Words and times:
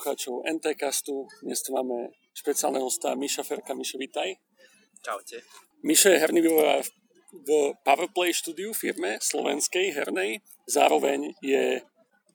poslucháčov 0.00 0.48
NTCastu. 0.48 1.28
Dnes 1.44 1.60
tu 1.60 1.76
máme 1.76 2.08
špeciálneho 2.32 2.88
hosta 2.88 3.12
Miša 3.12 3.44
Ferka. 3.44 3.76
Mišo, 3.76 4.00
vítaj. 4.00 4.32
Čaute. 5.04 5.44
Mišo 5.84 6.08
je 6.08 6.16
herný 6.16 6.40
vývojár 6.40 6.88
v 7.36 7.76
Powerplay 7.84 8.32
štúdiu 8.32 8.72
firme 8.72 9.20
slovenskej 9.20 9.92
hernej. 9.92 10.40
Zároveň 10.64 11.36
je 11.44 11.84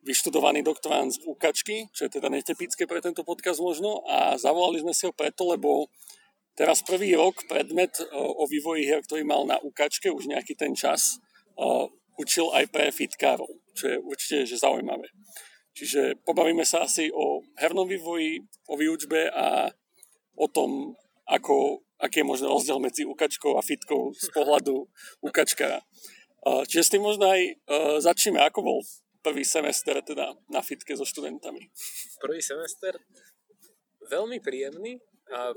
vyštudovaný 0.05 0.61
doktorant 0.61 1.09
z 1.09 1.25
UKačky, 1.25 1.89
čo 1.89 2.05
je 2.05 2.13
teda 2.13 2.29
netypické 2.29 2.85
pre 2.85 3.01
tento 3.01 3.25
podcast 3.25 3.57
možno. 3.57 4.05
A 4.05 4.37
zavolali 4.37 4.85
sme 4.85 4.93
si 4.93 5.09
ho 5.09 5.13
preto, 5.17 5.49
lebo 5.49 5.89
teraz 6.53 6.85
prvý 6.85 7.17
rok 7.17 7.49
predmet 7.49 7.97
o 8.13 8.45
vývoji 8.45 8.85
her, 8.93 9.01
ktorý 9.01 9.25
mal 9.25 9.41
na 9.49 9.57
UKačke 9.57 10.13
už 10.13 10.29
nejaký 10.29 10.53
ten 10.53 10.77
čas, 10.77 11.17
učil 12.13 12.45
aj 12.53 12.69
pre 12.69 12.93
fitkárov, 12.93 13.49
čo 13.73 13.89
je 13.89 13.97
určite 14.05 14.53
že 14.53 14.61
zaujímavé. 14.61 15.09
Čiže 15.75 16.23
pobavíme 16.23 16.63
sa 16.63 16.87
asi 16.87 17.11
o 17.11 17.43
hernom 17.59 17.83
vývoji, 17.83 18.39
o 18.71 18.79
výučbe 18.79 19.27
a 19.27 19.67
o 20.39 20.47
tom, 20.47 20.95
ako, 21.27 21.83
aký 21.99 22.23
je 22.23 22.29
možno 22.31 22.47
rozdiel 22.47 22.79
medzi 22.79 23.03
ukačkou 23.03 23.59
a 23.59 23.61
fitkou 23.61 24.15
z 24.15 24.31
pohľadu 24.31 24.87
ukačkara. 25.19 25.83
Čiže 26.45 26.83
s 26.83 26.91
tým 26.95 27.03
možno 27.03 27.27
aj 27.27 27.59
začneme, 27.99 28.39
ako 28.39 28.59
bol 28.63 28.79
prvý 29.19 29.43
semester 29.43 29.99
teda 29.99 30.37
na 30.47 30.61
fitke 30.63 30.95
so 30.95 31.03
študentami. 31.03 31.67
Prvý 32.23 32.39
semester 32.39 32.95
veľmi 34.05 34.39
príjemný 34.39 35.01
a 35.33 35.51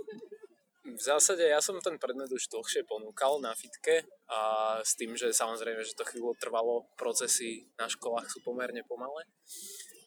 v 0.89 1.03
zásade 1.05 1.45
ja 1.45 1.61
som 1.61 1.77
ten 1.85 2.01
predmet 2.01 2.33
už 2.33 2.49
dlhšie 2.49 2.89
ponúkal 2.89 3.37
na 3.45 3.53
fitke 3.53 4.09
a 4.25 4.41
s 4.81 4.97
tým, 4.97 5.13
že 5.21 5.37
samozrejme, 5.37 5.85
že 5.85 5.93
to 5.93 6.09
chvíľu 6.09 6.33
trvalo, 6.41 6.89
procesy 6.97 7.69
na 7.77 7.93
školách 7.93 8.25
sú 8.33 8.41
pomerne 8.41 8.81
pomalé. 8.89 9.29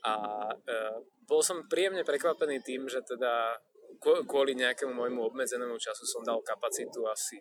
A 0.01 0.13
e, 0.49 0.75
bol 1.29 1.45
som 1.45 1.69
príjemne 1.69 2.01
prekvapený 2.01 2.61
tým, 2.65 2.89
že 2.89 3.05
teda 3.05 3.61
kvôli 4.01 4.57
nejakému 4.57 4.97
môjmu 4.97 5.29
obmedzenému 5.29 5.77
času 5.77 6.09
som 6.09 6.25
dal 6.25 6.41
kapacitu 6.41 7.05
asi 7.05 7.37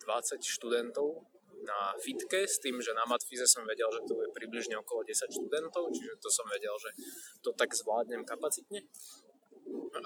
20 0.00 0.40
študentov 0.40 1.28
na 1.60 1.92
fitke 2.00 2.48
s 2.48 2.56
tým, 2.56 2.80
že 2.80 2.96
na 2.96 3.04
matfize 3.04 3.44
som 3.44 3.68
vedel, 3.68 3.92
že 3.92 4.00
to 4.08 4.16
bude 4.16 4.32
približne 4.32 4.80
okolo 4.80 5.04
10 5.04 5.28
študentov, 5.28 5.92
čiže 5.92 6.16
to 6.16 6.32
som 6.32 6.48
vedel, 6.48 6.72
že 6.80 6.90
to 7.44 7.52
tak 7.52 7.76
zvládnem 7.76 8.24
kapacitne. 8.24 8.80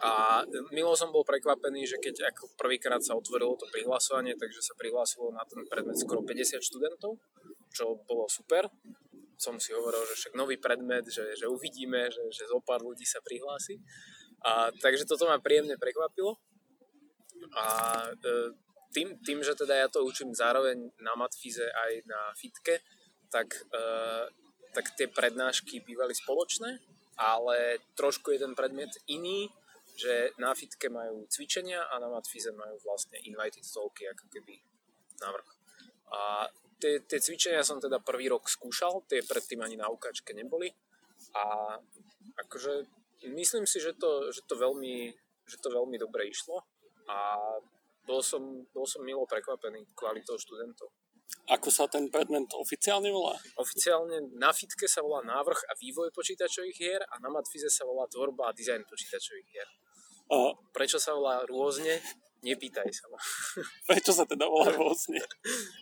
A 0.02 0.42
milo 0.74 0.92
som 0.98 1.14
bol 1.14 1.22
prekvapený, 1.22 1.86
že 1.86 2.02
keď 2.02 2.34
ako 2.34 2.52
prvýkrát 2.58 3.00
sa 3.00 3.14
otvorilo 3.14 3.54
to 3.54 3.70
prihlasovanie, 3.70 4.34
takže 4.34 4.60
sa 4.60 4.74
prihlásilo 4.74 5.30
na 5.30 5.46
ten 5.46 5.62
predmet 5.70 5.96
skoro 5.96 6.26
50 6.26 6.58
študentov, 6.58 7.16
čo 7.70 8.02
bolo 8.02 8.26
super 8.26 8.66
som 9.36 9.58
si 9.58 9.74
hovoril, 9.74 10.02
že 10.06 10.14
však 10.14 10.34
nový 10.38 10.56
predmet, 10.56 11.04
že, 11.08 11.36
že 11.36 11.46
uvidíme, 11.50 12.10
že, 12.10 12.22
že 12.30 12.44
zo 12.46 12.60
pár 12.62 12.82
ľudí 12.82 13.04
sa 13.06 13.20
prihlási. 13.20 13.80
A, 14.44 14.70
takže 14.70 15.08
toto 15.08 15.24
ma 15.26 15.40
príjemne 15.40 15.80
prekvapilo. 15.80 16.36
A 17.56 17.66
e, 18.12 18.52
tým, 18.94 19.18
tým, 19.20 19.42
že 19.42 19.58
teda 19.58 19.74
ja 19.74 19.88
to 19.90 20.06
učím 20.06 20.30
zároveň 20.32 20.78
na 21.02 21.14
matfize 21.18 21.64
aj 21.64 21.92
na 22.06 22.20
fitke, 22.38 22.80
tak, 23.28 23.50
e, 23.50 23.82
tak 24.70 24.94
tie 24.94 25.10
prednášky 25.10 25.82
bývali 25.82 26.14
spoločné, 26.14 26.78
ale 27.18 27.82
trošku 27.98 28.30
je 28.34 28.42
ten 28.42 28.54
predmet 28.54 28.90
iný, 29.10 29.50
že 29.94 30.34
na 30.42 30.54
fitke 30.54 30.90
majú 30.90 31.26
cvičenia 31.30 31.86
a 31.86 32.02
na 32.02 32.10
matfize 32.10 32.50
majú 32.50 32.78
vlastne 32.82 33.18
invited 33.22 33.62
talky, 33.62 34.10
ako 34.10 34.26
keby 34.26 34.58
navrh. 35.22 35.50
A 36.10 36.50
tie, 36.78 37.02
tie 37.04 37.18
cvičenia 37.20 37.62
som 37.66 37.80
teda 37.80 38.00
prvý 38.00 38.30
rok 38.30 38.46
skúšal, 38.46 39.06
tie 39.10 39.22
predtým 39.24 39.62
ani 39.62 39.78
na 39.78 39.90
ukáčke 39.90 40.34
neboli 40.36 40.70
a 41.34 41.76
akože 42.46 42.84
myslím 43.32 43.64
si, 43.64 43.80
že 43.80 43.96
to, 43.96 44.30
že 44.34 44.44
to, 44.44 44.54
veľmi, 44.58 45.10
že 45.48 45.56
to 45.62 45.68
veľmi 45.72 45.96
dobre 45.96 46.28
išlo 46.28 46.62
a 47.08 47.18
bol 48.04 48.20
som, 48.20 48.68
bol 48.70 48.84
som 48.84 49.00
milo 49.00 49.24
prekvapený 49.24 49.96
kvalitou 49.96 50.36
študentov. 50.36 50.92
Ako 51.44 51.68
sa 51.68 51.84
ten 51.88 52.08
predmet 52.08 52.48
oficiálne 52.56 53.12
volá? 53.12 53.36
Oficiálne 53.60 54.32
na 54.36 54.52
fitke 54.52 54.88
sa 54.88 55.04
volá 55.04 55.20
návrh 55.24 55.60
a 55.68 55.72
vývoj 55.76 56.08
počítačových 56.12 56.76
hier 56.76 57.02
a 57.04 57.20
na 57.20 57.28
matfize 57.28 57.68
sa 57.68 57.84
volá 57.84 58.08
tvorba 58.08 58.48
a 58.48 58.56
dizajn 58.56 58.84
počítačových 58.88 59.48
hier. 59.52 59.68
A... 60.32 60.56
Prečo 60.72 60.96
sa 60.96 61.12
volá 61.12 61.44
rôzne? 61.44 62.00
Nepýtaj 62.44 62.88
sa 62.92 63.08
ma. 63.08 63.18
Prečo 63.88 64.12
sa 64.12 64.28
teda 64.28 64.44
volá 64.44 64.68
rôzne? 64.68 65.16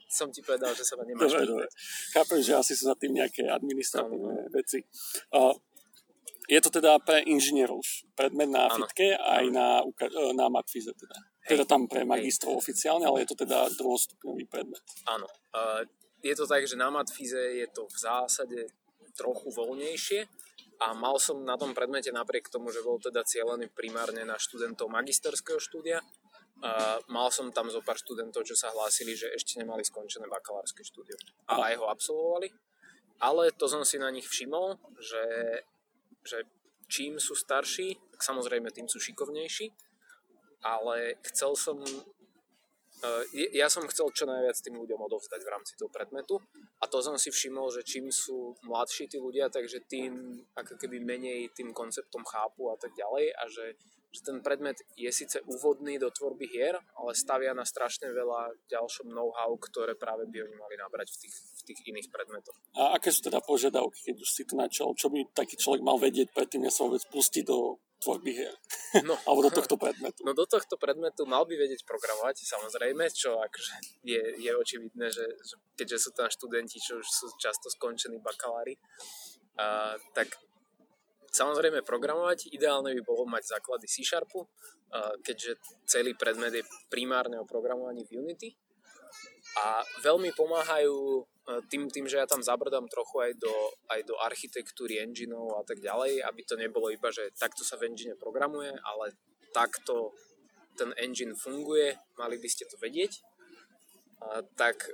Som 0.06 0.30
ti 0.30 0.46
povedal, 0.46 0.70
že 0.78 0.86
sa 0.86 0.94
ma 0.94 1.02
nemáš 1.02 1.34
dobre, 1.34 1.66
dobre. 1.66 1.66
Chápem, 2.14 2.38
že 2.38 2.54
asi 2.54 2.72
sú 2.78 2.86
za 2.86 2.94
tým 2.94 3.18
nejaké 3.18 3.50
administratívne 3.50 4.46
no. 4.46 4.50
veci. 4.54 4.86
Uh, 5.34 5.50
je 6.46 6.58
to 6.62 6.70
teda 6.70 7.02
pre 7.02 7.26
inžinierov 7.26 7.82
predmet 8.14 8.50
na 8.50 8.70
ano. 8.70 8.86
fitke 8.86 9.14
aj 9.18 9.44
na, 9.50 9.82
na 10.38 10.46
matfize 10.46 10.94
teda. 10.94 11.16
Hej. 11.46 11.58
Teda 11.58 11.64
tam 11.66 11.90
pre 11.90 12.06
magistrov 12.06 12.54
Hej. 12.54 12.60
oficiálne, 12.62 13.04
ale 13.10 13.26
je 13.26 13.34
to 13.34 13.42
teda 13.42 13.66
druhostupňový 13.74 14.46
predmet. 14.46 14.82
Áno. 15.10 15.26
Uh, 15.50 15.82
je 16.22 16.34
to 16.38 16.46
tak, 16.46 16.62
že 16.62 16.78
na 16.78 16.94
matfize 16.94 17.34
je 17.34 17.66
to 17.74 17.90
v 17.90 17.96
zásade 17.98 18.60
trochu 19.18 19.50
voľnejšie, 19.50 20.30
a 20.82 20.98
mal 20.98 21.14
som 21.22 21.46
na 21.46 21.54
tom 21.54 21.70
predmete 21.78 22.10
napriek 22.10 22.50
tomu, 22.50 22.74
že 22.74 22.82
bol 22.82 22.98
teda 22.98 23.22
cieľený 23.22 23.70
primárne 23.70 24.26
na 24.26 24.34
študentov 24.34 24.90
magisterského 24.90 25.62
štúdia, 25.62 26.02
Uh, 26.62 27.02
mal 27.10 27.26
som 27.34 27.50
tam 27.50 27.66
zo 27.66 27.82
pár 27.82 27.98
študentov, 27.98 28.46
čo 28.46 28.54
sa 28.54 28.70
hlásili, 28.70 29.18
že 29.18 29.26
ešte 29.34 29.58
nemali 29.58 29.82
skončené 29.82 30.30
bakalárske 30.30 30.86
štúdium 30.86 31.18
a 31.50 31.58
aj 31.58 31.74
ho 31.74 31.90
absolvovali. 31.90 32.54
Ale 33.18 33.50
to 33.58 33.66
som 33.66 33.82
si 33.82 33.98
na 33.98 34.14
nich 34.14 34.30
všimol, 34.30 34.78
že, 34.94 35.26
že 36.22 36.46
čím 36.86 37.18
sú 37.18 37.34
starší, 37.34 37.98
tak 38.14 38.22
samozrejme 38.22 38.70
tým 38.70 38.86
sú 38.86 39.02
šikovnejší, 39.02 39.74
ale 40.62 41.18
chcel 41.34 41.58
som 41.58 41.82
uh, 41.82 43.22
ja 43.34 43.66
som 43.66 43.82
chcel 43.90 44.14
čo 44.14 44.30
najviac 44.30 44.54
tým 44.62 44.78
ľuďom 44.78 45.02
odovzdať 45.02 45.42
v 45.42 45.50
rámci 45.50 45.74
toho 45.74 45.90
predmetu. 45.90 46.38
A 46.78 46.86
to 46.86 47.02
som 47.02 47.18
si 47.18 47.34
všimol, 47.34 47.74
že 47.74 47.82
čím 47.82 48.14
sú 48.14 48.54
mladší 48.62 49.10
tí 49.10 49.18
ľudia, 49.18 49.50
takže 49.50 49.82
tým 49.90 50.46
ako 50.54 50.78
keby 50.78 51.02
menej 51.02 51.50
tým 51.58 51.74
konceptom 51.74 52.22
chápu 52.22 52.70
a 52.70 52.78
tak 52.78 52.94
ďalej 52.94 53.34
a 53.34 53.42
že 53.50 53.74
že 54.12 54.20
ten 54.20 54.38
predmet 54.44 54.76
je 54.92 55.08
síce 55.08 55.40
úvodný 55.48 55.96
do 55.96 56.12
tvorby 56.12 56.44
hier, 56.52 56.76
ale 57.00 57.16
stavia 57.16 57.56
na 57.56 57.64
strašne 57.64 58.12
veľa 58.12 58.52
ďalšom 58.68 59.08
know-how, 59.08 59.56
ktoré 59.56 59.96
práve 59.96 60.28
by 60.28 60.44
oni 60.44 60.56
mali 60.60 60.76
nabrať 60.76 61.16
v 61.16 61.26
tých, 61.26 61.34
v 61.34 61.62
tých 61.72 61.80
iných 61.88 62.08
predmetoch. 62.12 62.56
A 62.76 63.00
aké 63.00 63.08
sú 63.08 63.24
teda 63.24 63.40
požiadavky, 63.40 64.12
keď 64.12 64.16
už 64.20 64.30
si 64.30 64.44
to 64.44 64.54
načal? 64.60 64.92
Čo 64.92 65.08
by 65.08 65.32
taký 65.32 65.56
človek 65.56 65.80
mal 65.80 65.96
vedieť 65.96 66.28
predtým, 66.36 66.68
než 66.68 66.76
sa 66.76 66.84
vôbec 66.84 67.00
pustí 67.08 67.40
do 67.40 67.80
tvorby 68.04 68.32
hier? 68.36 68.54
No, 69.08 69.16
Alebo 69.24 69.48
do 69.48 69.52
tohto 69.56 69.80
predmetu? 69.80 70.20
No 70.20 70.36
do 70.36 70.44
tohto 70.44 70.76
predmetu 70.76 71.24
mal 71.24 71.48
by 71.48 71.56
vedieť 71.56 71.88
programovať, 71.88 72.44
samozrejme, 72.44 73.08
čo 73.08 73.40
akože 73.40 74.04
je, 74.04 74.20
je 74.36 74.52
očividné, 74.52 75.08
že, 75.08 75.24
že 75.24 75.56
keďže 75.80 75.96
sú 75.96 76.10
tam 76.12 76.28
študenti, 76.28 76.76
čo 76.76 77.00
už 77.00 77.08
sú 77.08 77.32
často 77.40 77.72
skončení 77.72 78.20
bakalári, 78.20 78.76
uh, 79.56 79.96
tak 80.12 80.28
Samozrejme 81.32 81.80
programovať, 81.80 82.52
ideálne 82.52 82.92
by 82.92 83.02
bolo 83.08 83.24
mať 83.24 83.56
základy 83.56 83.88
C 83.88 84.04
Sharpu, 84.04 84.44
keďže 85.24 85.56
celý 85.88 86.12
predmet 86.12 86.52
je 86.60 86.64
primárne 86.92 87.40
o 87.40 87.48
programovaní 87.48 88.04
v 88.04 88.20
Unity. 88.20 88.52
A 89.64 89.80
veľmi 90.04 90.32
pomáhajú 90.36 91.24
tým, 91.68 91.90
tým, 91.90 92.06
že 92.06 92.20
ja 92.20 92.26
tam 92.28 92.44
zabrdám 92.44 92.86
trochu 92.86 93.24
aj 93.24 93.32
do, 93.40 93.54
aj 93.90 94.00
do 94.06 94.14
architektúry 94.20 95.02
engineov 95.02 95.58
a 95.58 95.64
tak 95.66 95.82
ďalej, 95.82 96.22
aby 96.22 96.40
to 96.44 96.54
nebolo 96.54 96.92
iba, 96.92 97.10
že 97.10 97.34
takto 97.34 97.66
sa 97.66 97.80
v 97.80 97.90
engine 97.90 98.14
programuje, 98.14 98.70
ale 98.70 99.16
takto 99.50 100.14
ten 100.78 100.94
engine 100.96 101.36
funguje, 101.36 101.92
mali 102.16 102.36
by 102.40 102.48
ste 102.48 102.64
to 102.70 102.80
vedieť. 102.80 103.12
A, 104.22 104.40
tak 104.56 104.88
e, 104.88 104.92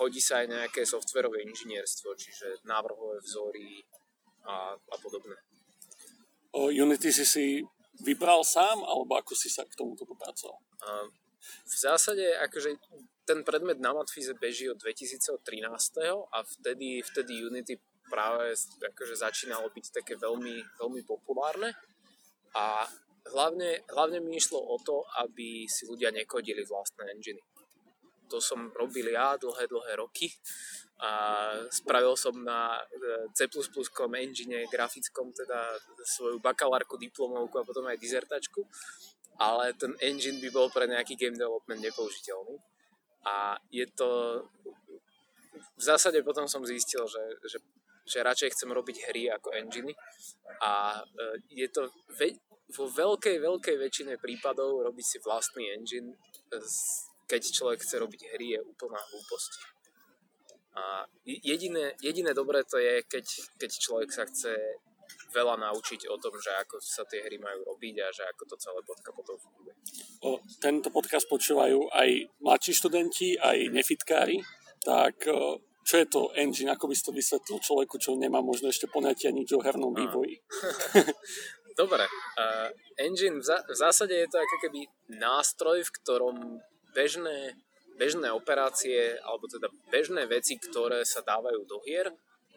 hodí 0.00 0.18
sa 0.18 0.42
aj 0.42 0.46
nejaké 0.50 0.82
softverové 0.82 1.44
inžinierstvo, 1.46 2.16
čiže 2.16 2.66
návrhové 2.66 3.22
vzory, 3.22 3.84
a, 4.46 4.74
a 4.76 4.96
podobné. 5.02 5.36
O 6.50 6.68
Unity 6.70 7.12
si 7.12 7.24
si 7.26 7.46
vybral 8.02 8.42
sám, 8.42 8.82
alebo 8.82 9.14
ako 9.14 9.36
si 9.36 9.52
sa 9.52 9.62
k 9.68 9.76
tomuto 9.76 10.08
popracoval? 10.08 10.58
v 11.40 11.74
zásade, 11.76 12.24
akože 12.48 12.76
ten 13.24 13.44
predmet 13.44 13.78
na 13.78 13.94
Matfize 13.94 14.34
beží 14.36 14.68
od 14.68 14.80
2013. 14.80 15.38
a 16.32 16.38
vtedy, 16.42 17.00
vtedy 17.04 17.46
Unity 17.46 17.78
práve 18.10 18.58
akože 18.82 19.14
začínalo 19.14 19.70
byť 19.70 20.02
také 20.02 20.18
veľmi, 20.18 20.56
veľmi 20.82 21.02
populárne 21.06 21.70
a 22.58 22.82
hlavne, 23.30 23.86
hlavne 23.86 24.18
mi 24.18 24.34
išlo 24.34 24.58
o 24.58 24.76
to, 24.82 25.06
aby 25.22 25.70
si 25.70 25.86
ľudia 25.86 26.10
nekodili 26.10 26.66
vlastné 26.66 27.06
enginy. 27.14 27.38
To 28.30 28.42
som 28.42 28.74
robil 28.74 29.14
ja 29.14 29.38
dlhé, 29.38 29.70
dlhé 29.70 29.92
roky 29.98 30.30
a 31.00 31.12
spravil 31.72 32.12
som 32.12 32.36
na 32.44 32.76
e, 32.76 32.82
C++ 33.32 33.48
engine 33.48 34.68
grafickom 34.68 35.32
teda 35.32 35.80
svoju 36.04 36.38
bakalárku, 36.44 37.00
diplomovku 37.00 37.56
a 37.56 37.64
potom 37.64 37.88
aj 37.88 37.96
dizertačku, 37.96 38.60
ale 39.40 39.72
ten 39.80 39.96
engine 40.04 40.36
by 40.44 40.48
bol 40.52 40.68
pre 40.68 40.84
nejaký 40.84 41.16
game 41.16 41.36
development 41.36 41.80
nepoužiteľný. 41.80 42.60
A 43.24 43.56
je 43.72 43.88
to... 43.96 44.08
V 45.76 45.82
zásade 45.82 46.20
potom 46.20 46.44
som 46.44 46.64
zistil, 46.64 47.04
že, 47.08 47.24
že 47.48 47.58
že 48.10 48.26
radšej 48.26 48.58
chcem 48.58 48.70
robiť 48.74 48.96
hry 49.06 49.30
ako 49.30 49.54
enginy 49.54 49.94
a 50.66 50.98
uh, 50.98 51.36
je 51.46 51.68
to 51.70 51.86
ve- 52.18 52.42
vo 52.74 52.90
veľkej, 52.90 53.38
veľkej 53.38 53.76
väčšine 53.78 54.14
prípadov 54.18 54.82
robiť 54.82 55.06
si 55.06 55.18
vlastný 55.22 55.70
engine, 55.74 56.14
keď 57.26 57.42
človek 57.50 57.82
chce 57.82 57.96
robiť 57.98 58.20
hry, 58.34 58.58
je 58.58 58.60
úplná 58.62 58.98
hlúposť. 58.98 59.50
A 60.80 61.04
jediné, 61.28 61.92
jediné 62.00 62.32
dobré 62.32 62.64
to 62.64 62.80
je, 62.80 63.04
keď, 63.04 63.26
keď 63.60 63.70
človek 63.70 64.08
sa 64.08 64.24
chce 64.24 64.56
veľa 65.36 65.60
naučiť 65.60 66.08
o 66.08 66.16
tom, 66.16 66.32
že 66.40 66.50
ako 66.64 66.80
sa 66.80 67.04
tie 67.04 67.20
hry 67.20 67.36
majú 67.36 67.76
robiť 67.76 67.94
a 68.00 68.08
že 68.08 68.24
ako 68.32 68.42
to 68.48 68.56
celé 68.56 68.80
bodka 68.86 69.12
potom 69.12 69.36
funguje. 69.36 69.76
O, 70.24 70.40
tento 70.56 70.88
podcast 70.88 71.28
počúvajú 71.28 71.92
aj 71.92 72.08
mladší 72.40 72.72
študenti, 72.72 73.36
aj 73.36 73.68
nefitkári, 73.74 74.40
tak 74.80 75.28
čo 75.90 75.94
je 75.98 76.06
to 76.06 76.30
engine, 76.38 76.70
ako 76.70 76.86
by 76.86 76.94
si 76.94 77.02
to 77.02 77.10
vysvetlil 77.10 77.58
človeku, 77.58 77.98
čo 77.98 78.14
nemá 78.14 78.38
možno 78.38 78.70
ešte 78.70 78.86
poňatia 78.86 79.34
nič 79.34 79.50
o 79.56 79.58
hernom 79.58 79.90
vývoji? 79.90 80.38
Dobre, 81.80 82.06
uh, 82.06 82.68
engine 83.00 83.42
v, 83.42 83.44
za- 83.46 83.66
v 83.66 83.74
zásade 83.74 84.14
je 84.14 84.30
to 84.30 84.38
ako 84.38 84.56
keby 84.62 84.80
nástroj, 85.10 85.82
v 85.82 85.94
ktorom 85.98 86.36
bežné, 86.94 87.58
bežné 88.00 88.32
operácie, 88.32 89.20
alebo 89.20 89.44
teda 89.44 89.68
bežné 89.92 90.24
veci, 90.24 90.56
ktoré 90.56 91.04
sa 91.04 91.20
dávajú 91.20 91.68
do 91.68 91.84
hier, 91.84 92.08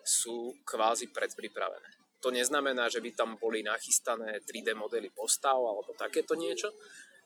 sú 0.07 0.55
kvázi 0.63 1.11
predpripravené. 1.11 1.99
To 2.23 2.31
neznamená, 2.31 2.87
že 2.87 3.03
by 3.03 3.11
tam 3.11 3.35
boli 3.35 3.59
nachystané 3.67 4.39
3D 4.47 4.71
modely 4.71 5.11
postav 5.11 5.59
alebo 5.59 5.91
takéto 5.99 6.39
niečo, 6.39 6.71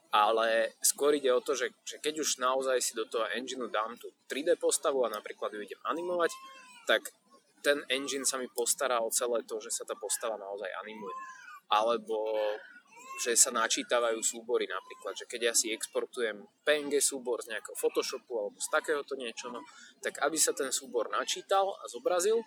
ale 0.09 0.73
skôr 0.81 1.13
ide 1.13 1.29
o 1.29 1.45
to, 1.45 1.53
že, 1.53 1.69
že 1.85 2.01
keď 2.01 2.25
už 2.25 2.41
naozaj 2.41 2.81
si 2.81 2.97
do 2.97 3.05
toho 3.05 3.29
engineu 3.37 3.69
dám 3.69 3.93
tú 4.01 4.09
3D 4.25 4.57
postavu 4.57 5.05
a 5.05 5.13
napríklad 5.13 5.53
ju 5.53 5.61
idem 5.61 5.81
animovať, 5.85 6.33
tak 6.89 7.13
ten 7.61 7.85
engine 7.93 8.25
sa 8.25 8.41
mi 8.41 8.49
postará 8.49 8.97
o 9.03 9.13
celé 9.13 9.45
to, 9.45 9.61
že 9.61 9.69
sa 9.69 9.83
tá 9.85 9.93
postava 9.93 10.39
naozaj 10.41 10.69
animuje 10.81 11.13
alebo 11.67 12.31
že 13.17 13.33
sa 13.33 13.49
načítavajú 13.49 14.21
súbory 14.21 14.69
napríklad, 14.69 15.17
že 15.17 15.25
keď 15.25 15.41
ja 15.49 15.53
si 15.57 15.73
exportujem 15.73 16.37
PNG 16.61 17.01
súbor 17.01 17.41
z 17.41 17.57
nejakého 17.57 17.73
Photoshopu 17.73 18.33
alebo 18.37 18.57
z 18.61 18.69
takéhoto 18.69 19.17
niečo, 19.17 19.49
no, 19.49 19.65
tak 20.05 20.21
aby 20.21 20.37
sa 20.37 20.53
ten 20.53 20.69
súbor 20.69 21.09
načítal 21.09 21.73
a 21.81 21.89
zobrazil, 21.89 22.45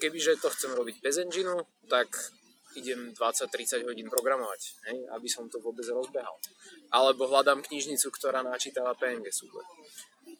kebyže 0.00 0.40
to 0.40 0.48
chcem 0.48 0.72
robiť 0.72 1.04
bez 1.04 1.20
engineu, 1.20 1.68
tak 1.84 2.08
idem 2.76 3.12
20-30 3.12 3.84
hodín 3.84 4.08
programovať, 4.08 4.60
hej, 4.88 4.98
aby 5.12 5.28
som 5.28 5.50
to 5.50 5.58
vôbec 5.58 5.84
rozbehal. 5.88 6.36
Alebo 6.94 7.26
hľadám 7.26 7.64
knižnicu, 7.64 8.08
ktorá 8.14 8.40
načítava 8.40 8.94
PNG 8.94 9.28
súbor. 9.34 9.66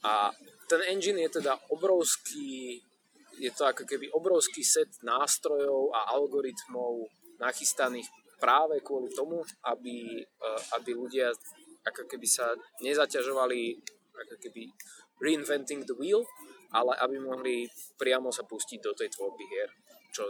A 0.07 0.31
ten 0.71 0.81
engine 0.89 1.25
je 1.27 1.43
teda 1.43 1.59
obrovský, 1.73 2.79
je 3.41 3.51
to 3.51 3.67
ako 3.67 3.83
keby 3.89 4.13
obrovský 4.15 4.63
set 4.63 4.89
nástrojov 5.03 5.91
a 5.97 6.15
algoritmov 6.15 7.11
nachystaných 7.43 8.07
práve 8.39 8.81
kvôli 8.81 9.11
tomu, 9.13 9.43
aby, 9.67 10.23
eh, 10.23 10.61
aby 10.79 10.91
ľudia 10.95 11.35
ako 11.87 12.07
keby 12.07 12.27
sa 12.27 12.55
nezaťažovali 12.83 13.61
ako 14.19 14.35
keby 14.43 14.67
reinventing 15.23 15.87
the 15.87 15.95
wheel, 15.95 16.27
ale 16.75 16.95
aby 17.01 17.17
mohli 17.23 17.67
priamo 17.97 18.29
sa 18.35 18.45
pustiť 18.45 18.83
do 18.83 18.93
tej 18.93 19.09
tvorby 19.15 19.45
hier, 19.47 19.71
čo 20.11 20.27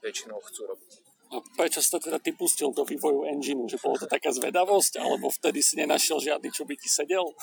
väčšinou 0.00 0.40
chcú 0.42 0.68
robiť. 0.68 0.92
A 1.28 1.44
prečo 1.60 1.84
si 1.84 1.92
to 1.92 2.00
teda 2.00 2.16
ty 2.16 2.32
pustil 2.32 2.72
do 2.72 2.88
vývoju 2.88 3.28
engineu? 3.28 3.68
Že 3.68 3.84
bolo 3.84 4.00
to 4.00 4.08
taká 4.08 4.32
zvedavosť? 4.32 4.96
Alebo 4.96 5.28
vtedy 5.28 5.60
si 5.60 5.76
nenašiel 5.76 6.24
žiadny, 6.24 6.48
čo 6.48 6.64
by 6.64 6.72
ti 6.72 6.88
sedel? 6.88 7.36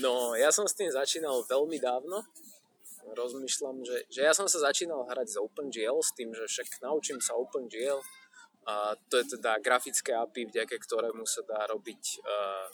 No, 0.00 0.32
ja 0.32 0.48
som 0.48 0.64
s 0.64 0.72
tým 0.72 0.88
začínal 0.88 1.44
veľmi 1.44 1.76
dávno. 1.76 2.24
Rozmýšľam, 3.08 3.84
že, 3.84 4.04
že 4.08 4.20
ja 4.24 4.32
som 4.32 4.48
sa 4.48 4.72
začínal 4.72 5.04
hrať 5.08 5.36
z 5.36 5.40
OpenGL 5.44 6.00
s 6.00 6.12
tým, 6.16 6.32
že 6.32 6.44
však 6.44 6.80
naučím 6.84 7.20
sa 7.20 7.36
OpenGL, 7.36 8.00
a 8.68 8.92
to 9.08 9.16
je 9.16 9.40
teda 9.40 9.64
grafické 9.64 10.12
API, 10.12 10.44
vďaka 10.44 10.76
ktorému 10.76 11.24
sa 11.24 11.40
dá 11.48 11.64
robiť, 11.72 12.20
uh, 12.20 12.68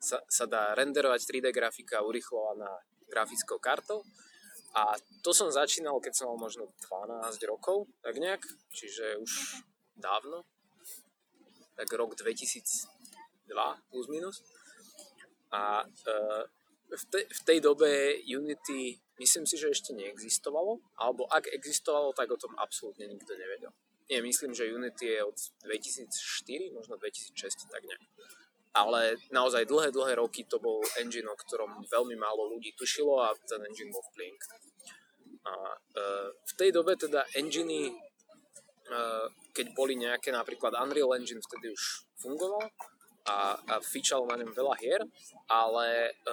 sa, 0.00 0.24
sa 0.24 0.44
dá 0.48 0.72
renderovať 0.72 1.28
3D 1.28 1.52
grafika 1.52 2.00
urychlovaná 2.00 2.72
grafickou 3.04 3.60
kartou. 3.60 4.00
A 4.72 4.96
to 5.20 5.36
som 5.36 5.52
začínal, 5.52 6.00
keď 6.00 6.12
som 6.16 6.32
mal 6.32 6.48
možno 6.48 6.72
12 6.88 7.36
rokov, 7.52 7.84
tak 8.00 8.16
nejak, 8.16 8.40
čiže 8.72 9.20
už 9.20 9.60
dávno, 10.00 10.48
tak 11.76 11.92
rok 11.92 12.16
2002 12.16 12.88
plus 13.92 14.06
minus. 14.08 14.40
A 15.52 15.84
uh, 15.84 16.42
v, 16.88 17.04
te, 17.12 17.28
v 17.28 17.40
tej 17.44 17.58
dobe 17.60 18.24
Unity 18.24 18.96
myslím 19.20 19.44
si, 19.44 19.60
že 19.60 19.68
ešte 19.68 19.92
neexistovalo, 19.92 20.80
alebo 20.96 21.28
ak 21.28 21.52
existovalo, 21.52 22.16
tak 22.16 22.32
o 22.32 22.40
tom 22.40 22.56
absolútne 22.56 23.04
nikto 23.04 23.36
nevedel. 23.36 23.76
Nie, 24.06 24.22
myslím, 24.22 24.54
že 24.54 24.70
Unity 24.70 25.06
je 25.06 25.24
od 25.24 25.38
2004, 25.66 26.70
možno 26.70 26.94
2006, 26.94 27.66
tak 27.66 27.82
nejak. 27.82 28.02
Ale 28.76 29.18
naozaj 29.34 29.66
dlhé, 29.66 29.90
dlhé 29.90 30.14
roky 30.14 30.46
to 30.46 30.62
bol 30.62 30.78
engine, 31.02 31.26
o 31.26 31.34
ktorom 31.34 31.82
veľmi 31.90 32.14
málo 32.14 32.54
ľudí 32.54 32.70
tušilo 32.78 33.18
a 33.18 33.34
ten 33.34 33.58
engine 33.66 33.90
bol 33.90 34.04
v. 34.14 34.38
A 35.42 35.54
e, 35.74 36.06
v 36.30 36.52
tej 36.54 36.70
dobe 36.70 36.94
teda 36.94 37.26
enginy, 37.34 37.90
e, 37.90 37.92
keď 39.50 39.66
boli 39.74 39.98
nejaké 39.98 40.30
napríklad 40.30 40.76
Unreal 40.78 41.16
Engine 41.16 41.42
vtedy 41.42 41.72
už 41.72 42.06
fungoval 42.20 42.68
a, 43.26 43.58
a 43.58 43.74
fičalo 43.82 44.28
na 44.28 44.38
ňom 44.38 44.54
veľa 44.54 44.74
hier, 44.78 45.02
ale 45.50 46.12
e, 46.12 46.32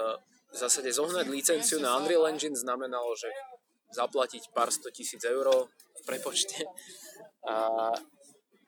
v 0.53 0.55
zásade 0.61 0.93
zohnať 0.93 1.25
licenciu 1.31 1.81
na 1.81 1.97
Unreal 1.97 2.27
Engine 2.29 2.53
znamenalo, 2.53 3.17
že 3.17 3.31
zaplatiť 3.95 4.51
pár 4.53 4.69
sto 4.69 4.93
tisíc 4.93 5.23
eur 5.25 5.47
v 5.71 6.01
prepočte 6.05 6.67
a 7.47 7.55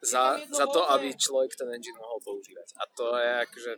za, 0.06 0.38
za 0.52 0.66
to, 0.68 0.86
aby 0.92 1.16
človek 1.16 1.56
ten 1.58 1.70
engine 1.74 1.98
mohol 1.98 2.20
používať. 2.22 2.68
A 2.78 2.84
to 2.94 3.06
je 3.18 3.32
akože, 3.50 3.74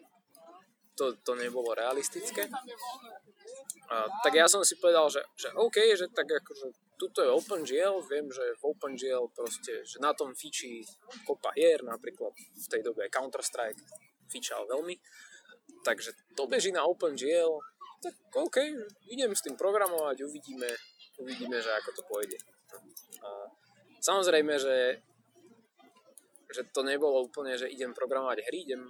to, 0.98 1.06
to 1.24 1.32
nebolo 1.40 1.72
realistické. 1.72 2.50
A, 3.88 3.96
tak 4.26 4.36
ja 4.36 4.50
som 4.52 4.66
si 4.68 4.76
povedal, 4.76 5.08
že, 5.08 5.24
že 5.40 5.54
OK, 5.56 5.78
že 5.96 6.12
tak 6.12 6.28
akože 6.28 6.68
tuto 6.98 7.22
je 7.22 7.30
OpenGL, 7.30 8.02
viem, 8.10 8.28
že 8.28 8.44
v 8.58 8.64
OpenGL 8.74 9.30
proste, 9.32 9.86
že 9.86 10.02
na 10.02 10.12
tom 10.18 10.34
fičí 10.34 10.82
kopa 11.24 11.54
hier, 11.54 11.86
napríklad 11.86 12.34
v 12.36 12.68
tej 12.68 12.82
dobe 12.82 13.08
Counter-Strike 13.08 13.80
fičal 14.28 14.66
veľmi, 14.68 14.98
takže 15.86 16.12
to 16.34 16.50
beží 16.50 16.74
na 16.74 16.84
OpenGL, 16.84 17.62
tak 18.02 18.14
OK, 18.34 18.58
idem 19.14 19.32
s 19.32 19.46
tým 19.46 19.56
programovať, 19.56 20.26
uvidíme, 20.26 20.68
uvidíme, 21.22 21.58
že 21.62 21.70
ako 21.70 21.90
to 21.96 22.04
pôjde. 22.10 22.38
A, 23.22 23.30
Samozrejme, 24.02 24.54
že, 24.62 25.02
že 26.54 26.62
to 26.72 26.86
nebolo 26.86 27.26
úplne, 27.26 27.58
že 27.58 27.70
idem 27.70 27.92
programovať 27.92 28.46
hry, 28.48 28.58
idem, 28.64 28.82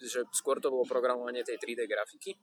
že 0.00 0.24
skôr 0.32 0.58
to 0.58 0.72
bolo 0.72 0.88
programovanie 0.88 1.44
tej 1.44 1.60
3D 1.60 1.84
grafiky. 1.84 2.36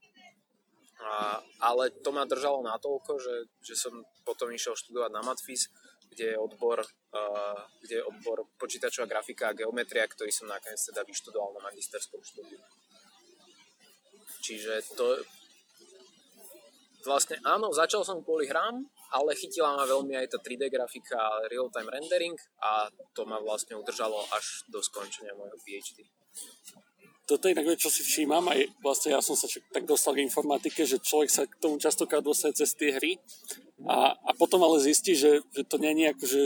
A, 1.01 1.41
ale 1.65 1.89
to 2.05 2.13
ma 2.13 2.29
držalo 2.29 2.61
natoľko, 2.61 3.17
že, 3.17 3.35
že 3.65 3.73
som 3.73 4.05
potom 4.21 4.53
išiel 4.53 4.77
študovať 4.77 5.09
na 5.09 5.25
Matfis, 5.25 5.65
kde 6.13 6.35
je 6.35 6.37
odbor, 6.37 6.85
uh, 6.85 7.61
kde 7.81 7.95
je 7.99 8.03
odbor 8.05 8.45
počítačová 8.61 9.09
grafika 9.09 9.49
a 9.49 9.57
geometria, 9.57 10.05
ktorý 10.05 10.29
som 10.29 10.45
nakoniec 10.45 10.77
teda 10.77 11.01
vyštudoval 11.01 11.57
na 11.57 11.61
magisterskom 11.71 12.21
štúdiu. 12.21 12.61
Čiže 14.45 14.93
to 14.93 15.25
vlastne 17.05 17.41
áno, 17.47 17.73
začal 17.73 18.05
som 18.05 18.21
kvôli 18.21 18.45
hrám, 18.45 18.85
ale 19.11 19.35
chytila 19.35 19.75
ma 19.75 19.83
veľmi 19.83 20.15
aj 20.15 20.27
tá 20.31 20.37
3D 20.39 20.71
grafika 20.71 21.19
a 21.19 21.45
real-time 21.51 21.91
rendering 21.91 22.37
a 22.63 22.87
to 23.11 23.27
ma 23.27 23.39
vlastne 23.43 23.75
udržalo 23.75 24.23
až 24.31 24.63
do 24.71 24.79
skončenia 24.79 25.35
môjho 25.35 25.59
PhD. 25.61 26.07
Toto 27.27 27.47
je 27.47 27.55
také, 27.55 27.79
čo 27.79 27.87
si 27.87 28.03
všímam, 28.03 28.43
aj 28.51 28.67
vlastne 28.83 29.15
ja 29.15 29.21
som 29.23 29.39
sa 29.39 29.47
tak 29.47 29.87
dostal 29.87 30.17
k 30.17 30.25
informatike, 30.25 30.83
že 30.83 30.99
človek 30.99 31.29
sa 31.31 31.43
k 31.47 31.53
tomu 31.63 31.79
častokrát 31.79 32.19
dostane 32.19 32.51
cez 32.51 32.75
tie 32.75 32.91
hry 32.91 33.15
a, 33.87 34.15
a 34.15 34.31
potom 34.35 34.59
ale 34.63 34.83
zistí, 34.83 35.15
že, 35.15 35.39
že 35.55 35.63
to 35.63 35.79
nie 35.79 35.95
je 35.95 36.11
ako, 36.11 36.25
že 36.27 36.41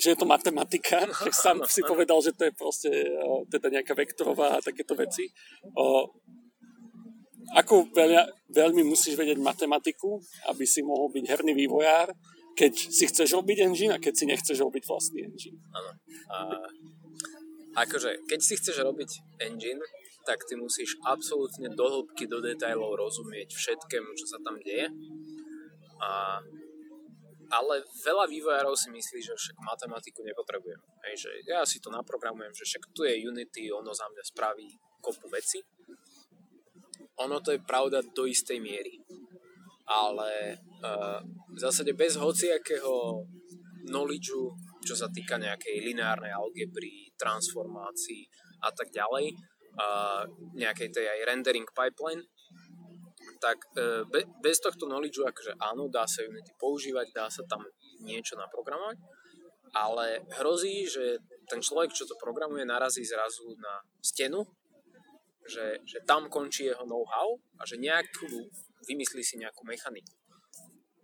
že 0.00 0.16
je 0.16 0.16
to 0.16 0.24
matematika, 0.24 1.04
tak 1.04 1.36
sám 1.36 1.60
si 1.68 1.84
povedal, 1.84 2.24
že 2.24 2.32
to 2.32 2.48
je 2.48 2.52
proste 2.56 2.88
teda 3.52 3.68
nejaká 3.68 3.92
vektorová 3.92 4.56
a 4.56 4.64
takéto 4.64 4.96
veci. 4.96 5.28
O, 5.76 6.08
ako 7.56 7.90
veľa, 7.90 8.30
veľmi 8.54 8.86
musíš 8.86 9.18
vedieť 9.18 9.42
matematiku, 9.42 10.22
aby 10.50 10.62
si 10.62 10.86
mohol 10.86 11.10
byť 11.10 11.24
herný 11.26 11.52
vývojár, 11.58 12.14
keď 12.54 12.72
si 12.76 13.04
chceš 13.10 13.34
robiť 13.34 13.66
engine 13.66 13.96
a 13.96 14.02
keď 14.02 14.14
si 14.14 14.24
nechceš 14.28 14.58
robiť 14.62 14.82
vlastný 14.86 15.26
engine. 15.26 15.58
Áno. 15.74 15.90
A 16.30 16.38
akože, 17.86 18.26
keď 18.30 18.40
si 18.42 18.54
chceš 18.58 18.82
robiť 18.82 19.10
engine, 19.42 19.82
tak 20.28 20.44
ty 20.46 20.54
musíš 20.54 20.94
absolútne 21.02 21.72
do 21.72 21.86
hĺbky, 21.88 22.28
do 22.28 22.38
detajlov 22.44 22.94
rozumieť 23.00 23.50
všetkému, 23.56 24.10
čo 24.14 24.26
sa 24.28 24.38
tam 24.44 24.60
deje. 24.60 24.86
A, 25.98 26.38
ale 27.50 27.74
veľa 28.04 28.30
vývojárov 28.30 28.76
si 28.76 28.92
myslí, 28.92 29.18
že 29.24 29.34
však 29.34 29.56
matematiku 29.64 30.22
nepotrebujem. 30.22 30.78
Hej, 31.08 31.26
že 31.26 31.30
ja 31.48 31.64
si 31.64 31.82
to 31.82 31.90
naprogramujem, 31.90 32.52
že 32.52 32.68
však 32.68 32.94
tu 32.94 33.08
je 33.08 33.26
Unity, 33.26 33.72
ono 33.72 33.90
za 33.90 34.06
mňa 34.06 34.22
spraví 34.22 34.68
kopu 35.00 35.26
veci 35.32 35.64
ono 37.20 37.40
to 37.44 37.52
je 37.52 37.60
pravda 37.60 38.00
do 38.02 38.24
istej 38.24 38.58
miery. 38.60 39.00
Ale 39.90 40.56
uh, 40.86 41.18
v 41.50 41.58
zásade 41.58 41.92
bez 41.98 42.14
hociakého 42.14 43.26
knowledge, 43.90 44.30
čo 44.86 44.94
sa 44.94 45.10
týka 45.10 45.34
nejakej 45.36 45.82
lineárnej 45.82 46.30
algebry, 46.30 47.10
transformácií 47.18 48.30
a 48.62 48.70
tak 48.70 48.94
ďalej, 48.94 49.34
uh, 49.34 50.22
nejakej 50.54 50.88
tej 50.94 51.06
aj 51.10 51.20
rendering 51.26 51.66
pipeline, 51.74 52.22
tak 53.42 53.58
uh, 53.76 54.06
be, 54.06 54.22
bez 54.38 54.62
tohto 54.62 54.86
knowledge 54.86 55.18
akože 55.18 55.58
áno, 55.58 55.90
dá 55.90 56.06
sa 56.06 56.22
Unity 56.22 56.54
používať, 56.54 57.06
dá 57.10 57.26
sa 57.26 57.42
tam 57.50 57.66
niečo 58.06 58.38
naprogramovať, 58.38 58.96
ale 59.74 60.22
hrozí, 60.38 60.86
že 60.86 61.18
ten 61.50 61.58
človek, 61.58 61.90
čo 61.90 62.06
to 62.06 62.14
programuje, 62.18 62.62
narazí 62.62 63.02
zrazu 63.02 63.54
na 63.58 63.82
stenu, 63.98 64.46
že, 65.50 65.82
že 65.82 65.98
tam 66.06 66.30
končí 66.30 66.70
jeho 66.70 66.86
know-how 66.86 67.34
a 67.58 67.66
že 67.66 67.76
nejakú, 67.76 68.30
vymyslí 68.86 69.22
si 69.26 69.42
nejakú 69.42 69.66
mechaniku 69.66 70.14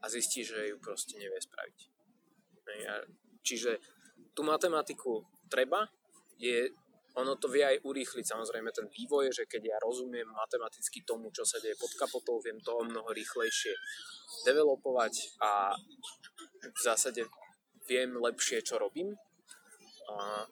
a 0.00 0.06
zistí, 0.06 0.46
že 0.46 0.70
ju 0.70 0.78
proste 0.78 1.18
nevie 1.18 1.42
spraviť. 1.42 1.78
Čiže 3.42 3.78
tú 4.34 4.46
matematiku 4.46 5.26
treba, 5.50 5.90
je, 6.38 6.70
ono 7.16 7.34
to 7.40 7.48
vie 7.48 7.64
aj 7.64 7.82
urýchliť 7.82 8.26
samozrejme 8.26 8.70
ten 8.70 8.86
vývoj, 8.86 9.32
že 9.32 9.48
keď 9.48 9.62
ja 9.72 9.78
rozumiem 9.80 10.28
matematicky 10.28 11.02
tomu, 11.02 11.32
čo 11.32 11.42
sa 11.42 11.58
deje 11.58 11.74
pod 11.80 11.90
kapotou, 11.96 12.38
viem 12.38 12.60
to 12.60 12.76
o 12.76 12.84
mnoho 12.84 13.08
rýchlejšie 13.10 13.72
developovať 14.44 15.40
a 15.40 15.72
v 16.62 16.80
zásade 16.82 17.24
viem 17.88 18.12
lepšie, 18.18 18.60
čo 18.60 18.76
robím. 18.76 19.14
A, 20.06 20.46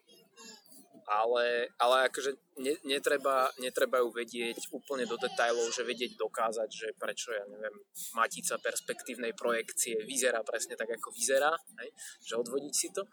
ale, 1.05 1.69
ale 1.77 2.09
akože 2.09 2.33
ne, 2.61 2.75
netreba, 2.89 3.53
netreba 3.61 4.01
ju 4.01 4.09
vedieť 4.09 4.73
úplne 4.73 5.05
do 5.05 5.21
detajlov, 5.21 5.69
že 5.73 5.85
vedieť 5.85 6.17
dokázať, 6.17 6.69
že 6.73 6.89
prečo, 6.97 7.33
ja 7.33 7.45
neviem, 7.49 7.77
matica 8.17 8.57
perspektívnej 8.57 9.37
projekcie 9.37 10.01
vyzerá 10.09 10.41
presne 10.41 10.77
tak, 10.81 10.89
ako 10.97 11.13
vyzerá, 11.13 11.53
hej? 11.85 11.91
že 12.25 12.41
odvodiť 12.41 12.75
si 12.75 12.89
to, 12.93 13.05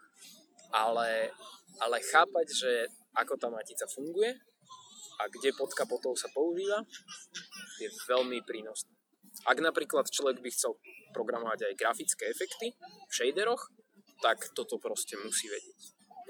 ale, 0.72 1.28
ale 1.80 1.96
chápať, 2.00 2.46
že 2.48 2.72
ako 3.12 3.36
tá 3.36 3.52
matica 3.52 3.84
funguje 3.92 4.32
a 5.20 5.28
kde 5.28 5.52
pod 5.52 5.70
kapotou 5.76 6.16
sa 6.16 6.32
používa, 6.32 6.80
je 7.76 7.88
veľmi 8.08 8.40
prínosné. 8.48 8.90
Ak 9.48 9.60
napríklad 9.60 10.08
človek 10.08 10.40
by 10.40 10.50
chcel 10.52 10.76
programovať 11.12 11.72
aj 11.72 11.78
grafické 11.78 12.28
efekty 12.28 12.72
v 13.08 13.12
shaderoch, 13.12 13.68
tak 14.22 14.38
toto 14.54 14.78
proste 14.78 15.18
musí 15.18 15.50
vedieť. 15.50 15.80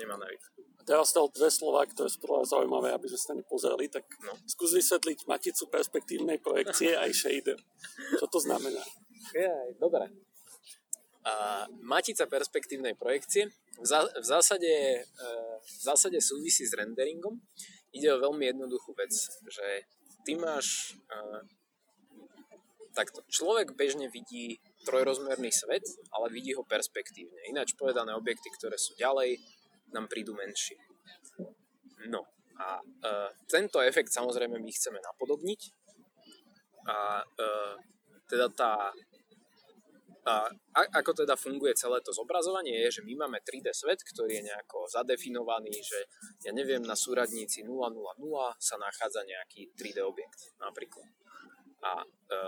Nemá 0.00 0.16
na 0.16 0.26
východ. 0.26 0.61
Teraz 0.82 1.14
dal 1.14 1.30
dve 1.30 1.46
slova, 1.46 1.86
ktoré 1.86 2.10
sú 2.10 2.18
podľa 2.18 2.58
zaujímavé, 2.58 2.90
aby 2.90 3.06
sme 3.06 3.20
sa 3.20 3.32
na 3.32 3.40
ne 3.40 3.44
pozreli, 3.46 3.86
tak 3.86 4.02
no. 4.26 4.34
skús 4.50 4.74
vysvetliť 4.74 5.30
maticu 5.30 5.70
perspektívnej 5.70 6.42
projekcie 6.42 6.98
aj 6.98 7.10
shader. 7.14 7.58
Čo 8.18 8.26
to 8.26 8.38
znamená? 8.42 8.82
Jaj, 9.30 9.78
dobre. 9.78 10.10
A 11.22 11.64
matica 11.86 12.26
perspektívnej 12.26 12.98
projekcie 12.98 13.46
v, 13.78 13.86
zá, 13.86 14.02
v, 14.10 14.26
zásade, 14.26 14.74
e, 15.06 15.30
v 15.62 15.80
zásade 15.86 16.18
súvisí 16.18 16.66
s 16.66 16.74
renderingom. 16.74 17.38
Ide 17.94 18.18
o 18.18 18.22
veľmi 18.26 18.50
jednoduchú 18.50 18.90
vec, 18.98 19.14
že 19.46 19.66
ty 20.26 20.34
máš 20.34 20.98
e, 21.06 21.46
takto. 22.90 23.22
Človek 23.30 23.78
bežne 23.78 24.10
vidí 24.10 24.58
trojrozmerný 24.82 25.54
svet, 25.54 25.86
ale 26.10 26.28
vidí 26.34 26.52
ho 26.58 26.66
perspektívne. 26.66 27.38
Ináč 27.48 27.78
povedané 27.78 28.12
objekty, 28.18 28.50
ktoré 28.58 28.74
sú 28.74 28.98
ďalej, 28.98 29.38
nám 29.92 30.08
prídu 30.08 30.32
menšie. 30.34 30.76
No 32.08 32.26
a 32.58 32.80
e, 32.80 33.12
tento 33.48 33.80
efekt 33.80 34.12
samozrejme 34.12 34.58
my 34.58 34.72
chceme 34.72 34.98
napodobniť 35.00 35.60
a 36.88 37.22
e, 37.22 37.46
teda 38.28 38.46
tá 38.52 38.72
a, 40.22 40.46
ako 41.02 41.26
teda 41.26 41.34
funguje 41.34 41.74
celé 41.74 41.98
to 41.98 42.14
zobrazovanie 42.14 42.86
je, 42.86 42.98
že 42.98 43.02
my 43.02 43.26
máme 43.26 43.42
3D 43.42 43.74
svet, 43.74 44.06
ktorý 44.06 44.38
je 44.38 44.54
nejako 44.54 44.86
zadefinovaný, 44.86 45.74
že 45.82 45.98
ja 46.46 46.54
neviem, 46.54 46.78
na 46.86 46.94
súradníci 46.94 47.66
000 47.66 47.82
sa 48.62 48.76
nachádza 48.78 49.26
nejaký 49.26 49.74
3D 49.74 49.98
objekt 50.06 50.54
napríklad. 50.62 51.10
A 51.82 52.06
e, 52.06 52.38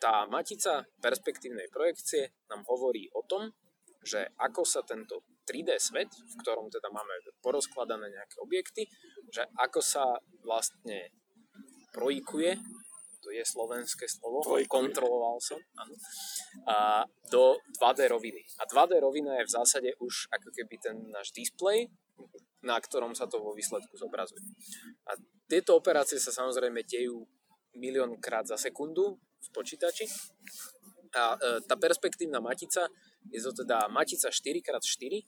tá 0.00 0.24
matica 0.24 0.88
perspektívnej 1.04 1.68
projekcie 1.68 2.32
nám 2.48 2.64
hovorí 2.64 3.12
o 3.12 3.20
tom, 3.28 3.52
že 4.00 4.32
ako 4.40 4.64
sa 4.64 4.80
tento 4.84 5.20
3D 5.44 5.76
svet, 5.78 6.10
v 6.10 6.34
ktorom 6.40 6.72
teda 6.72 6.88
máme 6.88 7.14
porozkladané 7.44 8.10
nejaké 8.10 8.36
objekty, 8.40 8.88
že 9.30 9.44
ako 9.60 9.80
sa 9.84 10.04
vlastne 10.42 11.12
projikuje, 11.94 12.58
to 13.24 13.32
je 13.32 13.40
slovenské 13.40 14.04
slovo, 14.04 14.44
Projikuje. 14.44 14.68
kontroloval 14.68 15.40
som, 15.40 15.56
áno, 15.80 15.96
a 16.68 17.08
do 17.32 17.56
2D 17.80 18.12
roviny. 18.12 18.44
A 18.60 18.68
2D 18.68 19.00
rovina 19.00 19.40
je 19.40 19.48
v 19.48 19.54
zásade 19.54 19.90
už 19.96 20.28
ako 20.28 20.52
keby 20.52 20.76
ten 20.76 20.96
náš 21.08 21.32
displej, 21.32 21.88
na 22.60 22.76
ktorom 22.76 23.16
sa 23.16 23.24
to 23.24 23.40
vo 23.40 23.56
výsledku 23.56 23.96
zobrazuje. 23.96 24.44
A 25.08 25.16
tieto 25.48 25.76
operácie 25.76 26.20
sa 26.20 26.32
samozrejme 26.32 26.84
dejú 26.84 27.24
miliónkrát 27.76 28.44
za 28.48 28.56
sekundu 28.56 29.16
v 29.20 29.48
počítači. 29.52 30.08
A 31.14 31.36
e, 31.36 31.60
tá 31.64 31.76
perspektívna 31.78 32.40
matica 32.40 32.88
je 33.32 33.40
to 33.40 33.52
teda 33.64 33.88
matica 33.88 34.28
4x4, 34.28 35.24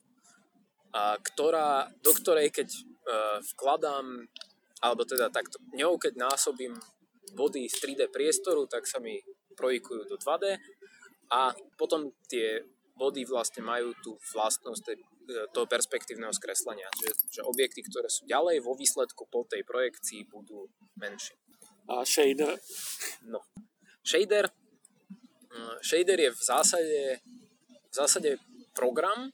a 0.96 1.20
ktorá, 1.20 1.92
do 2.00 2.12
ktorej 2.16 2.48
keď 2.52 2.68
e, 2.72 2.80
vkladám, 3.52 4.24
alebo 4.80 5.02
teda 5.04 5.28
takto, 5.28 5.60
ňou 5.76 6.00
keď 6.00 6.16
násobím 6.16 6.72
body 7.36 7.68
z 7.68 7.76
3D 7.84 8.08
priestoru, 8.08 8.64
tak 8.64 8.88
sa 8.88 8.96
mi 8.96 9.20
projikujú 9.56 10.08
do 10.08 10.16
2D 10.16 10.56
a 11.32 11.52
potom 11.76 12.14
tie 12.30 12.64
body 12.96 13.28
vlastne 13.28 13.60
majú 13.60 13.92
tú 14.00 14.16
vlastnosť 14.32 14.80
tej, 14.80 14.98
e, 15.28 15.36
toho 15.52 15.68
perspektívneho 15.68 16.32
skreslenia, 16.32 16.88
že, 16.96 17.12
že 17.28 17.40
objekty, 17.44 17.84
ktoré 17.84 18.08
sú 18.08 18.24
ďalej 18.24 18.64
vo 18.64 18.72
výsledku 18.72 19.28
po 19.28 19.44
tej 19.44 19.68
projekcii 19.68 20.24
budú 20.32 20.72
menšie. 20.96 21.36
A 21.92 22.02
shader? 22.08 22.56
No. 23.28 23.44
Shader, 24.00 24.48
mm, 25.52 25.76
shader 25.84 26.18
je 26.24 26.30
v 26.32 26.42
zásade, 26.42 27.00
zásade 27.96 28.30
program, 28.76 29.32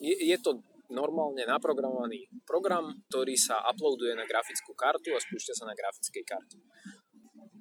je, 0.00 0.16
je 0.16 0.36
to 0.40 0.64
normálne 0.92 1.40
naprogramovaný 1.44 2.28
program, 2.44 2.92
ktorý 3.08 3.36
sa 3.36 3.60
uploaduje 3.68 4.16
na 4.16 4.28
grafickú 4.28 4.76
kartu 4.76 5.12
a 5.16 5.20
spúšťa 5.20 5.54
sa 5.56 5.64
na 5.68 5.76
grafickej 5.76 6.24
karte. 6.24 6.60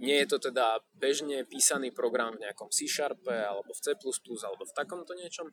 Nie 0.03 0.25
je 0.25 0.35
to 0.35 0.51
teda 0.51 0.83
bežne 0.99 1.47
písaný 1.47 1.95
program 1.95 2.35
v 2.35 2.43
nejakom 2.43 2.67
C 2.75 2.91
Sharpe 2.91 3.31
alebo 3.31 3.71
v 3.71 3.79
C++ 3.79 3.95
alebo 3.95 4.63
v 4.67 4.75
takomto 4.75 5.15
niečom. 5.15 5.47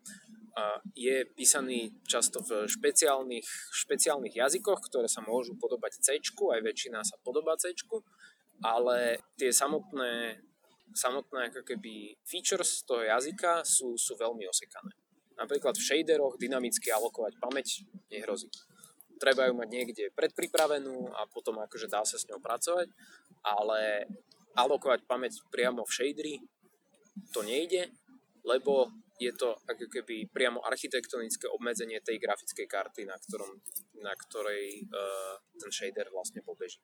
Je 0.99 1.23
písaný 1.39 1.95
často 2.03 2.43
v 2.43 2.67
špeciálnych, 2.67 3.47
špeciálnych 3.71 4.35
jazykoch, 4.35 4.83
ktoré 4.91 5.07
sa 5.07 5.23
môžu 5.23 5.55
podobať 5.55 6.03
C, 6.03 6.19
aj 6.19 6.61
väčšina 6.67 6.99
sa 7.07 7.15
podobá 7.23 7.55
C, 7.62 7.71
ale 8.59 9.23
tie 9.39 9.55
samotné, 9.55 10.43
samotné 10.94 11.50
ako 11.50 11.62
keby 11.66 12.18
features 12.26 12.82
toho 12.87 13.06
jazyka 13.06 13.62
sú, 13.66 13.94
sú 13.94 14.16
veľmi 14.18 14.47
osekané. 14.47 14.92
Napríklad 15.38 15.78
v 15.78 15.87
shaderoch 15.87 16.37
dynamicky 16.37 16.92
alokovať 16.92 17.40
pamäť 17.40 17.88
nehrozí. 18.12 18.52
Treba 19.20 19.49
ju 19.49 19.56
mať 19.56 19.68
niekde 19.68 20.04
predpripravenú 20.16 21.12
a 21.12 21.28
potom 21.28 21.61
akože 21.61 21.88
dá 21.88 22.04
sa 22.04 22.16
s 22.16 22.28
ňou 22.28 22.40
pracovať, 22.40 22.88
ale 23.44 24.09
alokovať 24.56 25.04
pamäť 25.09 25.40
priamo 25.52 25.85
v 25.85 25.92
shaderi 25.92 26.35
to 27.32 27.44
nejde, 27.44 27.92
lebo 28.44 28.88
je 29.20 29.32
to 29.37 29.52
ako 29.68 29.85
keby 29.92 30.32
priamo 30.32 30.64
architektonické 30.64 31.44
obmedzenie 31.52 32.00
tej 32.00 32.16
grafickej 32.16 32.64
karty, 32.64 33.04
na, 33.04 33.20
ktorom, 33.20 33.52
na 34.00 34.16
ktorej 34.16 34.88
uh, 34.88 35.37
ten 35.61 35.68
shader 35.68 36.09
vlastne 36.09 36.40
pobeží. 36.40 36.80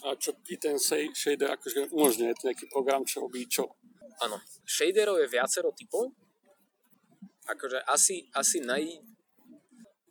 A 0.00 0.16
čo 0.16 0.32
ti 0.40 0.56
ten 0.56 0.80
shader 0.80 1.52
akože 1.56 1.92
umožňuje? 1.92 2.32
Je 2.32 2.46
nejaký 2.48 2.66
program, 2.72 3.04
čo 3.04 3.24
robí 3.24 3.44
čo? 3.44 3.68
Áno. 4.24 4.40
Shaderov 4.64 5.20
je 5.20 5.28
viacero 5.28 5.72
typov 5.76 6.12
akože 7.50 7.78
asi, 7.90 8.30
asi, 8.34 8.62
naj, 8.62 8.84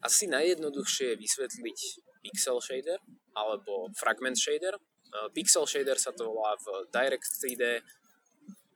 asi 0.04 0.28
najjednoduchšie 0.28 1.16
je 1.16 1.20
vysvetliť 1.20 1.80
pixel 2.20 2.60
shader 2.60 3.00
alebo 3.36 3.88
fragment 3.96 4.36
shader. 4.36 4.76
Uh, 5.10 5.32
pixel 5.32 5.66
shader 5.66 5.98
sa 5.98 6.12
to 6.12 6.28
volá 6.30 6.54
v 6.60 6.86
Direct 6.92 7.30
3D, 7.40 7.82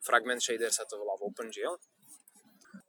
fragment 0.01 0.41
shader 0.41 0.71
sa 0.71 0.87
to 0.87 0.97
volá 0.97 1.13
v 1.19 1.27
OpenGL. 1.29 1.75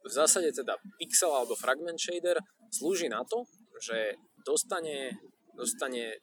V 0.05 0.09
zásade 0.09 0.49
teda 0.53 0.77
pixel 0.97 1.29
alebo 1.33 1.53
fragment 1.57 1.99
shader 1.99 2.39
slúži 2.71 3.11
na 3.11 3.21
to, 3.27 3.45
že 3.81 4.17
dostane, 4.45 5.13
dostane 5.53 6.21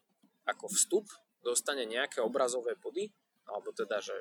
ako 0.49 0.66
vstup, 0.73 1.06
dostane 1.43 1.85
nejaké 1.85 2.23
obrazové 2.23 2.79
body, 2.79 3.11
alebo 3.51 3.75
teda, 3.75 3.99
že 3.99 4.15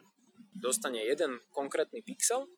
dostane 0.58 1.06
jeden 1.06 1.38
konkrétny 1.54 2.02
pixel 2.02 2.50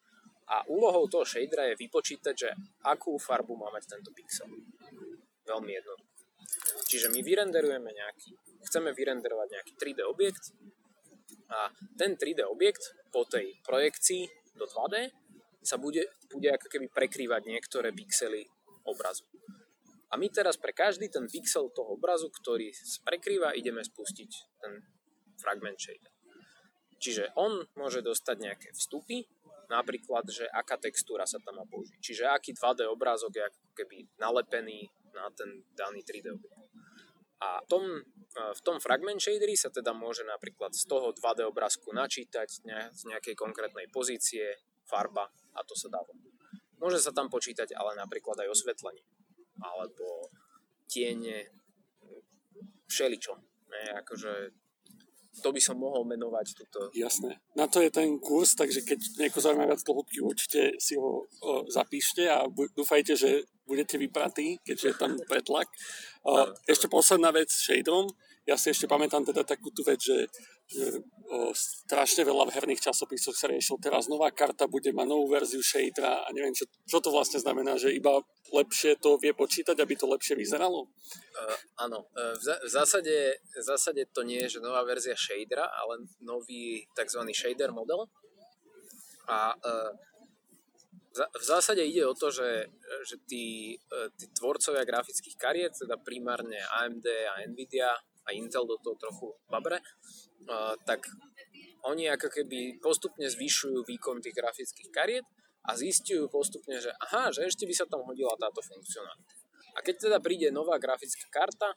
a 0.48 0.64
úlohou 0.68 1.08
toho 1.08 1.28
shadera 1.28 1.72
je 1.72 1.80
vypočítať, 1.80 2.36
že 2.36 2.50
akú 2.88 3.16
farbu 3.20 3.56
má 3.56 3.72
mať 3.72 4.00
tento 4.00 4.12
pixel. 4.16 4.48
Veľmi 5.44 5.72
jednoducho. 5.76 6.12
Čiže 6.88 7.08
my 7.12 7.20
vyrenderujeme 7.26 7.90
nejaký, 7.92 8.32
chceme 8.70 8.96
vyrenderovať 8.96 9.48
nejaký 9.60 9.74
3D 9.76 10.00
objekt 10.08 10.56
a 11.50 11.70
ten 12.00 12.16
3D 12.16 12.48
objekt 12.48 12.96
po 13.12 13.28
tej 13.28 13.58
projekcii 13.66 14.30
do 14.56 14.66
2D 14.70 15.12
sa 15.64 15.80
bude, 15.80 16.06
bude 16.30 16.50
ako 16.52 16.68
keby 16.68 16.92
prekrývať 16.92 17.42
niektoré 17.48 17.96
pixely 17.96 18.46
obrazu. 18.84 19.24
A 20.14 20.18
my 20.22 20.30
teraz 20.30 20.62
pre 20.62 20.78
každý 20.78 21.10
ten 21.10 21.26
pixel 21.26 21.74
toho 21.74 21.98
obrazu, 21.98 22.30
ktorý 22.30 22.70
prekrýva, 23.02 23.58
ideme 23.58 23.82
spustiť 23.82 24.32
ten 24.62 24.86
fragment 25.42 25.82
shader. 25.82 26.14
Čiže 27.02 27.34
on 27.34 27.66
môže 27.74 28.06
dostať 28.06 28.38
nejaké 28.38 28.70
vstupy, 28.78 29.26
napríklad, 29.74 30.30
že 30.30 30.46
aká 30.54 30.78
textúra 30.78 31.26
sa 31.26 31.42
tam 31.42 31.58
má 31.58 31.66
použiť. 31.66 31.98
Čiže 31.98 32.30
aký 32.30 32.54
2D 32.54 32.86
obrázok 32.94 33.34
je 33.34 33.44
ako 33.50 33.62
keby 33.74 33.98
nalepený 34.22 34.86
na 35.18 35.34
ten 35.34 35.66
daný 35.74 36.06
3D 36.06 36.30
objekt. 36.30 36.62
A 37.42 37.60
v 37.60 37.68
tom, 37.68 37.84
v 38.38 38.62
tom 38.62 38.78
fragment 38.78 39.18
shaderi 39.20 39.58
sa 39.58 39.74
teda 39.74 39.98
môže 39.98 40.24
napríklad 40.30 40.78
z 40.78 40.86
toho 40.86 41.10
2D 41.10 41.44
obrázku 41.50 41.90
načítať 41.90 42.48
z 42.94 43.02
nejakej 43.10 43.34
konkrétnej 43.34 43.90
pozície, 43.90 44.62
farba 44.86 45.26
a 45.58 45.60
to 45.66 45.74
sa 45.74 45.90
dá 45.90 46.00
Môže 46.78 47.02
sa 47.02 47.16
tam 47.16 47.32
počítať 47.32 47.74
ale 47.74 47.96
napríklad 47.96 48.46
aj 48.46 48.52
osvetlenie 48.52 49.04
alebo 49.60 50.32
tiene, 50.88 51.50
všeličo. 52.88 53.34
Ne, 53.74 53.98
akože 53.98 54.54
to 55.42 55.50
by 55.50 55.58
som 55.58 55.82
mohol 55.82 56.06
menovať 56.06 56.54
túto. 56.54 56.94
Jasné. 56.94 57.42
Na 57.58 57.66
to 57.66 57.82
je 57.82 57.90
ten 57.90 58.22
kurz, 58.22 58.54
takže 58.54 58.86
keď 58.86 59.00
nieko 59.18 59.42
zaujíma 59.42 59.66
viac 59.66 59.82
hĺbky, 59.82 60.22
určite 60.22 60.78
si 60.78 60.94
ho 60.94 61.26
o, 61.26 61.66
zapíšte 61.66 62.30
a 62.30 62.46
dúfajte, 62.78 63.18
že 63.18 63.42
budete 63.66 63.98
vypratí, 63.98 64.62
keďže 64.62 64.88
je 64.94 64.96
tam 65.02 65.18
pretlak. 65.26 65.66
O, 66.22 66.54
ešte 66.70 66.86
posledná 66.86 67.34
vec 67.34 67.50
s 67.50 67.66
shaderom. 67.66 68.06
Ja 68.46 68.62
si 68.62 68.70
ešte 68.70 68.86
pamätám 68.86 69.26
teda 69.26 69.42
takú 69.42 69.74
tú 69.74 69.82
vec, 69.82 69.98
že 70.06 70.30
strašne 71.54 72.26
veľa 72.26 72.50
v 72.50 72.54
herných 72.54 72.84
časopisoch 72.84 73.34
sa 73.34 73.50
riešil 73.50 73.80
teraz 73.82 74.06
nová 74.06 74.30
karta 74.30 74.70
bude 74.70 74.94
mať 74.94 75.08
novú 75.08 75.32
verziu 75.32 75.62
shadera 75.64 76.26
a 76.26 76.30
neviem, 76.36 76.54
čo, 76.54 76.70
čo 76.86 77.02
to 77.02 77.10
vlastne 77.10 77.42
znamená, 77.42 77.78
že 77.80 77.94
iba 77.94 78.22
lepšie 78.54 79.02
to 79.02 79.18
vie 79.18 79.34
počítať, 79.34 79.74
aby 79.74 79.94
to 79.98 80.06
lepšie 80.06 80.38
vyzeralo? 80.38 80.86
Uh, 80.86 81.58
áno, 81.82 82.06
uh, 82.14 82.38
v, 82.38 82.70
zásade, 82.70 83.42
v 83.42 83.64
zásade 83.66 84.06
to 84.14 84.22
nie 84.22 84.46
je, 84.46 84.58
že 84.58 84.66
nová 84.66 84.86
verzia 84.86 85.18
shadera, 85.18 85.66
ale 85.66 86.06
nový 86.22 86.86
tzv. 86.94 87.22
shader 87.34 87.74
model. 87.74 88.06
A 89.26 89.56
uh, 89.56 89.92
v 91.14 91.46
zásade 91.46 91.86
ide 91.86 92.10
o 92.10 92.18
to, 92.18 92.34
že, 92.34 92.74
že 93.06 93.22
tí, 93.30 93.78
tí 94.18 94.26
tvorcovia 94.34 94.82
grafických 94.82 95.38
kariet, 95.38 95.78
teda 95.78 96.02
primárne 96.02 96.58
AMD 96.82 97.06
a 97.06 97.34
Nvidia 97.46 97.94
a 98.24 98.36
Intel 98.36 98.64
do 98.64 98.80
toho 98.80 98.96
trochu 98.96 99.28
babre, 99.52 99.80
tak 100.88 101.04
oni 101.84 102.08
ako 102.08 102.32
keby 102.32 102.80
postupne 102.80 103.28
zvyšujú 103.28 103.84
výkon 103.84 104.24
tých 104.24 104.36
grafických 104.36 104.90
kariet 104.92 105.28
a 105.68 105.76
zistujú 105.76 106.32
postupne, 106.32 106.80
že 106.80 106.92
aha, 107.04 107.32
že 107.32 107.48
ešte 107.48 107.68
by 107.68 107.76
sa 107.76 107.88
tam 107.88 108.04
hodila 108.08 108.36
táto 108.40 108.64
funkcionalita. 108.64 109.34
A 109.76 109.84
keď 109.84 109.96
teda 110.08 110.18
príde 110.24 110.48
nová 110.52 110.80
grafická 110.80 111.28
karta, 111.32 111.76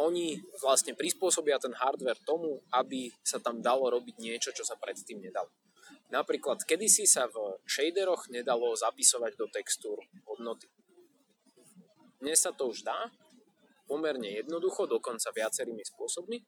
oni 0.00 0.40
vlastne 0.64 0.96
prispôsobia 0.96 1.60
ten 1.60 1.76
hardware 1.76 2.16
tomu, 2.24 2.64
aby 2.72 3.12
sa 3.20 3.36
tam 3.36 3.60
dalo 3.60 3.92
robiť 3.92 4.16
niečo, 4.16 4.48
čo 4.56 4.64
sa 4.64 4.80
predtým 4.80 5.20
nedalo. 5.20 5.52
Napríklad, 6.08 6.64
kedysi 6.64 7.04
sa 7.04 7.28
v 7.28 7.60
shaderoch 7.68 8.32
nedalo 8.32 8.72
zapisovať 8.72 9.36
do 9.36 9.46
textúr 9.52 10.00
hodnoty. 10.24 10.72
Dnes 12.16 12.40
sa 12.40 12.50
to 12.56 12.72
už 12.72 12.80
dá, 12.80 13.12
pomerne 13.90 14.38
jednoducho, 14.38 14.86
dokonca 14.86 15.34
viacerými 15.34 15.82
spôsobmi. 15.82 16.38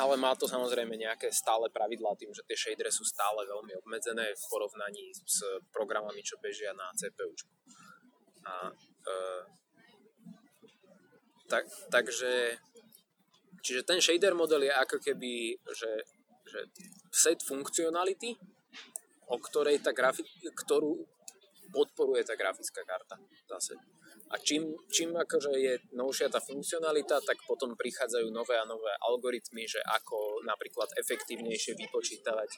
Ale 0.00 0.14
má 0.16 0.32
to 0.32 0.48
samozrejme 0.48 0.96
nejaké 0.96 1.28
stále 1.28 1.68
pravidlá 1.68 2.16
tým, 2.16 2.32
že 2.32 2.46
tie 2.48 2.56
shadery 2.56 2.88
sú 2.88 3.04
stále 3.04 3.44
veľmi 3.44 3.76
obmedzené 3.84 4.32
v 4.32 4.44
porovnaní 4.48 5.12
s 5.12 5.44
programami, 5.68 6.24
čo 6.24 6.40
bežia 6.40 6.72
na 6.72 6.88
CPU. 6.96 7.34
A, 8.46 8.72
e, 8.72 9.14
tak, 11.50 11.66
takže 11.90 12.56
čiže 13.60 13.82
ten 13.82 13.98
shader 13.98 14.38
model 14.38 14.70
je 14.70 14.72
ako 14.72 15.02
keby, 15.02 15.58
že, 15.66 15.92
že 16.46 16.60
set 17.10 17.42
funkcionality, 17.42 18.38
o 19.28 19.36
ktorej 19.36 19.82
tá 19.82 19.90
grafik, 19.90 20.30
ktorú 20.54 21.04
podporuje 21.74 22.24
tá 22.24 22.38
grafická 22.38 22.86
karta 22.86 23.18
zase. 23.50 23.97
A 24.28 24.36
čím, 24.36 24.76
čím 24.92 25.16
akože 25.16 25.52
je 25.56 25.74
novšia 25.96 26.28
tá 26.28 26.36
funkcionalita, 26.36 27.24
tak 27.24 27.40
potom 27.48 27.72
prichádzajú 27.72 28.28
nové 28.28 28.60
a 28.60 28.68
nové 28.68 28.92
algoritmy, 29.08 29.64
že 29.64 29.80
ako 29.80 30.44
napríklad 30.44 30.92
efektívnejšie 31.00 31.72
vypočítavať 31.80 32.50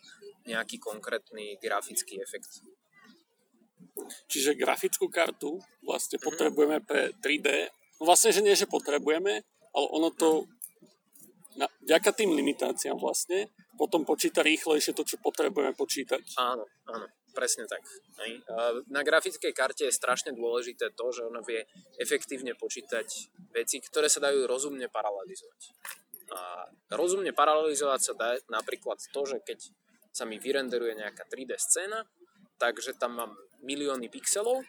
nejaký 0.50 0.82
konkrétny 0.82 1.62
grafický 1.62 2.18
efekt. 2.18 2.66
Čiže 4.26 4.58
grafickú 4.58 5.06
kartu 5.06 5.62
vlastne 5.86 6.18
mm-hmm. 6.18 6.26
potrebujeme 6.26 6.78
pre 6.82 7.14
3D. 7.22 7.70
No 8.02 8.10
vlastne, 8.10 8.34
že 8.34 8.42
nie, 8.42 8.58
že 8.58 8.66
potrebujeme, 8.66 9.46
ale 9.70 9.86
ono 9.94 10.10
to 10.10 10.50
na, 11.54 11.70
vďaka 11.86 12.10
tým 12.14 12.34
limitáciám 12.34 12.98
vlastne 12.98 13.50
potom 13.80 14.04
počíta 14.04 14.44
rýchlejšie 14.44 14.92
to, 14.92 15.08
čo 15.08 15.16
potrebujeme 15.24 15.72
počítať. 15.72 16.36
Áno, 16.36 16.68
áno. 16.84 17.06
Presne 17.40 17.64
tak. 17.64 17.80
Na 18.92 19.00
grafickej 19.00 19.56
karte 19.56 19.88
je 19.88 19.96
strašne 19.96 20.36
dôležité 20.36 20.92
to, 20.92 21.08
že 21.08 21.24
ona 21.24 21.40
vie 21.40 21.64
efektívne 21.96 22.52
počítať 22.52 23.08
veci, 23.56 23.80
ktoré 23.80 24.12
sa 24.12 24.20
dajú 24.20 24.44
rozumne 24.44 24.84
paralelizovať. 24.92 25.60
A 26.36 26.68
rozumne 26.92 27.32
paralelizovať 27.32 28.00
sa 28.04 28.12
dá 28.12 28.36
napríklad 28.52 29.00
to, 29.08 29.24
že 29.24 29.40
keď 29.40 29.72
sa 30.12 30.28
mi 30.28 30.36
vyrenderuje 30.36 31.00
nejaká 31.00 31.24
3D 31.32 31.56
scéna, 31.56 32.04
takže 32.60 33.00
tam 33.00 33.16
mám 33.16 33.32
milióny 33.64 34.12
pixelov, 34.12 34.60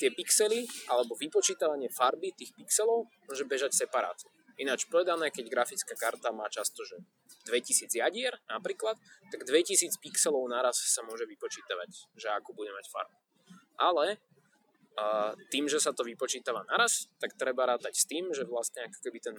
tie 0.00 0.08
pixely 0.08 0.64
alebo 0.88 1.20
vypočítavanie 1.20 1.92
farby 1.92 2.32
tých 2.32 2.56
pixelov 2.56 3.12
môže 3.28 3.44
bežať 3.44 3.76
separátne. 3.76 4.32
Ináč 4.56 4.88
povedané, 4.88 5.28
keď 5.28 5.52
grafická 5.52 5.92
karta 5.96 6.32
má 6.32 6.48
často, 6.48 6.80
že 6.84 6.96
2000 7.44 7.92
jadier 7.92 8.32
napríklad, 8.48 8.96
tak 9.28 9.44
2000 9.44 10.00
pixelov 10.00 10.48
naraz 10.48 10.80
sa 10.80 11.04
môže 11.04 11.28
vypočítavať, 11.28 12.16
že 12.16 12.32
akú 12.32 12.56
bude 12.56 12.72
mať 12.72 12.88
farbu. 12.88 13.18
Ale 13.76 14.16
a 14.96 15.36
tým, 15.52 15.68
že 15.68 15.76
sa 15.76 15.92
to 15.92 16.08
vypočítava 16.08 16.64
naraz, 16.72 17.12
tak 17.20 17.36
treba 17.36 17.68
rátať 17.68 17.92
s 18.00 18.08
tým, 18.08 18.32
že 18.32 18.48
vlastne 18.48 18.88
ako 18.88 18.98
keby 19.04 19.18
ten 19.20 19.36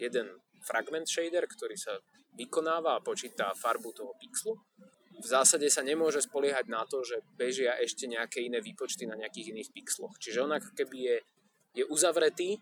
jeden 0.00 0.40
fragment 0.64 1.04
shader, 1.04 1.44
ktorý 1.44 1.76
sa 1.76 2.00
vykonáva 2.40 2.96
a 2.96 3.04
počíta 3.04 3.52
farbu 3.52 3.92
toho 3.92 4.16
pixelu, 4.16 4.56
v 5.14 5.26
zásade 5.28 5.70
sa 5.70 5.84
nemôže 5.86 6.24
spoliehať 6.24 6.66
na 6.66 6.82
to, 6.88 7.04
že 7.06 7.22
bežia 7.38 7.78
ešte 7.78 8.10
nejaké 8.10 8.42
iné 8.42 8.58
výpočty 8.58 9.06
na 9.06 9.14
nejakých 9.14 9.54
iných 9.54 9.70
pixloch. 9.70 10.16
Čiže 10.18 10.42
on 10.42 10.58
ako 10.58 10.74
keby 10.74 10.98
je, 10.98 11.16
je 11.78 11.84
uzavretý 11.86 12.58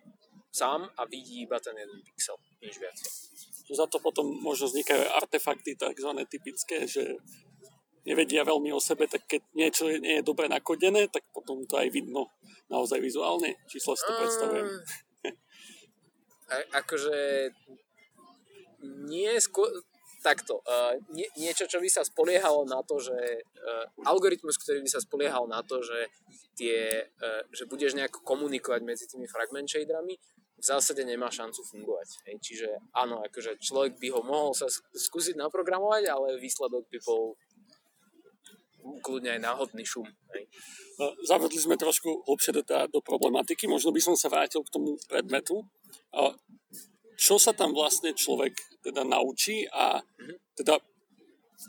sám 0.52 0.84
a 0.84 1.02
vidí 1.08 1.48
iba 1.48 1.56
ten 1.58 1.72
jeden 1.74 2.04
pixel, 2.04 2.36
nič 2.60 2.76
viac. 2.76 2.96
Za 3.72 3.88
to 3.88 3.98
potom 4.04 4.28
možno 4.28 4.68
vznikajú 4.68 5.00
artefakty 5.16 5.74
takzvané 5.80 6.28
typické, 6.28 6.84
že 6.84 7.16
nevedia 8.04 8.44
veľmi 8.44 8.68
o 8.74 8.80
sebe, 8.82 9.08
tak 9.08 9.24
keď 9.24 9.42
niečo 9.56 9.88
nie 9.88 10.20
je 10.20 10.26
dobre 10.26 10.50
nakodené, 10.50 11.08
tak 11.08 11.24
potom 11.32 11.64
to 11.64 11.80
aj 11.80 11.88
vidno 11.88 12.28
naozaj 12.68 13.00
vizuálne. 13.00 13.56
Číslo 13.70 13.96
si 13.96 14.04
to 14.04 14.12
predstavujem. 14.12 14.68
A, 16.52 16.84
akože 16.84 17.48
nie 19.08 19.32
skôr, 19.40 19.72
takto, 20.22 20.62
uh, 20.62 20.94
nie, 21.10 21.26
niečo, 21.34 21.66
čo 21.66 21.82
by 21.82 21.90
sa 21.90 22.06
spoliehalo 22.06 22.62
na 22.68 22.84
to, 22.86 23.02
že 23.02 23.42
uh, 23.42 23.86
algoritmus, 24.06 24.54
ktorý 24.60 24.86
by 24.86 24.90
sa 24.90 25.02
spoliehal 25.02 25.50
na 25.50 25.66
to, 25.66 25.82
že, 25.82 26.12
tie, 26.54 27.10
uh, 27.18 27.42
že 27.50 27.66
budeš 27.66 27.98
nejako 27.98 28.22
komunikovať 28.22 28.80
medzi 28.86 29.10
tými 29.10 29.26
fragment 29.26 29.66
shaderami, 29.66 30.14
v 30.62 30.64
zásade 30.64 31.02
nemá 31.02 31.26
šancu 31.26 31.58
fungovať. 31.66 32.08
Hej. 32.30 32.36
Čiže 32.38 32.68
áno, 32.94 33.18
akože 33.26 33.58
človek 33.58 33.98
by 33.98 34.08
ho 34.14 34.22
mohol 34.22 34.54
sa 34.54 34.70
skúsiť 34.94 35.34
naprogramovať, 35.34 36.06
ale 36.06 36.38
výsledok 36.38 36.86
by 36.86 36.98
bol 37.02 37.34
kľudne 39.02 39.34
aj 39.34 39.40
náhodný 39.42 39.82
šum. 39.82 40.06
Hej. 40.06 40.46
No, 41.02 41.10
zavedli 41.26 41.58
sme 41.58 41.74
trošku 41.74 42.26
hlbšie 42.30 42.54
do, 42.54 42.62
do 42.66 43.00
problematiky, 43.02 43.66
možno 43.66 43.90
by 43.90 43.98
som 43.98 44.14
sa 44.14 44.30
vrátil 44.30 44.62
k 44.62 44.70
tomu 44.70 44.94
predmetu. 45.10 45.66
Čo 47.18 47.42
sa 47.42 47.50
tam 47.50 47.74
vlastne 47.74 48.14
človek 48.14 48.54
teda 48.86 49.02
naučí 49.02 49.66
a 49.66 49.98
mm-hmm. 49.98 50.36
teda 50.62 50.78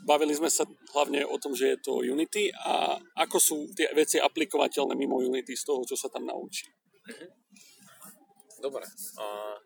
bavili 0.06 0.34
sme 0.34 0.50
sa 0.50 0.66
hlavne 0.94 1.22
o 1.22 1.38
tom, 1.38 1.54
že 1.54 1.74
je 1.74 1.78
to 1.82 2.02
Unity 2.02 2.50
a 2.50 2.98
ako 3.22 3.36
sú 3.38 3.56
tie 3.74 3.90
veci 3.94 4.18
aplikovateľné 4.18 4.98
mimo 4.98 5.18
Unity 5.22 5.54
z 5.54 5.66
toho, 5.66 5.86
čo 5.86 5.94
sa 5.94 6.10
tam 6.10 6.26
naučí. 6.26 6.66
Mm-hmm. 7.10 7.43
Dobre. 8.64 8.88
Uh, 9.20 9.60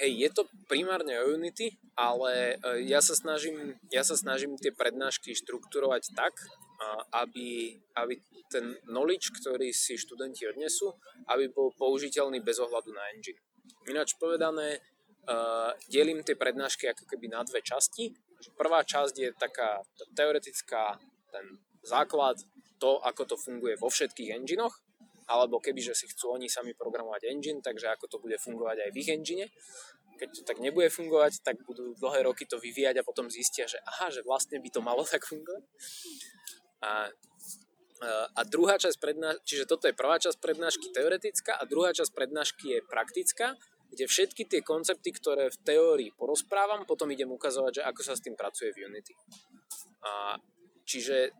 hej, 0.00 0.24
je 0.24 0.30
to 0.32 0.48
primárne 0.72 1.12
o 1.20 1.36
Unity, 1.36 1.76
ale 1.92 2.56
uh, 2.56 2.80
ja 2.80 3.04
sa 3.04 3.12
snažím, 3.12 3.76
ja 3.92 4.00
sa 4.00 4.16
snažím 4.16 4.56
tie 4.56 4.72
prednášky 4.72 5.36
štruktúrovať 5.36 6.16
tak, 6.16 6.32
uh, 6.32 7.04
aby, 7.20 7.76
aby 8.00 8.16
ten 8.48 8.80
knowledge, 8.88 9.36
ktorý 9.36 9.68
si 9.76 10.00
študenti 10.00 10.48
odnesú, 10.48 10.96
aby 11.28 11.52
bol 11.52 11.76
použiteľný 11.76 12.40
bez 12.40 12.56
ohľadu 12.56 12.88
na 12.96 13.04
engine. 13.12 13.36
Ináč 13.84 14.16
povedané, 14.16 14.80
uh, 15.28 15.76
delím 15.92 16.24
tie 16.24 16.40
prednášky 16.40 16.88
ako 16.88 17.04
keby 17.04 17.36
na 17.36 17.44
dve 17.44 17.60
časti. 17.60 18.16
Prvá 18.56 18.80
časť 18.80 19.14
je 19.20 19.28
taká 19.36 19.84
teoretická 20.16 20.96
ten 21.28 21.60
základ, 21.84 22.40
to, 22.80 22.96
ako 23.04 23.28
to 23.28 23.36
funguje 23.36 23.76
vo 23.76 23.92
všetkých 23.92 24.32
enginoch, 24.40 24.83
alebo 25.24 25.60
kebyže 25.60 25.96
si 25.96 26.06
chcú 26.10 26.36
oni 26.36 26.52
sami 26.52 26.76
programovať 26.76 27.32
engine, 27.32 27.64
takže 27.64 27.88
ako 27.92 28.06
to 28.08 28.16
bude 28.20 28.36
fungovať 28.36 28.88
aj 28.88 28.90
v 28.92 28.96
ich 29.00 29.10
engine. 29.10 29.46
Keď 30.14 30.28
to 30.30 30.42
tak 30.46 30.62
nebude 30.62 30.92
fungovať, 30.92 31.42
tak 31.42 31.58
budú 31.64 31.96
dlhé 31.98 32.28
roky 32.28 32.46
to 32.46 32.60
vyvíjať 32.60 33.00
a 33.00 33.06
potom 33.06 33.32
zistia, 33.32 33.66
že 33.66 33.80
aha, 33.82 34.12
že 34.12 34.22
vlastne 34.22 34.60
by 34.60 34.68
to 34.70 34.80
malo 34.84 35.02
tak 35.12 35.24
fungovať. 35.24 35.64
A, 36.84 37.08
a 38.36 38.40
druhá 38.44 38.76
časť 38.76 39.00
prednášky, 39.00 39.40
čiže 39.48 39.64
toto 39.64 39.88
je 39.88 39.96
prvá 39.96 40.20
časť 40.20 40.36
prednášky 40.38 40.92
teoretická 40.92 41.56
a 41.56 41.64
druhá 41.64 41.96
časť 41.96 42.12
prednášky 42.12 42.64
je 42.76 42.80
praktická, 42.84 43.56
kde 43.88 44.04
všetky 44.10 44.42
tie 44.50 44.60
koncepty, 44.60 45.14
ktoré 45.14 45.48
v 45.48 45.58
teórii 45.62 46.10
porozprávam, 46.12 46.82
potom 46.84 47.08
idem 47.14 47.30
ukazovať, 47.30 47.80
že 47.80 47.86
ako 47.86 48.00
sa 48.02 48.18
s 48.18 48.24
tým 48.26 48.34
pracuje 48.34 48.74
v 48.74 48.90
Unity. 48.90 49.14
A, 50.04 50.36
čiže 50.84 51.32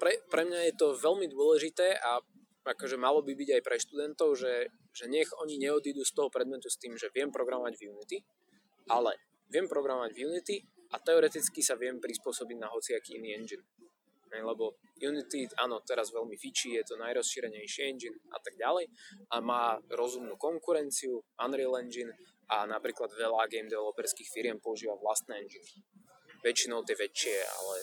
pre, 0.00 0.18
pre 0.26 0.42
mňa 0.48 0.72
je 0.72 0.74
to 0.74 0.98
veľmi 0.98 1.30
dôležité 1.30 1.94
a 1.94 2.18
akože 2.62 2.96
malo 2.98 3.22
by 3.22 3.34
byť 3.34 3.48
aj 3.58 3.62
pre 3.62 3.76
študentov, 3.78 4.38
že, 4.38 4.70
že 4.94 5.04
nech 5.10 5.30
oni 5.42 5.58
neodídu 5.58 6.06
z 6.06 6.12
toho 6.14 6.30
predmetu 6.30 6.70
s 6.70 6.78
tým, 6.78 6.94
že 6.94 7.10
viem 7.10 7.34
programovať 7.34 7.74
v 7.78 7.82
Unity, 7.90 8.18
ale 8.90 9.18
viem 9.50 9.66
programovať 9.66 10.10
v 10.14 10.20
Unity 10.30 10.56
a 10.94 10.96
teoreticky 11.02 11.60
sa 11.60 11.74
viem 11.74 11.98
prispôsobiť 11.98 12.56
na 12.58 12.68
hociaký 12.70 13.18
iný 13.18 13.34
engine. 13.36 13.64
Lebo 14.32 14.80
Unity, 14.96 15.44
áno, 15.60 15.84
teraz 15.84 16.08
veľmi 16.08 16.40
fičí, 16.40 16.72
je 16.72 16.88
to 16.88 16.96
najrozšírenejší 16.96 17.84
engine 17.84 18.16
a 18.32 18.40
tak 18.40 18.56
ďalej 18.56 18.88
a 19.28 19.36
má 19.44 19.76
rozumnú 19.92 20.40
konkurenciu, 20.40 21.20
Unreal 21.36 21.76
Engine 21.76 22.16
a 22.48 22.64
napríklad 22.64 23.12
veľa 23.12 23.44
game 23.52 23.68
developerských 23.68 24.32
firiem 24.32 24.56
používa 24.56 24.96
vlastné 24.96 25.36
engine. 25.36 25.68
Väčšinou 26.40 26.80
tie 26.80 26.96
väčšie, 26.96 27.36
ale 27.44 27.74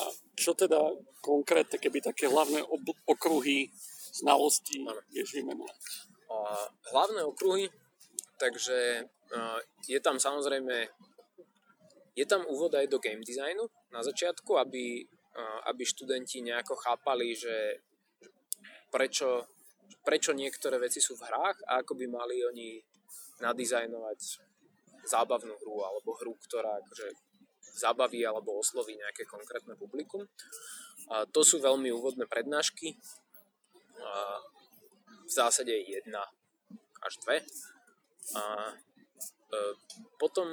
a 0.00 0.02
čo 0.36 0.52
teda 0.52 0.78
konkrétne, 1.24 1.78
keby 1.80 2.04
také 2.04 2.28
hlavné 2.28 2.60
ob- 2.66 2.98
okruhy 3.08 3.72
znalostí 4.12 4.84
vieš 5.08 5.36
vymenovať? 5.36 5.80
Hlavné 6.92 7.22
okruhy, 7.24 7.68
takže 8.36 9.08
je 9.88 10.00
tam 10.00 10.20
samozrejme 10.20 10.88
je 12.12 12.26
tam 12.28 12.44
úvod 12.44 12.76
aj 12.76 12.92
do 12.92 13.00
game 13.00 13.24
designu 13.24 13.64
na 13.88 14.04
začiatku, 14.04 14.60
aby, 14.60 15.00
aby 15.64 15.82
študenti 15.84 16.44
nejako 16.44 16.76
chápali, 16.76 17.32
že 17.32 17.80
prečo, 18.92 19.48
prečo 20.04 20.36
niektoré 20.36 20.76
veci 20.76 21.00
sú 21.00 21.16
v 21.16 21.24
hrách 21.24 21.64
a 21.64 21.80
ako 21.80 21.96
by 21.96 22.06
mali 22.12 22.44
oni 22.44 22.76
nadizajnovať 23.40 24.20
zábavnú 25.08 25.56
hru 25.64 25.76
alebo 25.82 26.12
hru, 26.20 26.36
ktorá 26.36 26.78
akože 26.84 27.08
zabaví 27.72 28.20
alebo 28.22 28.60
osloví 28.60 28.94
nejaké 28.96 29.24
konkrétne 29.24 29.74
publikum. 29.74 30.28
A 31.10 31.24
to 31.26 31.40
sú 31.42 31.58
veľmi 31.58 31.88
úvodné 31.90 32.28
prednášky. 32.28 32.94
A 33.98 34.38
v 35.26 35.30
zásade 35.30 35.72
jedna 35.72 36.22
až 37.02 37.18
dve. 37.24 37.36
A 38.36 38.42
e, 39.50 39.58
potom, 40.20 40.46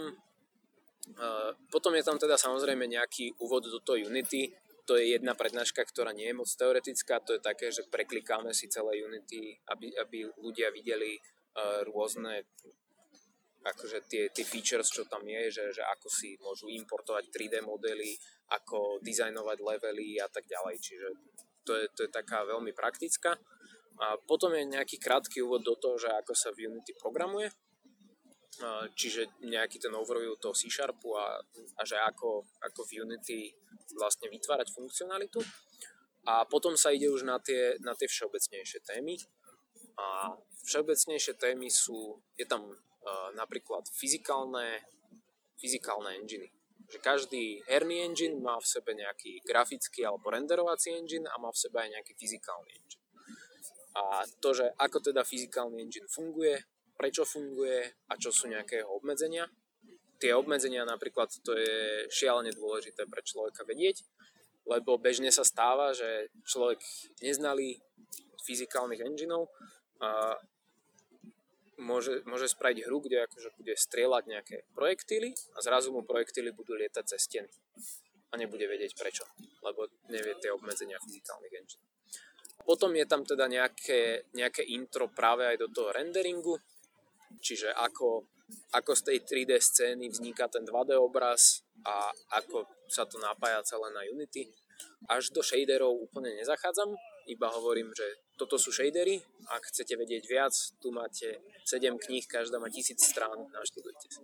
e, 1.14 1.24
potom 1.70 1.94
je 1.94 2.04
tam 2.04 2.18
teda 2.18 2.40
samozrejme 2.40 2.88
nejaký 2.88 3.38
úvod 3.44 3.68
do 3.68 3.80
toho 3.84 4.00
Unity. 4.10 4.50
To 4.90 4.98
je 4.98 5.14
jedna 5.14 5.38
prednáška, 5.38 5.86
ktorá 5.86 6.16
nie 6.16 6.34
je 6.34 6.40
moc 6.40 6.50
teoretická. 6.50 7.22
To 7.30 7.38
je 7.38 7.42
také, 7.44 7.70
že 7.70 7.86
preklikáme 7.92 8.50
si 8.58 8.72
celé 8.74 9.06
Unity, 9.06 9.62
aby, 9.70 9.94
aby 10.00 10.26
ľudia 10.42 10.74
videli 10.74 11.18
e, 11.18 11.22
rôzne 11.86 12.50
akože 13.72 14.10
tie, 14.10 14.24
tie 14.34 14.46
features, 14.46 14.90
čo 14.90 15.06
tam 15.06 15.22
je, 15.26 15.50
že, 15.54 15.66
že 15.76 15.84
ako 15.86 16.08
si 16.10 16.36
môžu 16.42 16.68
importovať 16.70 17.30
3D 17.30 17.62
modely, 17.62 18.18
ako 18.50 19.00
dizajnovať 19.06 19.58
levely 19.62 20.18
a 20.18 20.28
tak 20.28 20.50
ďalej. 20.50 20.76
Čiže 20.82 21.08
to 21.64 21.72
je, 21.78 21.86
to 21.94 22.00
je 22.06 22.12
taká 22.12 22.46
veľmi 22.46 22.74
praktická. 22.74 23.38
A 24.00 24.16
potom 24.16 24.56
je 24.56 24.64
nejaký 24.64 24.96
krátky 24.96 25.44
úvod 25.44 25.62
do 25.62 25.76
toho, 25.76 26.00
že 26.00 26.10
ako 26.10 26.34
sa 26.34 26.50
v 26.56 26.72
Unity 26.72 26.96
programuje. 26.96 27.52
Čiže 28.96 29.40
nejaký 29.44 29.80
ten 29.80 29.92
overview 29.96 30.36
toho 30.40 30.52
C-Sharpu 30.56 31.16
a, 31.16 31.40
a 31.80 31.82
že 31.88 31.96
ako, 31.96 32.48
ako 32.60 32.82
v 32.88 33.04
Unity 33.08 33.52
vlastne 33.96 34.28
vytvárať 34.32 34.72
funkcionalitu. 34.72 35.40
A 36.28 36.44
potom 36.48 36.76
sa 36.76 36.92
ide 36.92 37.08
už 37.08 37.24
na 37.24 37.40
tie, 37.40 37.80
na 37.84 37.96
tie 37.96 38.08
všeobecnejšie 38.08 38.84
témy. 38.84 39.16
A 40.00 40.36
všeobecnejšie 40.64 41.36
témy 41.40 41.68
sú, 41.72 42.20
je 42.36 42.48
tam 42.48 42.72
napríklad 43.36 43.88
fyzikálne, 43.92 44.84
fyzikálne 45.60 46.16
enginy. 46.20 46.50
Že 46.90 46.98
každý 47.06 47.44
herný 47.70 48.02
engine 48.02 48.42
má 48.42 48.58
v 48.58 48.66
sebe 48.66 48.98
nejaký 48.98 49.46
grafický 49.46 50.02
alebo 50.06 50.34
renderovací 50.34 50.90
engine 50.98 51.30
a 51.30 51.38
má 51.38 51.54
v 51.54 51.62
sebe 51.62 51.86
aj 51.86 51.90
nejaký 51.94 52.14
fyzikálny 52.18 52.72
engine. 52.74 53.06
A 53.94 54.26
to, 54.42 54.54
že 54.54 54.66
ako 54.78 54.98
teda 55.02 55.22
fyzikálny 55.22 55.86
engine 55.86 56.10
funguje, 56.10 56.58
prečo 56.98 57.24
funguje 57.26 58.10
a 58.10 58.14
čo 58.18 58.34
sú 58.34 58.50
nejaké 58.50 58.82
obmedzenia. 58.84 59.46
Tie 60.20 60.36
obmedzenia 60.36 60.84
napríklad 60.84 61.32
to 61.46 61.56
je 61.56 62.10
šialene 62.12 62.52
dôležité 62.52 63.08
pre 63.08 63.24
človeka 63.24 63.64
vedieť, 63.64 64.04
lebo 64.68 65.00
bežne 65.00 65.32
sa 65.32 65.48
stáva, 65.48 65.96
že 65.96 66.28
človek 66.44 66.84
neznalý 67.24 67.80
fyzikálnych 68.44 69.00
engineov 69.00 69.48
môže, 71.80 72.22
môže 72.28 72.52
spraviť 72.52 72.86
hru, 72.86 73.00
kde 73.00 73.26
akože 73.26 73.56
bude 73.56 73.74
strieľať 73.74 74.24
nejaké 74.28 74.58
projektily 74.76 75.32
a 75.56 75.64
zrazu 75.64 75.96
mu 75.96 76.04
projektily 76.04 76.52
budú 76.52 76.76
lietať 76.76 77.04
cez 77.08 77.26
steny. 77.26 77.50
A 78.30 78.38
nebude 78.38 78.68
vedieť 78.70 78.94
prečo, 78.94 79.26
lebo 79.66 79.90
nevie 80.14 80.38
tie 80.38 80.54
obmedzenia 80.54 81.02
fyzikálnych 81.02 81.56
engine. 81.56 81.82
Potom 82.62 82.94
je 82.94 83.06
tam 83.10 83.26
teda 83.26 83.50
nejaké, 83.50 84.30
nejaké 84.36 84.62
intro 84.70 85.10
práve 85.10 85.48
aj 85.48 85.58
do 85.58 85.68
toho 85.74 85.90
renderingu, 85.90 86.54
čiže 87.42 87.74
ako, 87.74 88.30
ako 88.78 88.92
z 88.94 89.02
tej 89.02 89.18
3D 89.26 89.52
scény 89.58 90.06
vzniká 90.14 90.46
ten 90.52 90.68
2D 90.68 90.94
obraz 91.00 91.66
a 91.82 92.14
ako 92.38 92.70
sa 92.86 93.10
to 93.10 93.18
napája 93.18 93.66
celé 93.66 93.90
na 93.90 94.06
Unity. 94.06 94.46
Až 95.10 95.34
do 95.34 95.42
shaderov 95.42 95.98
úplne 95.98 96.36
nezachádzam, 96.38 96.94
iba 97.26 97.48
hovorím, 97.50 97.90
že 97.96 98.06
toto 98.40 98.56
sú 98.56 98.72
shadery. 98.72 99.20
Ak 99.52 99.68
chcete 99.68 100.00
vedieť 100.00 100.24
viac, 100.24 100.56
tu 100.80 100.96
máte 100.96 101.44
7 101.68 102.00
kníh, 102.00 102.24
každá 102.24 102.56
má 102.56 102.72
1000 102.72 102.96
strán, 102.96 103.36
naštudujte 103.52 104.08
si. 104.08 104.24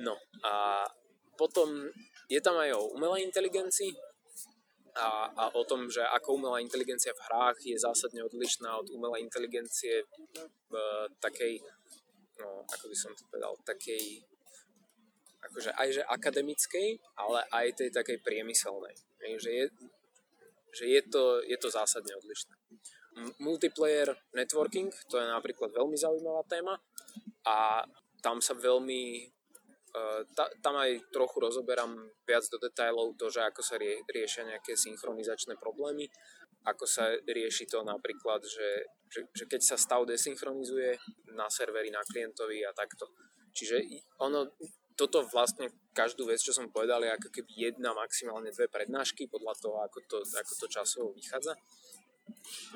No 0.00 0.16
a 0.40 0.88
potom 1.36 1.92
je 2.32 2.40
tam 2.40 2.56
aj 2.56 2.72
o 2.72 2.96
umelej 2.96 3.28
inteligencii 3.28 3.92
a, 4.96 5.28
a 5.28 5.44
o 5.54 5.62
tom, 5.68 5.92
že 5.92 6.02
ako 6.02 6.40
umelá 6.40 6.58
inteligencia 6.58 7.12
v 7.12 7.24
hrách 7.28 7.58
je 7.62 7.76
zásadne 7.78 8.24
odlišná 8.24 8.70
od 8.80 8.88
umelej 8.90 9.22
inteligencie 9.22 10.08
v 10.70 10.74
takej, 11.20 11.60
no 12.40 12.64
ako 12.64 12.84
by 12.90 12.96
som 12.96 13.12
to 13.14 13.22
povedal, 13.28 13.54
takej 13.62 14.24
akože 15.40 15.70
aj 15.72 15.88
že 15.88 16.02
akademickej, 16.04 16.88
ale 17.16 17.40
aj 17.48 17.66
tej 17.80 17.90
takej 17.96 18.20
priemyselnej. 18.20 18.92
Že 19.20 19.50
je, 19.50 19.64
že 20.76 20.84
je 20.84 21.00
to, 21.08 21.40
je 21.44 21.56
to 21.56 21.68
zásadne 21.72 22.12
odlišné. 22.20 22.59
Multiplayer 23.40 24.12
networking, 24.34 24.90
to 25.08 25.18
je 25.18 25.26
napríklad 25.26 25.70
veľmi 25.74 25.96
zaujímavá 25.96 26.42
téma 26.46 26.74
a 27.46 27.84
tam 28.20 28.38
sa 28.44 28.52
veľmi 28.52 29.02
e, 29.16 30.02
ta, 30.36 30.46
tam 30.60 30.76
aj 30.76 31.10
trochu 31.10 31.40
rozoberám 31.40 31.96
viac 32.28 32.44
do 32.52 32.60
detajlov 32.60 33.16
to, 33.16 33.32
že 33.32 33.40
ako 33.44 33.60
sa 33.64 33.80
rie, 33.80 34.00
riešia 34.06 34.44
nejaké 34.44 34.76
synchronizačné 34.76 35.56
problémy, 35.56 36.06
ako 36.68 36.84
sa 36.84 37.08
rieši 37.24 37.64
to 37.66 37.80
napríklad, 37.80 38.44
že, 38.44 38.68
že, 39.08 39.20
že 39.32 39.44
keď 39.48 39.60
sa 39.64 39.76
stav 39.80 40.04
desynchronizuje 40.04 41.00
na 41.32 41.48
serveri, 41.48 41.88
na 41.88 42.04
klientovi 42.04 42.60
a 42.68 42.76
takto. 42.76 43.08
Čiže 43.50 43.82
ono, 44.20 44.52
toto 45.00 45.24
vlastne 45.32 45.72
každú 45.96 46.28
vec, 46.28 46.44
čo 46.44 46.52
som 46.52 46.68
povedal, 46.68 47.00
je 47.00 47.16
ako 47.16 47.28
keby 47.32 47.52
jedna, 47.56 47.96
maximálne 47.96 48.52
dve 48.52 48.68
prednášky 48.68 49.32
podľa 49.32 49.56
toho, 49.56 49.76
ako 49.80 49.98
to, 50.04 50.16
ako 50.20 50.52
to 50.60 50.66
časovo 50.68 51.08
vychádza. 51.16 51.56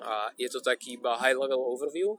A 0.03 0.31
je 0.38 0.49
to 0.51 0.61
taký 0.61 0.97
iba 0.99 1.19
high 1.19 1.37
level 1.37 1.62
overview. 1.75 2.14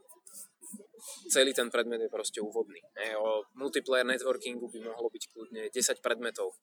Celý 1.30 1.54
ten 1.54 1.70
predmet 1.70 2.02
je 2.02 2.10
proste 2.10 2.42
úvodný. 2.42 2.82
O 3.22 3.46
multiplayer 3.54 4.02
networkingu 4.02 4.66
by 4.66 4.90
mohlo 4.90 5.06
byť 5.06 5.22
kľudne 5.30 5.62
10 5.70 6.02
predmetov, 6.02 6.58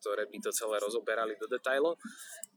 ktoré 0.00 0.26
by 0.26 0.38
to 0.42 0.50
celé 0.50 0.82
rozoberali 0.82 1.38
do 1.38 1.46
detajlov 1.46 1.94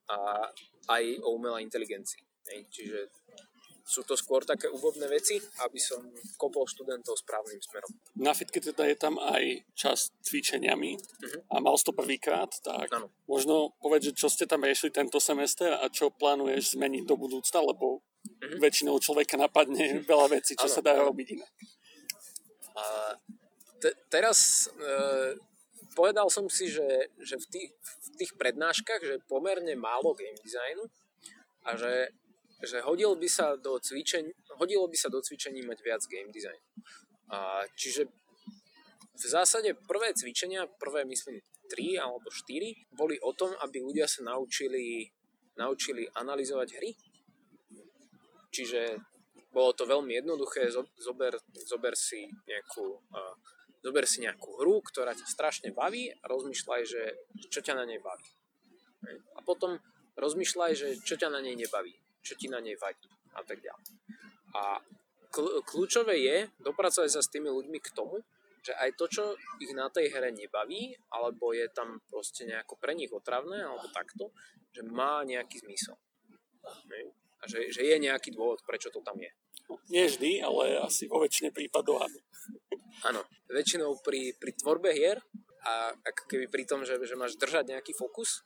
a 0.09 0.49
aj 0.89 1.03
o 1.21 1.37
umelej 1.37 1.67
inteligencii. 1.69 2.23
Čiže 2.47 3.11
sú 3.87 4.03
to 4.03 4.19
skôr 4.19 4.43
také 4.43 4.67
úvodné 4.67 5.07
veci, 5.07 5.39
aby 5.63 5.79
som 5.79 6.03
kopol 6.35 6.67
študentov 6.67 7.15
správnym 7.15 7.63
smerom. 7.63 7.87
Na 8.19 8.35
fitke 8.35 8.59
teda 8.59 8.83
je 8.83 8.99
tam 8.99 9.15
aj 9.15 9.63
čas 9.79 10.11
cvičeniami 10.27 10.99
uh-huh. 10.99 11.55
a 11.55 11.63
mal 11.63 11.79
to 11.79 11.95
prvýkrát, 11.95 12.51
tak 12.59 12.91
ano. 12.91 13.07
možno 13.31 13.71
povedz, 13.79 14.11
že 14.11 14.19
čo 14.19 14.27
ste 14.27 14.43
tam 14.43 14.67
riešili 14.67 14.91
tento 14.91 15.23
semester 15.23 15.71
a 15.71 15.87
čo 15.87 16.11
plánuješ 16.11 16.75
zmeniť 16.75 17.07
do 17.07 17.15
budúcna, 17.15 17.63
lebo 17.63 18.03
uh-huh. 18.03 18.59
väčšinou 18.59 18.99
človeka 18.99 19.39
napadne 19.39 19.99
veľa 20.11 20.35
vecí, 20.35 20.59
čo 20.59 20.67
ano. 20.67 20.75
sa 20.75 20.81
dá 20.83 20.99
robiť 20.99 21.27
inak. 21.39 21.53
A 22.77 22.83
te, 23.79 23.95
teraz 24.11 24.67
e, 24.67 25.39
povedal 25.95 26.27
som 26.27 26.51
si, 26.51 26.67
že, 26.67 27.07
že 27.23 27.39
v, 27.39 27.45
tých, 27.47 27.69
v 27.79 28.07
tých 28.19 28.31
prednáškach, 28.35 29.01
že 29.01 29.23
pomerne 29.31 29.73
málo 29.79 30.11
game 30.11 30.37
designu 30.43 30.85
a 31.63 31.73
že, 31.79 32.11
že 32.63 32.81
hodil 32.81 33.13
by 33.15 33.29
sa 33.29 33.53
do 33.57 33.77
cvičení, 33.77 34.33
hodilo 34.57 34.89
by 34.89 34.97
sa 34.97 35.09
do 35.13 35.21
cvičení 35.21 35.61
mať 35.61 35.79
viac 35.85 36.01
game 36.09 36.33
design. 36.33 36.57
A, 37.29 37.65
čiže 37.77 38.09
v 39.17 39.25
zásade 39.25 39.73
prvé 39.85 40.13
cvičenia, 40.13 40.69
prvé 40.77 41.05
myslím 41.05 41.41
3 41.69 42.01
alebo 42.01 42.29
4, 42.29 42.97
boli 42.97 43.17
o 43.21 43.33
tom, 43.33 43.53
aby 43.61 43.81
ľudia 43.81 44.05
sa 44.05 44.23
naučili, 44.25 45.09
naučili 45.57 46.05
analyzovať 46.13 46.67
hry. 46.77 46.91
Čiže 48.53 49.01
bolo 49.51 49.73
to 49.73 49.89
veľmi 49.89 50.13
jednoduché, 50.17 50.69
zober, 51.01 51.33
zober 51.65 51.93
si 51.97 52.29
nejakú 52.45 52.85
uh, 52.93 53.35
zober 53.87 54.03
si 54.09 54.19
nejakú 54.25 54.59
hru, 54.59 54.83
ktorá 54.83 55.13
ťa 55.13 55.27
strašne 55.27 55.69
baví 55.71 56.09
a 56.11 56.23
rozmýšľaj, 56.27 56.81
že 56.83 57.01
čo 57.47 57.63
ťa 57.63 57.77
na 57.77 57.85
nej 57.85 58.01
baví. 58.01 58.27
A 59.37 59.39
potom 59.45 59.77
rozmýšľaj, 60.17 60.71
že 60.73 60.87
čo 61.05 61.15
ťa 61.15 61.29
na 61.29 61.39
nej 61.39 61.53
nebaví, 61.53 61.93
čo 62.27 62.35
ti 62.35 62.51
na 62.51 62.59
nej 62.59 62.75
vadí 62.75 63.07
a 63.31 63.41
tak 63.47 63.63
ďalej. 63.63 63.87
A 64.59 64.83
kľúčové 65.63 66.19
je 66.19 66.37
dopracovať 66.59 67.09
sa 67.11 67.21
s 67.23 67.31
tými 67.31 67.47
ľuďmi 67.47 67.79
k 67.79 67.93
tomu, 67.95 68.19
že 68.67 68.75
aj 68.75 68.99
to, 68.99 69.05
čo 69.07 69.23
ich 69.63 69.71
na 69.71 69.87
tej 69.87 70.11
hre 70.11 70.27
nebaví, 70.35 70.91
alebo 71.07 71.55
je 71.55 71.71
tam 71.71 72.03
proste 72.11 72.43
nejako 72.43 72.75
pre 72.75 72.91
nich 72.99 73.07
otravné, 73.07 73.63
alebo 73.63 73.87
takto, 73.95 74.35
že 74.75 74.83
má 74.83 75.23
nejaký 75.23 75.63
zmysel. 75.63 75.95
A 77.39 77.43
že, 77.47 77.71
že 77.71 77.87
je 77.87 77.95
nejaký 77.95 78.35
dôvod, 78.35 78.59
prečo 78.67 78.91
to 78.91 78.99
tam 78.99 79.15
je. 79.15 79.31
Nie 79.87 80.11
vždy, 80.11 80.43
ale 80.43 80.83
asi 80.83 81.07
vo 81.07 81.23
väčšine 81.23 81.55
prípadov 81.55 82.03
áno. 82.03 82.19
Áno, 83.07 83.21
väčšinou 83.47 84.03
pri, 84.03 84.35
pri 84.35 84.51
tvorbe 84.57 84.91
hier 84.91 85.21
a 85.63 85.91
ako 85.91 86.23
keby 86.27 86.45
pri 86.51 86.63
tom, 86.67 86.83
že, 86.83 86.99
že 87.03 87.15
máš 87.15 87.39
držať 87.39 87.71
nejaký 87.71 87.93
fokus, 87.95 88.43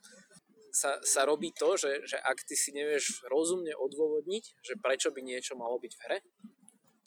sa, 0.72 0.96
sa 1.04 1.28
robí 1.28 1.52
to, 1.52 1.76
že, 1.76 2.08
že 2.08 2.16
ak 2.16 2.48
ty 2.48 2.56
si 2.56 2.72
nevieš 2.72 3.28
rozumne 3.28 3.76
odôvodniť, 3.76 4.44
že 4.64 4.80
prečo 4.80 5.12
by 5.12 5.20
niečo 5.20 5.52
malo 5.54 5.76
byť 5.76 5.92
v 5.92 6.02
hre, 6.08 6.18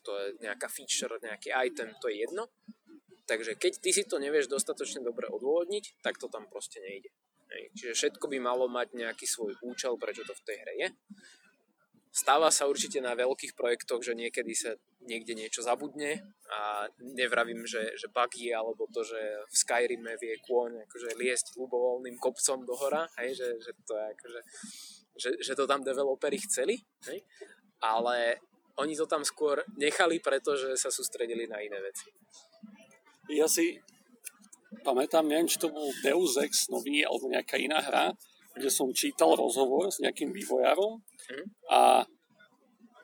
to 0.05 0.11
je 0.13 0.27
nejaká 0.45 0.69
feature, 0.69 1.17
nejaký 1.17 1.49
item, 1.49 1.89
to 1.97 2.13
je 2.13 2.21
jedno. 2.21 2.53
Takže 3.25 3.57
keď 3.57 3.73
ty 3.81 3.89
si 3.89 4.05
to 4.05 4.21
nevieš 4.21 4.45
dostatočne 4.45 5.01
dobre 5.01 5.25
odôvodniť, 5.25 6.05
tak 6.05 6.21
to 6.21 6.29
tam 6.29 6.45
proste 6.45 6.77
nejde. 6.77 7.09
Čiže 7.73 7.93
všetko 7.97 8.29
by 8.29 8.37
malo 8.37 8.69
mať 8.69 8.93
nejaký 8.93 9.25
svoj 9.25 9.57
účel, 9.65 9.97
prečo 9.97 10.21
to 10.21 10.37
v 10.37 10.45
tej 10.45 10.57
hre 10.61 10.73
je. 10.77 10.87
Stáva 12.15 12.53
sa 12.53 12.69
určite 12.69 13.01
na 13.01 13.17
veľkých 13.17 13.57
projektoch, 13.57 13.99
že 14.05 14.15
niekedy 14.15 14.53
sa 14.55 14.77
niekde 15.05 15.37
niečo 15.37 15.61
zabudne 15.61 16.21
a 16.49 16.89
nevravím, 16.99 17.65
že, 17.65 17.93
že 17.97 18.09
buggy 18.09 18.53
alebo 18.53 18.89
to, 18.89 19.05
že 19.05 19.17
v 19.45 19.55
Skyrime 19.55 20.13
vie 20.17 20.37
kôň 20.41 20.85
akože 20.89 21.17
liesť 21.17 21.57
ľubovoľným 21.57 22.17
kopcom 22.17 22.65
do 22.65 22.75
hora, 22.77 23.05
hej, 23.21 23.37
že, 23.37 23.47
že, 23.61 23.71
to 23.85 23.93
je 23.93 24.05
akože, 24.17 24.41
že, 25.15 25.29
že 25.41 25.53
to 25.53 25.65
tam 25.69 25.81
developeri 25.81 26.37
chceli, 26.41 26.77
hej, 27.09 27.19
ale 27.81 28.41
oni 28.77 28.93
to 28.93 29.07
tam 29.07 29.23
skôr 29.23 29.63
nechali, 29.79 30.19
pretože 30.19 30.75
sa 30.75 30.91
sústredili 30.91 31.47
na 31.47 31.63
iné 31.63 31.79
veci. 31.79 32.11
Ja 33.31 33.47
si 33.47 33.79
pamätám, 34.83 35.25
neviem, 35.25 35.47
či 35.47 35.61
to 35.61 35.71
bol 35.71 35.89
Deus 36.03 36.35
Ex 36.37 36.67
nový 36.67 37.01
alebo 37.01 37.31
nejaká 37.31 37.55
iná 37.55 37.79
hra, 37.79 38.11
kde 38.55 38.69
som 38.71 38.91
čítal 38.91 39.35
rozhovor 39.35 39.91
s 39.91 39.99
nejakým 39.99 40.31
vývojárom 40.31 40.99
mm. 41.01 41.45
a, 41.71 42.07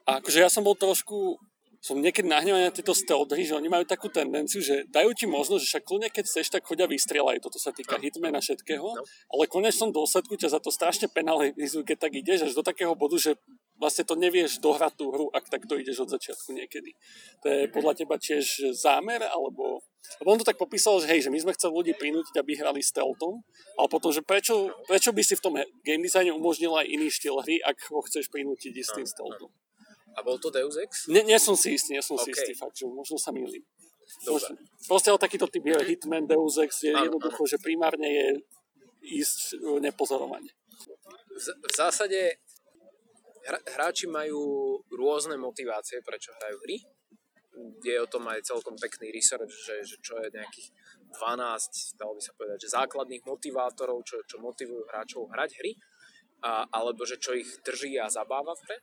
a 0.08 0.12
akože 0.20 0.40
ja 0.40 0.50
som 0.52 0.64
bol 0.64 0.76
trošku 0.76 1.36
som 1.82 1.98
niekedy 1.98 2.30
nahnevaný 2.30 2.70
na 2.70 2.74
tieto 2.74 2.94
stealth 2.94 3.34
hry, 3.34 3.42
že 3.42 3.58
oni 3.58 3.66
majú 3.66 3.82
takú 3.90 4.06
tendenciu, 4.06 4.62
že 4.62 4.86
dajú 4.94 5.18
ti 5.18 5.26
možnosť, 5.26 5.62
že 5.66 5.70
však 5.74 5.84
kľudne 5.90 6.10
keď 6.14 6.24
chceš, 6.30 6.54
tak 6.54 6.62
chodia 6.62 6.86
vystrieľaj. 6.86 7.42
Toto 7.42 7.58
sa 7.58 7.74
týka 7.74 7.98
hitmana 7.98 8.38
všetkého, 8.38 8.86
no. 8.86 9.02
ale 9.34 9.50
konečnom 9.50 9.90
dôsledku 9.90 10.38
ťa 10.38 10.54
za 10.54 10.60
to 10.62 10.70
strašne 10.70 11.10
penalizujú, 11.10 11.82
keď 11.82 11.98
tak 12.06 12.14
ideš 12.14 12.46
až 12.46 12.54
do 12.54 12.62
takého 12.62 12.94
bodu, 12.94 13.18
že 13.18 13.34
vlastne 13.82 14.06
to 14.06 14.14
nevieš 14.14 14.62
dohrať 14.62 14.94
tú 14.94 15.10
hru, 15.10 15.34
ak 15.34 15.50
takto 15.50 15.74
ideš 15.74 16.06
od 16.06 16.14
začiatku 16.14 16.54
niekedy. 16.54 16.94
To 17.42 17.50
je 17.50 17.62
podľa 17.74 17.98
teba 17.98 18.22
tiež 18.22 18.78
zámer, 18.78 19.26
alebo... 19.26 19.82
Lebo 20.22 20.34
on 20.34 20.42
to 20.42 20.46
tak 20.46 20.62
popísal, 20.62 21.02
že 21.02 21.10
hej, 21.10 21.26
že 21.26 21.34
my 21.34 21.42
sme 21.42 21.54
chceli 21.58 21.74
ľudí 21.74 21.94
prinútiť, 21.98 22.38
aby 22.38 22.62
hrali 22.62 22.82
stealthom, 22.86 23.42
ale 23.78 23.88
potom, 23.90 24.14
že 24.14 24.22
prečo, 24.22 24.70
prečo 24.86 25.10
by 25.10 25.22
si 25.26 25.34
v 25.34 25.42
tom 25.42 25.58
game 25.82 26.06
designe 26.06 26.34
umožnil 26.34 26.78
aj 26.78 26.90
iný 26.90 27.10
štýl 27.10 27.42
hry, 27.42 27.58
ak 27.62 27.90
ho 27.90 28.06
chceš 28.06 28.30
prinútiť 28.30 28.70
istým 28.78 29.06
stealthom. 29.06 29.50
A 30.16 30.20
bol 30.24 30.36
to 30.38 30.52
Deus 30.52 30.76
Ex? 30.76 31.08
Nie, 31.08 31.24
nie 31.24 31.40
som 31.40 31.56
si 31.56 31.76
istý, 31.76 31.96
nie 31.96 32.04
som 32.04 32.20
okay. 32.20 32.30
si 32.30 32.30
istý, 32.36 32.52
fakt, 32.58 32.76
že 32.76 32.86
možno 32.88 33.16
sa 33.16 33.32
milím. 33.32 33.64
Dobre. 34.28 34.60
Proste 34.84 35.08
ale 35.08 35.20
takýto 35.22 35.48
typ 35.48 35.64
je 35.64 35.78
Hitman, 35.88 36.28
Deus 36.28 36.60
Ex 36.60 36.84
je 36.84 36.92
ano, 36.92 37.08
jednoducho, 37.08 37.48
ano. 37.48 37.52
že 37.52 37.58
primárne 37.64 38.08
je 38.12 38.28
ísť 39.02 39.56
e, 39.56 39.80
nepozorovanie. 39.80 40.52
V, 41.32 41.48
v 41.48 41.74
zásade 41.74 42.44
hráči 43.48 44.06
majú 44.06 44.78
rôzne 44.94 45.40
motivácie, 45.40 46.04
prečo 46.06 46.36
hrajú 46.38 46.58
hry. 46.68 46.78
Je 47.84 47.96
o 48.00 48.08
tom 48.08 48.28
aj 48.32 48.48
celkom 48.48 48.80
pekný 48.80 49.12
research, 49.12 49.52
že, 49.52 49.84
že 49.84 49.96
čo 50.00 50.16
je 50.22 50.32
nejakých 50.32 50.72
12, 51.12 52.00
dalo 52.00 52.16
by 52.16 52.22
sa 52.24 52.34
povedať, 52.38 52.58
že 52.64 52.76
základných 52.78 53.24
motivátorov, 53.28 54.08
čo, 54.08 54.24
čo 54.24 54.40
motivujú 54.40 54.88
hráčov 54.88 55.28
hrať 55.36 55.52
hry, 55.60 55.72
a, 56.42 56.66
alebo 56.72 57.04
že 57.04 57.20
čo 57.20 57.36
ich 57.36 57.50
drží 57.62 58.00
a 58.00 58.08
zabáva 58.08 58.56
v 58.56 58.64
hre. 58.70 58.78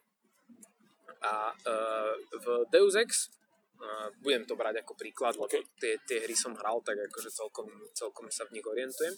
A 1.25 1.51
uh, 1.51 2.13
v 2.39 2.47
Deus 2.71 2.95
Ex, 2.95 3.29
uh, 3.81 4.09
budem 4.23 4.47
to 4.47 4.55
brať 4.55 4.85
ako 4.87 4.95
príklad, 4.95 5.35
lebo 5.35 5.51
okay. 5.51 5.65
tie, 5.81 5.99
tie 6.07 6.23
hry 6.23 6.37
som 6.37 6.55
hral, 6.55 6.81
tak 6.85 6.99
akože 6.99 7.31
celkom, 7.33 7.69
celkom 7.97 8.31
sa 8.31 8.47
v 8.47 8.61
nich 8.61 8.67
orientujem. 8.67 9.15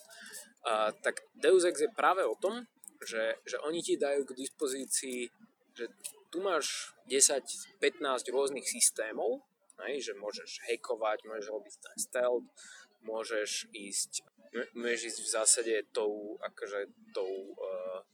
Uh, 0.65 0.95
tak 1.05 1.27
Deus 1.37 1.67
Ex 1.69 1.85
je 1.85 1.91
práve 1.93 2.25
o 2.25 2.39
tom, 2.39 2.65
že, 3.01 3.41
že 3.49 3.57
oni 3.65 3.81
ti 3.81 3.97
dajú 3.97 4.29
k 4.29 4.37
dispozícii, 4.37 5.29
že 5.73 5.89
tu 6.29 6.45
máš 6.45 6.95
10-15 7.09 7.81
rôznych 8.31 8.67
systémov, 8.69 9.43
hej, 9.89 10.13
že 10.13 10.13
môžeš 10.15 10.61
hackovať, 10.69 11.25
môžeš 11.27 11.49
robiť 11.49 11.75
ten 11.81 11.97
stealth, 11.97 12.47
môžeš 13.03 13.73
ísť, 13.73 14.23
môžeš 14.77 15.01
ísť 15.11 15.21
v 15.25 15.33
zásade 15.33 15.75
tou, 15.91 16.37
akože 16.45 16.87
tou 17.17 17.57
uh, 17.57 18.05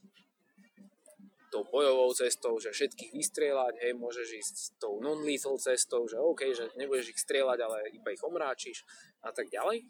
tou 1.47 1.63
bojovou 1.63 2.11
cestou, 2.11 2.59
že 2.59 2.75
všetkých 2.75 3.11
vystrieľať, 3.15 3.73
hej, 3.83 3.93
môžeš 3.95 4.27
ísť 4.27 4.55
tou 4.79 4.99
non-lethal 4.99 5.55
cestou, 5.59 6.03
že 6.07 6.19
OK, 6.19 6.51
že 6.51 6.67
nebudeš 6.75 7.15
ich 7.15 7.19
strieľať, 7.23 7.59
ale 7.63 7.77
iba 7.95 8.09
ich 8.11 8.23
omráčiš 8.23 8.83
a 9.23 9.31
tak 9.31 9.47
ďalej. 9.47 9.87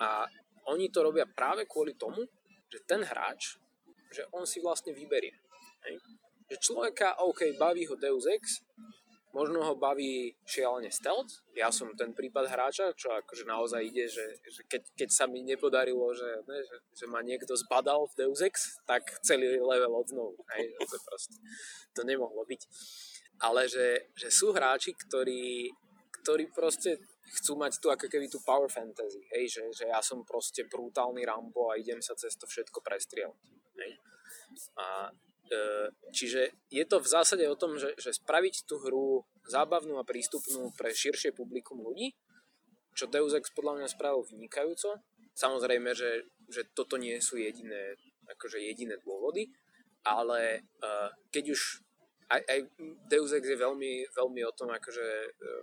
A 0.00 0.24
oni 0.72 0.88
to 0.88 1.04
robia 1.04 1.28
práve 1.28 1.68
kvôli 1.68 1.96
tomu, 1.96 2.24
že 2.68 2.84
ten 2.84 3.04
hráč, 3.04 3.56
že 4.12 4.24
on 4.32 4.44
si 4.48 4.60
vlastne 4.60 4.92
vyberie. 4.92 5.32
Hej. 5.88 6.00
Že 6.48 6.56
človeka, 6.64 7.20
OK, 7.24 7.56
baví 7.60 7.84
ho 7.84 7.96
Deus 7.96 8.24
Ex, 8.24 8.64
Možno 9.36 9.60
ho 9.60 9.76
baví 9.76 10.32
šialene 10.48 10.88
stealth. 10.88 11.44
Ja 11.52 11.68
som 11.68 11.92
ten 11.92 12.16
prípad 12.16 12.48
hráča, 12.48 12.96
čo 12.96 13.12
akože 13.12 13.44
naozaj 13.44 13.84
ide, 13.84 14.08
že, 14.08 14.24
že 14.48 14.64
keď, 14.64 14.82
keď 14.96 15.08
sa 15.12 15.24
mi 15.28 15.44
nepodarilo, 15.44 16.08
že, 16.16 16.42
ne, 16.48 16.58
že, 16.64 16.76
že 16.96 17.04
ma 17.04 17.20
niekto 17.20 17.52
zbadal 17.52 18.08
v 18.08 18.24
Deus 18.24 18.40
Ex, 18.40 18.80
tak 18.88 19.04
celý 19.20 19.60
level 19.60 19.92
od 20.00 20.08
znovu. 20.08 20.40
Hej, 20.56 20.72
to, 20.80 20.96
proste, 21.04 21.36
to 21.92 22.00
nemohlo 22.08 22.40
byť. 22.48 22.62
Ale 23.44 23.68
že, 23.68 24.08
že 24.16 24.32
sú 24.32 24.56
hráči, 24.56 24.96
ktorí, 24.96 25.76
ktorí 26.24 26.48
proste 26.48 26.96
chcú 27.28 27.60
mať 27.60 27.84
tu 27.84 27.92
ako 27.92 28.08
keby 28.08 28.32
tú 28.32 28.40
power 28.40 28.72
fantasy, 28.72 29.20
hej, 29.36 29.44
že, 29.44 29.62
že 29.76 29.84
ja 29.92 30.00
som 30.00 30.24
proste 30.24 30.64
brutálny 30.64 31.28
Rambo 31.28 31.68
a 31.68 31.76
idem 31.76 32.00
sa 32.00 32.16
cez 32.16 32.32
to 32.40 32.48
všetko 32.48 32.80
prestrieľať. 32.80 33.36
Hej. 33.76 33.92
A 34.80 35.12
čiže 36.12 36.52
je 36.68 36.84
to 36.84 37.00
v 37.00 37.08
zásade 37.08 37.44
o 37.48 37.56
tom, 37.56 37.80
že, 37.80 37.96
že 37.96 38.12
spraviť 38.12 38.68
tú 38.68 38.78
hru 38.80 39.24
zábavnú 39.48 39.96
a 39.96 40.08
prístupnú 40.08 40.72
pre 40.76 40.92
širšie 40.92 41.32
publikum 41.32 41.80
ľudí, 41.80 42.12
čo 42.92 43.06
Deus 43.06 43.32
Ex 43.32 43.54
podľa 43.54 43.82
mňa 43.82 43.88
spravil 43.88 44.26
vynikajúco. 44.26 44.98
Samozrejme, 45.38 45.94
že, 45.94 46.26
že 46.50 46.66
toto 46.74 46.98
nie 46.98 47.16
sú 47.22 47.38
jediné, 47.38 47.94
akože 48.26 48.58
jediné 48.58 48.98
dôvody, 49.00 49.48
ale 50.02 50.66
uh, 50.82 51.08
keď 51.30 51.54
už 51.54 51.60
aj, 52.28 52.42
aj 52.44 52.58
Deus 53.06 53.30
Ex 53.32 53.44
je 53.46 53.56
veľmi, 53.56 54.10
veľmi 54.10 54.40
o 54.42 54.52
tom, 54.52 54.74
akože, 54.74 55.08
uh, 55.38 55.62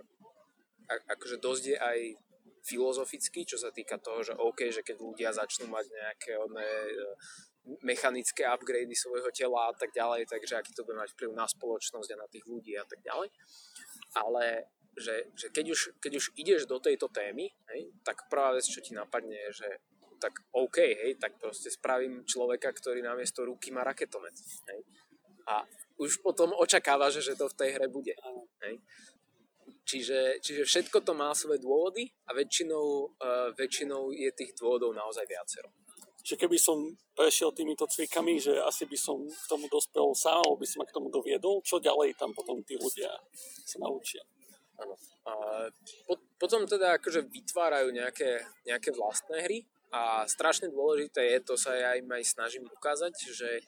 akože 1.12 1.36
dosť 1.38 1.64
je 1.68 1.76
aj 1.76 1.98
filozoficky, 2.66 3.46
čo 3.46 3.60
sa 3.60 3.70
týka 3.70 4.02
toho, 4.02 4.26
že 4.26 4.34
OK, 4.34 4.74
že 4.74 4.82
keď 4.82 4.96
ľudia 4.98 5.30
začnú 5.30 5.70
mať 5.70 5.86
nejaké 5.86 6.34
one, 6.34 6.66
mechanické 7.82 8.46
upgrady 8.46 8.94
svojho 8.94 9.30
tela 9.34 9.70
a 9.70 9.74
tak 9.74 9.90
ďalej, 9.90 10.30
takže 10.30 10.56
aký 10.56 10.72
to 10.72 10.86
bude 10.86 10.96
mať 10.96 11.12
vplyv 11.18 11.30
na 11.34 11.46
spoločnosť 11.50 12.08
a 12.14 12.20
na 12.22 12.28
tých 12.30 12.46
ľudí 12.46 12.78
a 12.78 12.86
tak 12.86 13.02
ďalej. 13.02 13.28
Ale 14.14 14.70
že, 14.96 15.28
že 15.36 15.52
keď, 15.52 15.66
už, 15.70 15.80
keď 16.00 16.12
už 16.16 16.26
ideš 16.40 16.64
do 16.64 16.80
tejto 16.80 17.12
témy, 17.12 17.52
hej, 17.68 17.80
tak 18.00 18.32
prvá 18.32 18.56
vec, 18.56 18.64
čo 18.64 18.80
ti 18.80 18.96
napadne, 18.96 19.36
je, 19.50 19.64
že 19.64 19.68
tak 20.16 20.32
OK, 20.56 20.80
hej, 20.80 21.20
tak 21.20 21.36
proste 21.36 21.68
spravím 21.68 22.24
človeka, 22.24 22.72
ktorý 22.72 23.04
namiesto 23.04 23.44
ruky 23.44 23.68
má 23.68 23.84
raketomet. 23.84 24.32
Hej. 24.72 24.80
A 25.52 25.60
už 26.00 26.24
potom 26.24 26.56
očakáva, 26.56 27.12
že, 27.12 27.20
že 27.20 27.36
to 27.36 27.52
v 27.52 27.58
tej 27.60 27.70
hre 27.76 27.86
bude. 27.92 28.16
Hej. 28.64 28.80
čiže, 29.84 30.40
čiže 30.40 30.64
všetko 30.64 31.04
to 31.04 31.12
má 31.12 31.36
svoje 31.36 31.60
dôvody 31.60 32.08
a 32.26 32.32
väčšinou, 32.32 32.86
uh, 33.20 33.52
väčšinou 33.52 34.16
je 34.16 34.32
tých 34.32 34.56
dôvodov 34.56 34.96
naozaj 34.96 35.28
viacero. 35.28 35.68
Že 36.26 36.34
keby 36.42 36.58
som 36.58 36.82
prešiel 37.14 37.54
týmito 37.54 37.86
cvikami, 37.86 38.42
že 38.42 38.58
asi 38.58 38.82
by 38.90 38.98
som 38.98 39.22
k 39.22 39.44
tomu 39.46 39.70
dospel 39.70 40.10
sám, 40.10 40.42
alebo 40.42 40.58
by 40.58 40.66
som 40.66 40.82
ma 40.82 40.90
k 40.90 40.96
tomu 40.98 41.06
doviedol, 41.06 41.62
čo 41.62 41.78
ďalej 41.78 42.18
tam 42.18 42.34
potom 42.34 42.58
tí 42.66 42.74
ľudia 42.74 43.14
sa 43.62 43.78
naučia. 43.78 44.26
Áno. 44.82 44.98
A 45.26 45.32
po, 46.04 46.18
potom 46.34 46.66
teda 46.66 46.98
akože 46.98 47.30
vytvárajú 47.30 47.94
nejaké, 47.94 48.42
nejaké 48.66 48.90
vlastné 48.90 49.46
hry 49.46 49.58
a 49.94 50.26
strašne 50.26 50.68
dôležité 50.68 51.22
je, 51.30 51.38
to 51.46 51.54
sa 51.54 51.72
ja 51.78 51.94
im 51.94 52.10
aj 52.10 52.26
snažím 52.26 52.66
ukázať, 52.66 53.14
že, 53.30 53.62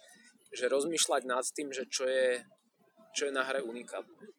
že 0.50 0.64
rozmýšľať 0.66 1.22
nad 1.30 1.46
tým, 1.46 1.70
že 1.70 1.86
čo 1.86 2.04
je, 2.10 2.42
čo 3.14 3.30
je 3.30 3.32
na 3.32 3.46
hre 3.46 3.62
unikátne. 3.62 4.34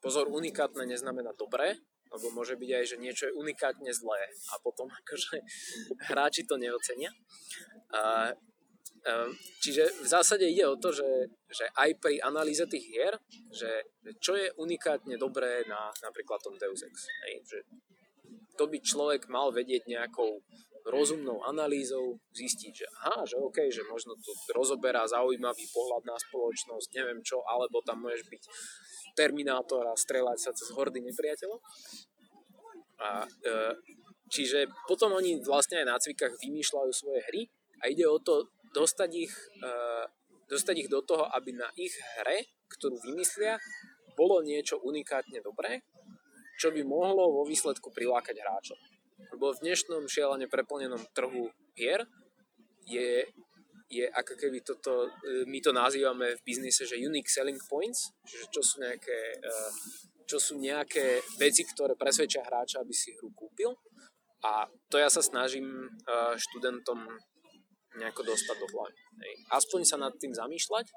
Pozor, 0.00 0.28
unikátne 0.28 0.84
neznamená 0.84 1.32
dobré, 1.36 1.80
lebo 2.14 2.30
môže 2.30 2.54
byť 2.54 2.70
aj, 2.70 2.84
že 2.94 2.96
niečo 3.02 3.24
je 3.28 3.36
unikátne 3.36 3.90
zlé 3.90 4.30
a 4.54 4.54
potom 4.62 4.86
akože 4.86 5.42
hráči 6.06 6.46
to 6.46 6.54
neocenia. 6.54 7.10
A, 7.90 8.30
čiže 9.60 9.84
v 10.00 10.06
zásade 10.08 10.46
ide 10.46 10.64
o 10.64 10.78
to, 10.78 10.94
že, 10.94 11.10
že 11.50 11.66
aj 11.74 11.90
pri 11.98 12.22
analýze 12.22 12.64
tých 12.70 12.86
hier, 12.86 13.14
že 13.50 13.68
čo 14.22 14.38
je 14.38 14.48
unikátne 14.56 15.18
dobré 15.18 15.66
na 15.66 15.92
napríklad 16.00 16.40
tom 16.40 16.56
Deus 16.56 16.80
Ex. 16.86 16.94
Hej, 17.26 17.34
že 17.44 17.58
to 18.54 18.70
by 18.70 18.78
človek 18.78 19.26
mal 19.26 19.50
vedieť 19.50 19.90
nejakou 19.90 20.40
rozumnou 20.84 21.40
analýzou 21.48 22.20
zistiť, 22.36 22.72
že 22.76 22.86
aha, 23.00 23.24
že 23.24 23.40
OK, 23.40 23.72
že 23.72 23.80
možno 23.88 24.12
to 24.20 24.32
rozoberá 24.52 25.08
zaujímavý 25.08 25.64
pohľad 25.72 26.04
na 26.04 26.16
spoločnosť, 26.20 26.88
neviem 26.92 27.24
čo, 27.24 27.40
alebo 27.48 27.80
tam 27.80 28.04
môžeš 28.04 28.28
byť 28.28 28.42
Terminátor 29.14 29.86
a 29.86 29.94
strelať 29.94 30.38
sa 30.42 30.50
cez 30.50 30.74
hordy 30.74 30.98
nepriateľov. 30.98 31.62
A, 32.98 33.24
e, 33.24 33.50
čiže 34.28 34.66
potom 34.90 35.14
oni 35.14 35.38
vlastne 35.40 35.80
aj 35.80 35.86
na 35.86 35.96
cvikách 35.96 36.34
vymýšľajú 36.42 36.90
svoje 36.92 37.20
hry 37.30 37.42
a 37.80 37.88
ide 37.88 38.04
o 38.10 38.18
to 38.18 38.50
dostať 38.74 39.10
ich, 39.14 39.34
e, 39.62 39.72
dostať 40.50 40.74
ich 40.84 40.88
do 40.90 41.00
toho, 41.00 41.30
aby 41.30 41.54
na 41.54 41.70
ich 41.78 41.94
hre, 42.20 42.44
ktorú 42.74 42.98
vymyslia, 43.06 43.56
bolo 44.18 44.42
niečo 44.42 44.82
unikátne 44.82 45.38
dobré, 45.40 45.86
čo 46.58 46.70
by 46.70 46.82
mohlo 46.86 47.30
vo 47.30 47.42
výsledku 47.46 47.90
prilákať 47.90 48.36
hráčov. 48.38 48.78
Lebo 49.14 49.54
v 49.54 49.62
dnešnom 49.62 50.10
šialene 50.10 50.50
preplnenom 50.50 50.98
trhu 51.14 51.46
hier 51.78 52.02
je, 52.82 53.22
je 53.86 54.06
ako 54.10 54.34
keby 54.34 54.58
toto, 54.66 55.06
e, 55.06 55.46
my 55.46 55.58
to 55.62 55.70
nazývame 55.70 56.34
v 56.34 56.44
biznise, 56.44 56.82
že 56.82 56.98
unique 56.98 57.30
selling 57.30 57.58
points, 57.70 58.10
čiže 58.26 58.50
čo 58.50 58.62
sú 58.62 58.82
nejaké, 58.82 59.38
e, 59.38 59.54
čo 60.26 60.38
sú 60.42 60.58
nejaké 60.58 61.22
veci, 61.38 61.62
ktoré 61.62 61.94
presvedčia 61.94 62.42
hráča, 62.42 62.82
aby 62.82 62.90
si 62.90 63.14
hru 63.14 63.30
kúpil. 63.38 63.70
A 64.44 64.66
to 64.90 64.98
ja 64.98 65.06
sa 65.06 65.22
snažím 65.22 65.66
e, 65.70 65.88
študentom 66.34 67.06
nejako 67.94 68.26
dostať 68.26 68.56
do 68.58 68.66
hlavy. 68.66 68.98
Aspoň 69.54 69.80
sa 69.86 69.94
nad 69.94 70.10
tým 70.18 70.34
zamýšľať, 70.34 70.90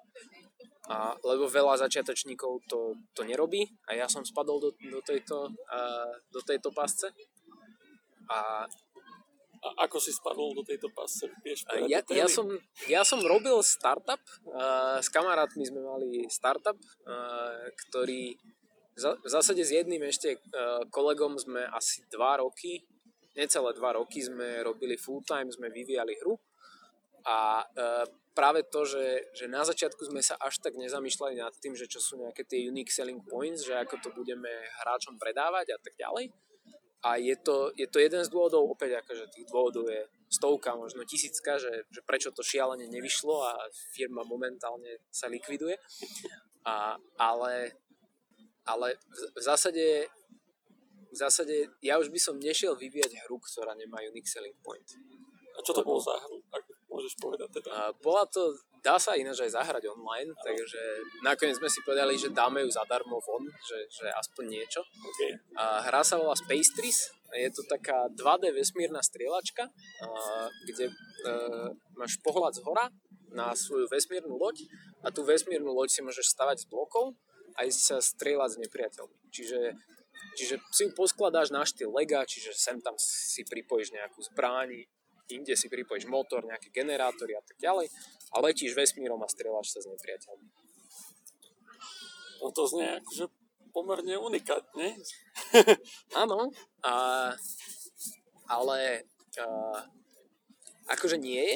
a, 0.89 1.13
lebo 1.21 1.45
veľa 1.45 1.77
začiatočníkov 1.85 2.65
to, 2.65 2.97
to 3.13 3.21
nerobí 3.21 3.61
a 3.85 3.93
ja 3.93 4.09
som 4.09 4.25
spadol 4.25 4.57
do, 4.57 4.69
do, 4.73 4.97
tejto, 5.05 5.53
do 6.33 6.41
tejto 6.41 6.73
pasce 6.73 7.13
a 8.29 8.67
a 9.57 9.89
ako 9.89 9.97
si 9.97 10.13
spadol 10.13 10.53
do 10.53 10.63
tejto 10.63 10.89
pasce? 10.93 11.29
Vieš 11.41 11.65
ja, 11.89 12.01
ja, 12.13 12.27
som, 12.29 12.45
ja 12.85 13.01
som 13.01 13.21
robil 13.25 13.57
startup, 13.65 14.21
uh, 14.45 15.01
s 15.01 15.09
kamarátmi 15.09 15.65
sme 15.65 15.81
mali 15.81 16.29
startup, 16.29 16.77
uh, 16.77 17.65
ktorý 17.87 18.37
za, 18.97 19.17
v 19.17 19.29
zásade 19.29 19.61
s 19.61 19.73
jedným 19.73 20.05
ešte 20.05 20.37
uh, 20.37 20.85
kolegom 20.89 21.37
sme 21.37 21.65
asi 21.73 22.05
dva 22.09 22.41
roky, 22.41 22.85
necelé 23.37 23.73
dva 23.77 23.97
roky 23.97 24.21
sme 24.21 24.61
robili 24.65 24.97
full 24.97 25.21
time, 25.25 25.49
sme 25.49 25.69
vyvíjali 25.69 26.17
hru 26.21 26.37
a 27.25 27.61
uh, 27.65 28.05
práve 28.37 28.65
to, 28.69 28.85
že, 28.85 29.33
že 29.33 29.45
na 29.49 29.65
začiatku 29.65 30.05
sme 30.05 30.21
sa 30.21 30.37
až 30.37 30.61
tak 30.61 30.77
nezamýšľali 30.77 31.41
nad 31.41 31.53
tým, 31.57 31.73
že 31.73 31.89
čo 31.89 31.97
sú 31.97 32.21
nejaké 32.21 32.45
tie 32.45 32.69
unique 32.69 32.93
selling 32.93 33.25
points, 33.25 33.65
že 33.65 33.73
ako 33.73 33.97
to 34.01 34.09
budeme 34.13 34.49
hráčom 34.85 35.17
predávať 35.17 35.73
a 35.73 35.77
tak 35.81 35.97
ďalej, 35.97 36.29
a 37.07 37.15
je 37.15 37.35
to, 37.39 37.71
je 37.79 37.87
to 37.87 38.03
jeden 38.03 38.19
z 38.19 38.27
dôvodov, 38.27 38.67
opäť 38.67 38.99
akože 38.99 39.31
tých 39.31 39.47
dôvodov 39.47 39.87
je 39.87 40.03
stovka, 40.27 40.75
možno 40.75 41.07
tisícka, 41.07 41.55
že, 41.55 41.87
že 41.87 42.03
prečo 42.03 42.35
to 42.35 42.43
šialene 42.43 42.91
nevyšlo 42.91 43.47
a 43.47 43.55
firma 43.95 44.27
momentálne 44.27 44.99
sa 45.07 45.31
likviduje. 45.31 45.79
A, 46.67 46.99
ale 47.15 47.71
ale 48.67 48.99
v, 48.99 49.21
v 49.39 49.41
zásade 49.41 49.85
v 51.07 51.15
zásade 51.15 51.71
ja 51.79 51.95
už 51.95 52.11
by 52.11 52.19
som 52.19 52.35
nešiel 52.35 52.75
vyvíjať 52.75 53.15
hru, 53.25 53.39
ktorá 53.39 53.71
nemá 53.73 54.03
unique 54.03 54.27
selling 54.27 54.59
point. 54.59 54.85
A 55.55 55.63
čo 55.63 55.71
to 55.71 55.81
bolo 55.87 56.03
za 56.03 56.13
hru, 56.19 56.43
ak 56.51 56.67
môžeš 56.91 57.15
povedať 57.17 57.49
teda? 57.57 57.69
A 57.71 57.81
bola 58.03 58.27
to, 58.27 58.53
dá 58.83 58.95
sa 58.97 59.17
ináč 59.17 59.45
aj 59.45 59.55
zahrať 59.57 59.83
online, 59.89 60.31
takže 60.41 60.81
nakoniec 61.21 61.57
sme 61.57 61.69
si 61.69 61.79
povedali, 61.85 62.17
že 62.17 62.33
dáme 62.33 62.63
ju 62.65 62.69
zadarmo 62.71 63.21
von, 63.21 63.43
že, 63.63 63.79
že 63.89 64.07
aspoň 64.11 64.43
niečo. 64.47 64.81
Okay. 64.83 65.31
A 65.57 65.85
hra 65.87 66.01
sa 66.01 66.17
volá 66.17 66.33
Space 66.35 66.71
Tris, 66.75 67.11
je 67.35 67.49
to 67.51 67.63
taká 67.67 68.07
2D 68.15 68.55
vesmírna 68.55 69.03
strieľačka, 69.03 69.67
kde 70.63 70.87
e, 70.87 70.93
máš 71.99 72.15
pohľad 72.23 72.55
z 72.55 72.63
hora 72.63 72.87
na 73.35 73.51
svoju 73.51 73.91
vesmírnu 73.91 74.39
loď 74.39 74.63
a 75.03 75.11
tú 75.11 75.27
vesmírnu 75.27 75.75
loď 75.75 75.91
si 75.91 76.01
môžeš 76.01 76.31
stavať 76.31 76.63
z 76.63 76.69
blokov 76.71 77.19
a 77.59 77.67
ísť 77.67 77.81
sa 77.83 77.97
strieľať 77.99 78.49
s 78.55 78.61
nepriateľmi. 78.63 79.17
Čiže, 79.27 79.59
čiže 80.39 80.55
si 80.71 80.81
ju 80.87 80.91
poskladáš 80.95 81.51
na 81.51 81.67
štýl 81.67 81.91
Lega, 81.91 82.23
čiže 82.23 82.55
sem 82.55 82.79
tam 82.79 82.95
si 82.95 83.43
pripojíš 83.43 83.91
nejakú 83.91 84.23
zbraň, 84.31 84.87
inde 85.31 85.53
si 85.55 85.67
pripojíš 85.67 86.07
motor, 86.07 86.43
nejaké 86.43 86.71
generátory 86.71 87.35
a 87.35 87.43
tak 87.43 87.57
ďalej 87.59 87.91
a 88.31 88.35
letíš 88.43 88.75
vesmírom 88.75 89.19
a 89.23 89.27
strieľaš 89.27 89.77
sa 89.77 89.79
s 89.83 89.87
nepriateľmi. 89.91 90.47
No 92.43 92.53
to 92.53 92.69
znie 92.69 93.01
akože 93.01 93.25
pomerne 93.73 94.17
unikátne. 94.17 94.97
Áno, 96.21 96.49
a, 96.85 96.93
ale 98.49 99.05
a, 99.37 99.45
akože 100.89 101.17
nie 101.19 101.43
je. 101.43 101.55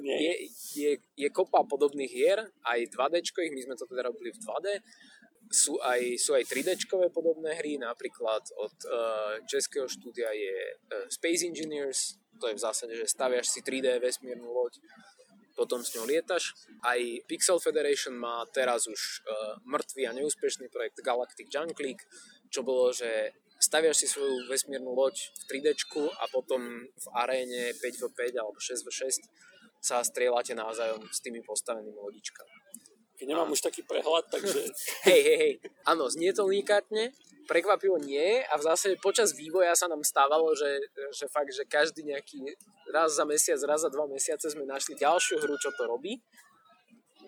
Nie. 0.00 0.16
je, 0.16 0.32
je, 0.76 0.90
je 1.16 1.28
kopa 1.32 1.66
podobných 1.66 2.10
hier, 2.10 2.38
aj 2.64 2.78
2D, 2.94 3.20
my 3.52 3.60
sme 3.64 3.74
to 3.76 3.84
teda 3.88 4.08
robili 4.08 4.30
v 4.30 4.40
2D, 4.40 4.66
sú 5.50 5.82
aj, 5.82 6.14
sú 6.22 6.38
aj 6.38 6.46
3D 6.46 6.78
podobné 7.10 7.58
hry, 7.58 7.74
napríklad 7.74 8.46
od 8.54 8.74
uh, 8.86 9.42
českého 9.50 9.90
štúdia 9.90 10.30
je 10.30 10.56
uh, 10.78 11.10
Space 11.10 11.42
Engineers, 11.42 12.22
to 12.38 12.46
je 12.46 12.54
v 12.54 12.62
zásade, 12.62 12.94
že 12.94 13.10
staviaš 13.10 13.50
si 13.50 13.60
3D 13.60 13.98
vesmírnu 13.98 14.46
loď, 14.46 14.78
potom 15.58 15.82
s 15.82 15.92
ňou 15.92 16.06
lietaš. 16.06 16.54
Aj 16.80 16.96
Pixel 17.26 17.58
Federation 17.58 18.14
má 18.14 18.46
teraz 18.54 18.86
už 18.86 19.26
uh, 19.26 19.58
mŕtvý 19.66 20.02
a 20.06 20.16
neúspešný 20.16 20.70
projekt 20.70 21.02
Galactic 21.02 21.50
Junk 21.50 21.76
League, 21.82 22.06
čo 22.48 22.62
bolo, 22.62 22.94
že 22.94 23.34
staviaš 23.60 24.00
si 24.00 24.06
svoju 24.08 24.48
vesmírnu 24.48 24.94
loď 24.94 25.18
v 25.18 25.42
3D 25.60 25.76
a 26.16 26.24
potom 26.32 26.88
v 26.88 27.06
aréne 27.12 27.74
5v5 27.76 28.20
alebo 28.38 28.56
6v6 28.56 29.26
sa 29.80 30.00
strieľate 30.00 30.56
navzájom 30.56 31.04
s 31.08 31.18
tými 31.20 31.44
postavenými 31.44 31.96
lodičkami. 31.96 32.59
Keď 33.20 33.36
nemám 33.36 33.52
už 33.52 33.60
taký 33.60 33.84
prehľad, 33.84 34.32
takže... 34.32 34.64
hej, 35.12 35.20
hej, 35.20 35.36
hej. 35.36 35.54
Áno, 35.84 36.08
znie 36.08 36.32
to 36.32 36.48
unikátne, 36.48 37.12
prekvapivo 37.44 38.00
nie 38.00 38.40
a 38.40 38.56
v 38.56 38.64
zásade 38.64 38.96
počas 38.96 39.36
vývoja 39.36 39.76
sa 39.76 39.92
nám 39.92 40.00
stávalo, 40.00 40.56
že, 40.56 40.80
že 41.12 41.28
fakt, 41.28 41.52
že 41.52 41.68
každý 41.68 42.08
nejaký 42.08 42.56
raz 42.88 43.12
za 43.12 43.28
mesiac, 43.28 43.60
raz 43.68 43.84
za 43.84 43.92
dva 43.92 44.08
mesiace 44.08 44.48
sme 44.48 44.64
našli 44.64 44.96
ďalšiu 44.96 45.36
hru, 45.36 45.52
čo 45.60 45.68
to 45.76 45.84
robí. 45.84 46.16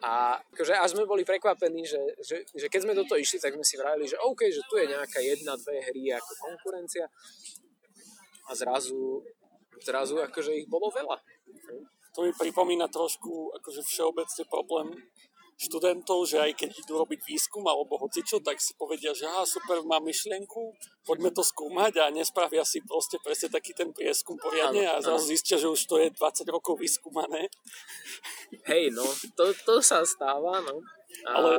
A 0.00 0.40
akože 0.56 0.74
až 0.80 0.96
sme 0.96 1.04
boli 1.04 1.28
prekvapení, 1.28 1.84
že, 1.84 2.00
že, 2.24 2.48
že 2.56 2.66
keď 2.72 2.80
sme 2.88 2.96
do 2.96 3.04
toho 3.04 3.20
išli, 3.20 3.38
tak 3.38 3.52
sme 3.52 3.62
si 3.62 3.76
vravili, 3.76 4.08
že 4.08 4.18
OK, 4.18 4.48
že 4.48 4.64
tu 4.66 4.80
je 4.80 4.90
nejaká 4.90 5.20
jedna, 5.20 5.60
dve 5.60 5.78
hry 5.78 6.16
ako 6.16 6.32
konkurencia 6.40 7.06
a 8.48 8.50
zrazu, 8.56 9.22
zrazu 9.84 10.18
akože 10.24 10.56
ich 10.56 10.66
bolo 10.66 10.88
veľa. 10.90 11.20
To 12.18 12.26
mi 12.26 12.32
pripomína 12.34 12.90
trošku 12.90 13.54
akože 13.60 13.84
všeobecne 13.84 14.42
problém 14.50 14.90
študentov, 15.62 16.26
že 16.26 16.42
aj 16.42 16.58
keď 16.58 16.70
idú 16.82 16.98
robiť 16.98 17.22
výskum 17.22 17.62
alebo 17.62 17.94
hocičo, 18.02 18.42
tak 18.42 18.58
si 18.58 18.74
povedia, 18.74 19.14
že 19.14 19.30
aha, 19.30 19.46
super, 19.46 19.78
mám 19.86 20.02
myšlienku, 20.02 20.74
poďme 21.06 21.30
to 21.30 21.46
skúmať 21.46 22.02
a 22.02 22.04
nespravia 22.10 22.66
si 22.66 22.82
proste 22.82 23.22
presne 23.22 23.54
taký 23.54 23.70
ten 23.70 23.94
prieskum 23.94 24.34
poriadne 24.42 24.82
a 24.90 24.98
zrazu 24.98 25.30
zistia, 25.30 25.56
že 25.56 25.70
už 25.70 25.86
to 25.86 26.02
je 26.02 26.10
20 26.10 26.50
rokov 26.50 26.82
vyskúmané. 26.82 27.46
Hej, 28.66 28.90
no, 28.90 29.06
to, 29.38 29.54
to 29.54 29.78
sa 29.78 30.02
stáva, 30.02 30.58
no. 30.66 30.82
A... 31.26 31.30
Ale 31.38 31.52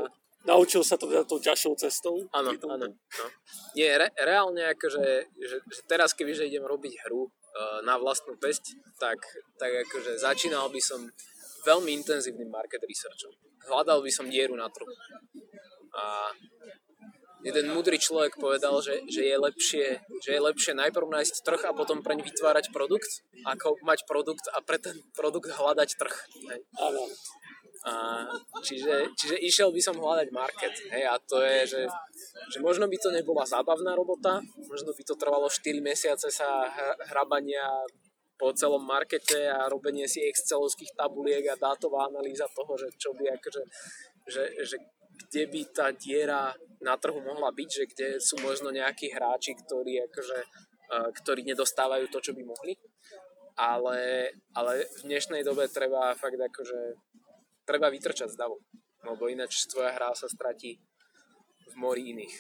naučil 0.44 0.84
sa 0.84 1.00
to 1.00 1.08
teda 1.08 1.24
tou 1.24 1.40
ťažšou 1.40 1.74
cestou? 1.80 2.16
Áno, 2.36 2.52
áno. 2.52 2.88
No. 2.92 3.26
Nie, 3.80 3.96
re, 3.96 4.12
reálne 4.20 4.76
akože, 4.76 5.04
že, 5.40 5.58
že 5.64 5.82
teraz 5.88 6.12
kebyže 6.12 6.48
idem 6.48 6.68
robiť 6.68 7.08
hru 7.08 7.28
uh, 7.28 7.80
na 7.88 7.96
vlastnú 7.96 8.36
pesť, 8.36 8.76
tak, 9.00 9.24
tak 9.56 9.88
akože 9.88 10.20
začínal 10.20 10.68
by 10.68 10.82
som 10.84 11.08
veľmi 11.66 11.92
intenzívnym 11.96 12.52
market 12.52 12.84
researchom 12.84 13.34
hľadal 13.68 14.04
by 14.04 14.12
som 14.12 14.28
dieru 14.28 14.56
na 14.60 14.68
trhu. 14.68 14.92
A 15.94 16.34
jeden 17.44 17.72
múdry 17.76 18.00
človek 18.00 18.40
povedal, 18.40 18.80
že, 18.80 19.04
že, 19.08 19.28
je 19.28 19.38
lepšie, 19.38 19.86
že 20.24 20.30
je 20.32 20.42
lepšie 20.42 20.74
najprv 20.76 21.08
nájsť 21.12 21.36
trh 21.44 21.62
a 21.70 21.76
potom 21.76 22.02
preň 22.02 22.24
vytvárať 22.24 22.72
produkt, 22.72 23.24
ako 23.44 23.80
mať 23.84 24.08
produkt 24.08 24.48
a 24.52 24.64
pre 24.64 24.80
ten 24.80 24.96
produkt 25.16 25.52
hľadať 25.52 25.90
trh. 26.00 26.16
Hej. 26.50 26.60
A, 27.84 28.24
čiže, 28.64 29.12
čiže 29.20 29.36
išiel 29.44 29.76
by 29.76 29.82
som 29.84 30.00
hľadať 30.00 30.32
market. 30.32 30.72
Hej, 30.88 31.04
a 31.04 31.20
to 31.20 31.44
je, 31.44 31.58
že, 31.68 31.82
že 32.56 32.60
možno 32.64 32.88
by 32.88 32.96
to 32.96 33.12
nebola 33.12 33.44
zábavná 33.44 33.92
robota, 33.92 34.40
možno 34.72 34.96
by 34.96 35.04
to 35.04 35.20
trvalo 35.20 35.52
4 35.52 35.84
mesiace 35.84 36.32
sa 36.32 36.64
hrabania 37.12 37.68
po 38.44 38.52
celom 38.52 38.84
markete 38.84 39.48
a 39.48 39.72
robenie 39.72 40.04
si 40.04 40.20
excelovských 40.20 41.00
tabuliek 41.00 41.48
a 41.48 41.56
dátová 41.56 42.12
analýza 42.12 42.44
toho, 42.52 42.76
že 42.76 42.92
čo 43.00 43.16
by 43.16 43.40
akože, 43.40 43.64
že, 44.28 44.44
že 44.68 44.76
kde 45.16 45.44
by 45.48 45.62
tá 45.72 45.96
diera 45.96 46.52
na 46.84 47.00
trhu 47.00 47.24
mohla 47.24 47.56
byť, 47.56 47.70
že 47.72 47.86
kde 47.88 48.08
sú 48.20 48.36
možno 48.44 48.68
nejakí 48.76 49.16
hráči, 49.16 49.56
ktorí, 49.56 50.04
akože, 50.12 50.40
uh, 50.92 51.10
ktorí 51.24 51.48
nedostávajú 51.56 52.12
to, 52.12 52.20
čo 52.20 52.36
by 52.36 52.44
mohli. 52.44 52.76
Ale, 53.56 54.28
ale 54.52 54.92
v 55.00 55.02
dnešnej 55.08 55.48
dobe 55.48 55.72
treba 55.72 56.12
fakt 56.20 56.36
akože 56.36 57.00
treba 57.64 57.88
vytrčať 57.88 58.36
z 58.36 58.40
davu, 58.44 58.60
lebo 59.08 59.32
ináč 59.32 59.72
tvoja 59.72 59.96
hra 59.96 60.12
sa 60.12 60.28
stratí 60.28 60.84
v 61.72 61.74
mori 61.80 62.12
iných. 62.12 62.36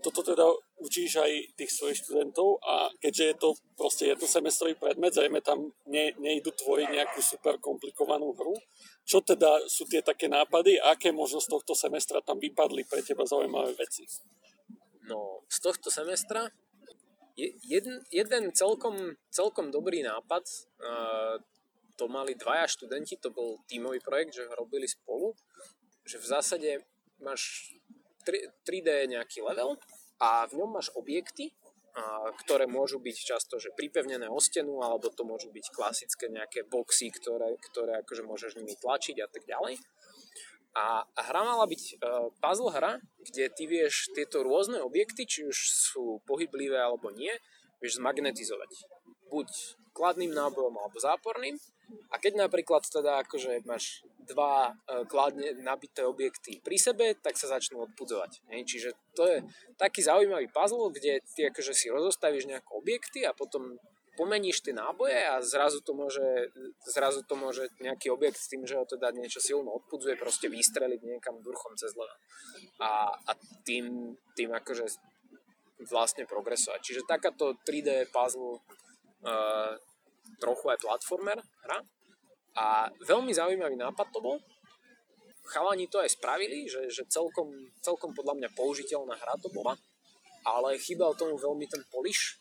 Toto 0.00 0.24
teda 0.24 0.48
učíš 0.80 1.20
aj 1.20 1.32
tých 1.54 1.70
svojich 1.70 2.00
študentov 2.04 2.58
a 2.64 2.88
keďže 2.98 3.24
je 3.24 3.36
to 3.36 3.48
proste 3.76 4.04
jednosemestrový 4.08 4.74
predmet, 4.80 5.12
zrejme 5.12 5.44
tam 5.44 5.70
ne, 5.86 6.12
nejdu 6.16 6.50
tvoriť 6.56 6.88
nejakú 6.88 7.20
super 7.20 7.60
komplikovanú 7.60 8.32
hru. 8.32 8.56
Čo 9.04 9.20
teda 9.20 9.68
sú 9.68 9.84
tie 9.84 10.00
také 10.00 10.26
nápady 10.26 10.80
a 10.80 10.96
aké 10.96 11.12
možno 11.12 11.38
z 11.38 11.52
tohto 11.52 11.76
semestra 11.76 12.24
tam 12.24 12.40
vypadli 12.40 12.88
pre 12.88 13.04
teba 13.04 13.28
zaujímavé 13.28 13.76
veci? 13.76 14.08
No, 15.06 15.44
z 15.46 15.58
tohto 15.60 15.92
semestra 15.92 16.48
jeden, 17.64 18.02
jeden 18.10 18.52
celkom, 18.52 19.16
celkom 19.30 19.70
dobrý 19.72 20.04
nápad, 20.04 20.44
uh, 20.80 21.36
to 21.96 22.08
mali 22.08 22.32
dvaja 22.36 22.64
študenti, 22.68 23.20
to 23.20 23.28
bol 23.28 23.60
tímový 23.68 24.00
projekt, 24.00 24.36
že 24.40 24.48
ho 24.48 24.54
robili 24.56 24.88
spolu, 24.88 25.36
že 26.04 26.16
v 26.16 26.26
zásade 26.26 26.70
máš 27.20 27.72
3D 28.64 29.08
nejaký 29.08 29.44
level 29.44 29.76
a 30.20 30.44
v 30.46 30.60
ňom 30.60 30.76
máš 30.76 30.92
objekty, 30.94 31.50
a, 31.96 32.30
ktoré 32.44 32.68
môžu 32.68 33.00
byť 33.00 33.16
často 33.16 33.56
že 33.56 33.74
pripevnené 33.74 34.28
o 34.28 34.38
stenu, 34.38 34.84
alebo 34.84 35.10
to 35.10 35.24
môžu 35.24 35.50
byť 35.50 35.66
klasické 35.72 36.28
nejaké 36.28 36.68
boxy, 36.68 37.10
ktoré, 37.10 37.56
ktoré 37.72 38.04
akože 38.04 38.22
môžeš 38.22 38.60
nimi 38.60 38.76
tlačiť 38.76 39.16
a 39.24 39.28
tak 39.32 39.42
ďalej. 39.48 39.80
A, 40.76 41.02
hra 41.02 41.42
mala 41.42 41.66
byť 41.66 41.82
uh, 41.98 42.30
puzzle 42.38 42.70
hra, 42.70 43.02
kde 43.26 43.50
ty 43.50 43.66
vieš 43.66 44.14
tieto 44.14 44.46
rôzne 44.46 44.78
objekty, 44.78 45.26
či 45.26 45.42
už 45.42 45.56
sú 45.58 46.22
pohyblivé 46.30 46.78
alebo 46.78 47.10
nie, 47.10 47.34
vieš 47.82 47.98
zmagnetizovať. 47.98 48.70
Buď 49.30 49.48
kladným 49.94 50.34
nábojom 50.34 50.74
alebo 50.74 50.98
záporným 50.98 51.56
a 52.10 52.18
keď 52.22 52.46
napríklad 52.46 52.86
teda 52.86 53.26
akože 53.26 53.66
máš 53.66 54.06
dva 54.30 54.70
uh, 54.70 55.02
kladne 55.10 55.58
nabité 55.58 56.06
objekty 56.06 56.62
pri 56.62 56.78
sebe, 56.78 57.18
tak 57.18 57.34
sa 57.34 57.50
začnú 57.50 57.82
odpudzovať. 57.90 58.46
Hej? 58.54 58.60
Čiže 58.66 58.90
to 59.18 59.26
je 59.26 59.42
taký 59.74 60.06
zaujímavý 60.06 60.46
puzzle, 60.54 60.94
kde 60.94 61.18
ty 61.34 61.50
akože 61.50 61.74
si 61.74 61.90
rozostavíš 61.90 62.46
nejaké 62.46 62.70
objekty 62.70 63.26
a 63.26 63.34
potom 63.34 63.74
pomeníš 64.14 64.60
tie 64.62 64.76
náboje 64.76 65.16
a 65.16 65.40
zrazu 65.40 65.80
to 65.80 65.96
môže, 65.96 66.52
zrazu 66.84 67.24
to 67.24 67.34
môže 67.34 67.72
nejaký 67.80 68.12
objekt 68.12 68.36
s 68.36 68.50
tým, 68.52 68.68
že 68.68 68.76
ho 68.76 68.84
teda 68.84 69.10
niečo 69.16 69.40
silno 69.40 69.72
odpudzuje, 69.80 70.20
proste 70.20 70.46
vystreliť 70.52 71.00
niekam 71.02 71.40
durchom 71.40 71.72
cez 71.74 71.96
leva. 71.96 72.14
A, 72.84 73.16
a 73.16 73.32
tým, 73.64 74.14
tým 74.36 74.50
akože 74.52 74.86
vlastne 75.88 76.28
progresovať. 76.28 76.80
Čiže 76.84 77.08
takáto 77.08 77.56
3D 77.64 78.12
puzzle 78.12 78.60
uh, 79.24 79.74
trochu 80.40 80.72
aj 80.72 80.78
platformer 80.82 81.38
hra. 81.66 81.78
A 82.58 82.90
veľmi 83.06 83.30
zaujímavý 83.30 83.78
nápad 83.78 84.10
to 84.10 84.18
bol. 84.20 84.36
Chalani 85.46 85.86
to 85.86 86.02
aj 86.02 86.14
spravili, 86.14 86.66
že, 86.66 86.90
že 86.90 87.06
celkom, 87.10 87.50
celkom 87.82 88.14
podľa 88.14 88.38
mňa 88.38 88.48
použiteľná 88.54 89.16
hra 89.16 89.34
to 89.40 89.50
bola, 89.50 89.74
ale 90.46 90.78
chýbal 90.78 91.16
tomu 91.16 91.34
veľmi 91.34 91.66
ten 91.66 91.82
polish 91.90 92.38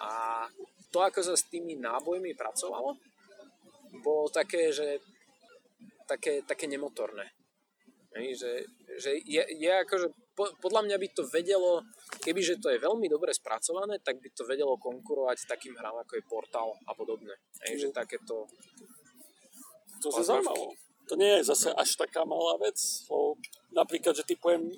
a 0.00 0.44
to, 0.90 0.98
ako 1.04 1.20
sa 1.22 1.34
s 1.36 1.46
tými 1.46 1.78
nábojmi 1.78 2.34
pracovalo, 2.34 2.96
bolo 4.02 4.26
také, 4.32 4.72
že 4.72 4.98
také, 6.08 6.42
také 6.42 6.66
nemotorné. 6.66 7.30
Že, 8.10 8.66
že 8.98 9.10
je, 9.22 9.42
je 9.54 9.70
akože, 9.86 10.29
podľa 10.60 10.82
mňa 10.86 10.96
by 10.96 11.08
to 11.12 11.22
vedelo, 11.28 11.84
kebyže 12.22 12.60
to 12.62 12.72
je 12.72 12.78
veľmi 12.80 13.06
dobre 13.10 13.34
spracované, 13.34 14.00
tak 14.00 14.20
by 14.20 14.28
to 14.32 14.42
vedelo 14.48 14.76
konkurovať 14.80 15.48
takým 15.48 15.76
hrám 15.76 16.00
ako 16.00 16.12
je 16.16 16.24
Portal 16.28 16.68
a 16.88 16.92
podobné. 16.96 17.34
Hej, 17.68 17.86
že 17.86 17.88
takéto... 17.92 18.48
To 20.00 20.08
sa 20.08 20.24
zaujímalo. 20.24 20.72
To 21.10 21.14
nie 21.18 21.42
je 21.42 21.50
zase 21.50 21.74
až 21.74 21.98
taká 21.98 22.22
malá 22.22 22.56
vec, 22.62 22.78
lebo 23.10 23.36
napríklad, 23.74 24.14
že 24.14 24.24
typujem 24.24 24.70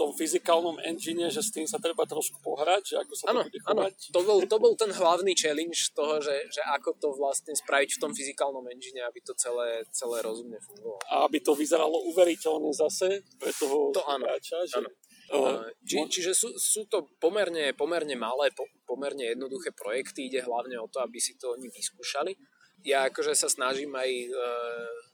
tom 0.00 0.16
fyzikálnom 0.16 0.80
engine, 0.88 1.28
že 1.28 1.44
s 1.44 1.52
tým 1.52 1.68
sa 1.68 1.76
treba 1.76 2.08
trošku 2.08 2.40
pohrať, 2.40 2.96
že 2.96 2.96
ako 2.96 3.12
sa 3.12 3.24
ano, 3.28 3.44
to 3.44 3.52
bude 3.52 3.60
chovať. 3.60 3.92
Ano. 3.92 4.12
To, 4.16 4.20
bol, 4.24 4.38
to 4.48 4.56
bol 4.56 4.72
ten 4.72 4.88
hlavný 4.88 5.36
challenge 5.36 5.92
toho, 5.92 6.16
že, 6.24 6.48
že 6.48 6.64
ako 6.72 6.96
to 6.96 7.08
vlastne 7.12 7.52
spraviť 7.52 8.00
v 8.00 8.00
tom 8.00 8.12
fyzikálnom 8.16 8.64
engine, 8.72 9.04
aby 9.04 9.20
to 9.20 9.36
celé, 9.36 9.84
celé 9.92 10.24
rozumne 10.24 10.56
fungovalo. 10.64 11.04
A 11.12 11.28
aby 11.28 11.44
to 11.44 11.52
vyzeralo 11.52 12.00
uveriteľne 12.08 12.72
zase 12.72 13.20
pre 13.36 13.52
toho 13.52 13.92
to 13.92 14.00
hráča. 14.00 14.64
Že... 14.64 14.80
Áno. 14.80 14.90
Uh, 15.30 15.62
či, 15.86 16.02
čiže 16.10 16.34
sú, 16.34 16.48
sú 16.58 16.90
to 16.90 17.06
pomerne, 17.22 17.70
pomerne 17.76 18.16
malé, 18.18 18.50
po, 18.50 18.66
pomerne 18.82 19.30
jednoduché 19.30 19.70
projekty, 19.76 20.26
ide 20.26 20.42
hlavne 20.42 20.74
o 20.80 20.90
to, 20.90 20.98
aby 21.04 21.22
si 21.22 21.38
to 21.38 21.54
oni 21.54 21.70
vyskúšali. 21.70 22.34
Ja 22.82 23.06
akože 23.12 23.36
sa 23.36 23.46
snažím 23.46 23.92
aj 23.92 24.10
uh, 24.32 25.09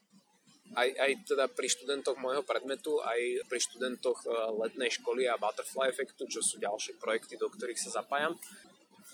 aj, 0.76 0.88
aj 0.92 1.10
teda 1.24 1.44
pri 1.48 1.68
študentoch 1.72 2.20
môjho 2.20 2.44
predmetu, 2.44 3.00
aj 3.00 3.48
pri 3.48 3.58
študentoch 3.64 4.20
e, 4.22 4.28
letnej 4.60 4.92
školy 4.92 5.24
a 5.24 5.40
Butterfly 5.40 5.88
efektu, 5.88 6.28
čo 6.28 6.44
sú 6.44 6.60
ďalšie 6.60 7.00
projekty, 7.00 7.40
do 7.40 7.48
ktorých 7.48 7.80
sa 7.80 8.04
zapájam. 8.04 8.36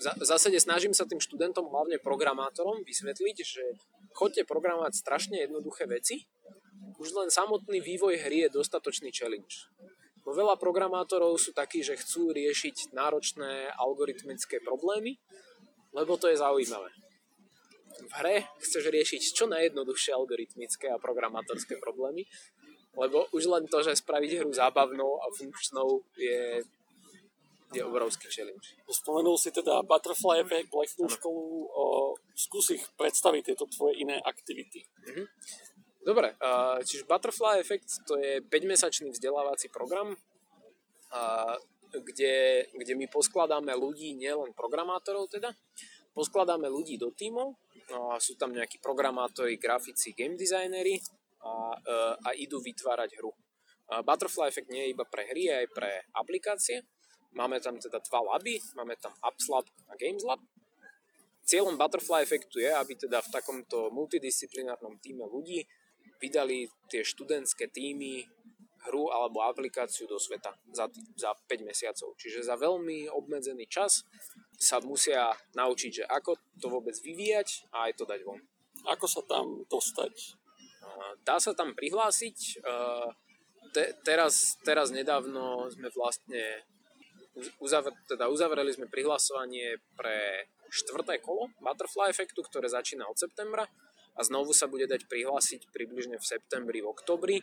V 0.03 0.25
zásade 0.27 0.59
snažím 0.59 0.91
sa 0.91 1.07
tým 1.07 1.23
študentom, 1.23 1.69
hlavne 1.71 2.01
programátorom, 2.03 2.83
vysvetliť, 2.83 3.37
že 3.39 3.63
chodte 4.11 4.43
programovať 4.43 4.99
strašne 4.99 5.39
jednoduché 5.39 5.87
veci, 5.87 6.27
už 6.99 7.15
len 7.15 7.29
samotný 7.31 7.79
vývoj 7.79 8.19
hry 8.27 8.49
je 8.49 8.55
dostatočný 8.59 9.13
challenge. 9.15 9.71
Bo 10.23 10.35
veľa 10.35 10.59
programátorov 10.59 11.35
sú 11.39 11.55
takí, 11.55 11.83
že 11.85 11.99
chcú 11.99 12.35
riešiť 12.35 12.91
náročné 12.91 13.71
algoritmické 13.75 14.59
problémy, 14.63 15.19
lebo 15.93 16.17
to 16.19 16.27
je 16.27 16.41
zaujímavé 16.41 17.02
v 18.01 18.11
hre 18.21 18.35
chceš 18.61 18.89
riešiť 18.89 19.21
čo 19.33 19.45
najjednoduchšie 19.49 20.11
algoritmické 20.13 20.89
a 20.89 21.01
programátorské 21.01 21.77
problémy, 21.77 22.25
lebo 22.97 23.25
už 23.33 23.49
len 23.49 23.65
to, 23.69 23.81
že 23.81 24.01
spraviť 24.01 24.41
hru 24.41 24.51
zábavnou 24.53 25.21
a 25.21 25.29
funkčnou 25.33 26.01
je, 26.17 26.61
je 27.73 27.81
obrovský 27.81 28.29
challenge. 28.29 28.77
Spomenul 28.85 29.37
si 29.37 29.49
teda 29.49 29.81
Butterfly 29.85 30.45
Effect, 30.45 30.69
letnú 30.73 31.09
školu, 31.09 31.45
o, 31.69 31.83
skús 32.37 32.73
ich 32.73 32.85
predstaviť 32.97 33.53
tieto 33.53 33.65
tvoje 33.69 33.97
iné 34.01 34.21
aktivity. 34.21 34.85
Mm-hmm. 34.85 35.27
Dobre, 36.03 36.35
čiže 36.83 37.07
Butterfly 37.07 37.63
Effect 37.63 38.03
to 38.03 38.19
je 38.19 38.43
5-mesačný 38.43 39.15
vzdelávací 39.15 39.71
program, 39.71 40.11
kde, 41.95 42.67
kde 42.75 42.93
my 42.99 43.07
poskladáme 43.07 43.71
ľudí, 43.71 44.11
nielen 44.11 44.51
programátorov 44.51 45.31
teda, 45.31 45.55
poskladáme 46.11 46.67
ľudí 46.67 46.99
do 46.99 47.07
tímov 47.07 47.55
No 47.55 47.62
a 47.91 48.15
sú 48.21 48.39
tam 48.39 48.55
nejakí 48.55 48.79
programátori, 48.79 49.59
grafici, 49.59 50.15
game 50.15 50.39
designery 50.39 50.95
a, 51.43 51.75
e, 51.75 51.95
a 52.23 52.29
idú 52.39 52.63
vytvárať 52.63 53.19
hru. 53.19 53.33
Butterfly 53.83 54.47
Effect 54.49 54.71
nie 54.71 54.89
je 54.89 54.93
iba 54.95 55.05
pre 55.05 55.27
hry, 55.27 55.51
aj 55.51 55.67
pre 55.69 55.91
aplikácie. 56.17 56.87
Máme 57.35 57.59
tam 57.59 57.77
teda 57.77 57.99
dva 57.99 58.21
laby, 58.33 58.57
máme 58.73 58.95
tam 58.97 59.13
Apps 59.21 59.49
Lab 59.51 59.67
a 59.89 59.93
Games 59.99 60.23
Lab. 60.23 60.39
Cieľom 61.43 61.75
Butterfly 61.75 62.23
Effectu 62.23 62.63
je, 62.63 62.71
aby 62.71 62.95
teda 62.95 63.19
v 63.19 63.29
takomto 63.33 63.91
multidisciplinárnom 63.91 64.97
týme 65.03 65.27
ľudí 65.27 65.67
vydali 66.23 66.71
tie 66.87 67.03
študentské 67.03 67.67
týmy 67.67 68.23
hru 68.87 69.11
alebo 69.11 69.43
aplikáciu 69.45 70.07
do 70.07 70.19
sveta 70.19 70.53
za, 70.71 70.87
za 71.15 71.31
5 71.47 71.69
mesiacov. 71.69 72.15
Čiže 72.19 72.45
za 72.45 72.55
veľmi 72.59 73.11
obmedzený 73.11 73.67
čas 73.67 74.03
sa 74.59 74.79
musia 74.83 75.31
naučiť, 75.55 75.91
že 75.91 76.03
ako 76.07 76.35
to 76.59 76.67
vôbec 76.71 76.95
vyvíjať 76.99 77.67
a 77.75 77.89
aj 77.89 77.99
to 77.99 78.03
dať 78.07 78.21
von. 78.23 78.39
Ako 78.87 79.05
sa 79.07 79.21
tam 79.23 79.63
dostať? 79.67 80.39
Dá 81.23 81.39
sa 81.39 81.55
tam 81.55 81.71
prihlásiť. 81.75 82.63
Te, 83.73 83.83
teraz, 84.05 84.59
teraz 84.61 84.93
nedávno 84.93 85.71
sme 85.73 85.89
vlastne 85.95 86.61
uzavr, 87.57 87.89
teda 88.05 88.29
uzavreli 88.29 88.69
sme 88.69 88.91
prihlasovanie 88.91 89.81
pre 89.97 90.45
štvrté 90.69 91.21
kolo 91.21 91.49
Butterfly 91.61 92.13
efektu, 92.13 92.45
ktoré 92.45 92.69
začína 92.69 93.09
od 93.09 93.17
septembra 93.17 93.65
a 94.13 94.21
znovu 94.21 94.53
sa 94.53 94.69
bude 94.69 94.85
dať 94.85 95.09
prihlásiť 95.09 95.73
približne 95.73 96.21
v 96.21 96.25
septembri, 96.25 96.85
v 96.85 96.91
oktobri 96.93 97.37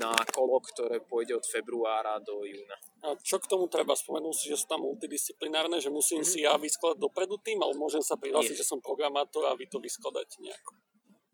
na 0.00 0.16
kolo, 0.32 0.56
ktoré 0.64 1.04
pôjde 1.04 1.36
od 1.36 1.44
februára 1.44 2.16
do 2.24 2.48
júna. 2.48 2.76
A 3.04 3.12
čo 3.20 3.36
k 3.36 3.50
tomu 3.50 3.68
treba? 3.68 3.92
Spomenul 3.92 4.32
si, 4.32 4.48
že 4.48 4.56
sú 4.56 4.66
tam 4.70 4.88
multidisciplinárne, 4.88 5.82
že 5.82 5.92
musím 5.92 6.24
mm-hmm. 6.24 6.32
si 6.32 6.48
ja 6.48 6.56
vyskladať 6.56 6.96
dopredu 6.96 7.36
tým, 7.44 7.60
ale 7.60 7.76
môžem 7.76 8.00
sa 8.00 8.16
prihlásiť, 8.16 8.56
že 8.56 8.64
som 8.64 8.80
programátor 8.80 9.44
a 9.44 9.58
vy 9.58 9.68
to 9.68 9.82
vyskladáte 9.82 10.40
nejako. 10.40 10.72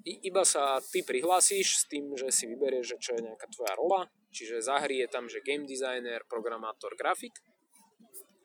I, 0.09 0.27
iba 0.27 0.43
sa 0.43 0.81
ty 0.81 1.05
prihlásiš 1.05 1.67
s 1.81 1.85
tým, 1.87 2.17
že 2.19 2.33
si 2.35 2.49
vyberieš, 2.51 2.97
že 2.97 2.99
čo 2.99 3.11
je 3.15 3.27
nejaká 3.29 3.47
tvoja 3.53 3.75
rola, 3.77 4.01
čiže 4.33 4.65
za 4.65 4.81
hry 4.83 5.05
je 5.05 5.09
tam, 5.11 5.31
že 5.31 5.45
game 5.45 5.69
designer, 5.69 6.25
programátor, 6.27 6.97
grafik 6.99 7.37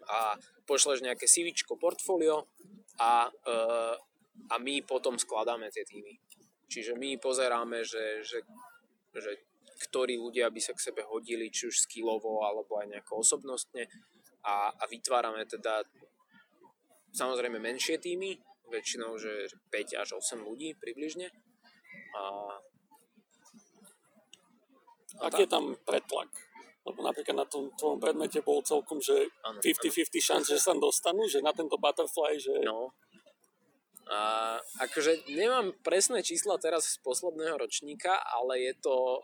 a 0.03 0.35
pošleš 0.67 1.01
nejaké 1.01 1.25
CV, 1.25 1.55
portfólio 1.79 2.51
a, 2.99 3.31
e, 3.31 3.55
a 4.51 4.55
my 4.59 4.75
potom 4.83 5.15
skladáme 5.15 5.71
tie 5.71 5.87
týmy. 5.87 6.19
Čiže 6.67 6.97
my 6.97 7.21
pozeráme, 7.21 7.85
že, 7.85 8.25
že, 8.25 8.41
že 9.13 9.52
ktorí 9.77 10.17
ľudia 10.19 10.49
by 10.49 10.61
sa 10.61 10.73
k 10.77 10.91
sebe 10.91 11.01
hodili, 11.05 11.49
či 11.49 11.69
už 11.69 11.85
skillovo, 11.89 12.45
alebo 12.45 12.79
aj 12.81 12.89
nejako 12.89 13.21
osobnostne 13.21 13.89
a, 14.43 14.69
a 14.71 14.83
vytvárame 14.91 15.47
teda 15.47 15.87
samozrejme 17.13 17.61
menšie 17.61 18.01
týmy, 18.01 18.37
väčšinou, 18.67 19.15
že 19.21 19.53
5 19.69 20.01
až 20.01 20.09
8 20.17 20.41
ľudí 20.43 20.73
približne. 20.75 21.29
A, 22.17 22.21
a 25.21 25.29
Aký 25.29 25.45
je 25.45 25.53
tam 25.53 25.77
pretlak? 25.85 26.29
Lebo 26.83 26.99
napríklad 26.99 27.37
na 27.37 27.47
tom 27.47 27.71
tvojom 27.79 28.01
predmete 28.01 28.43
bol 28.43 28.59
celkom, 28.65 28.99
že 28.99 29.31
50-50 29.63 30.19
šance, 30.19 30.49
že 30.51 30.59
sa 30.59 30.75
dostanú, 30.75 31.23
že 31.31 31.39
na 31.39 31.55
tento 31.55 31.79
butterfly, 31.79 32.35
že... 32.41 32.51
No, 32.65 32.91
a 34.03 34.59
akože 34.83 35.31
nemám 35.31 35.71
presné 35.79 36.19
čísla 36.27 36.59
teraz 36.59 36.83
z 36.91 36.99
posledného 37.07 37.55
ročníka, 37.55 38.19
ale 38.19 38.59
je 38.59 38.73
to, 38.83 39.23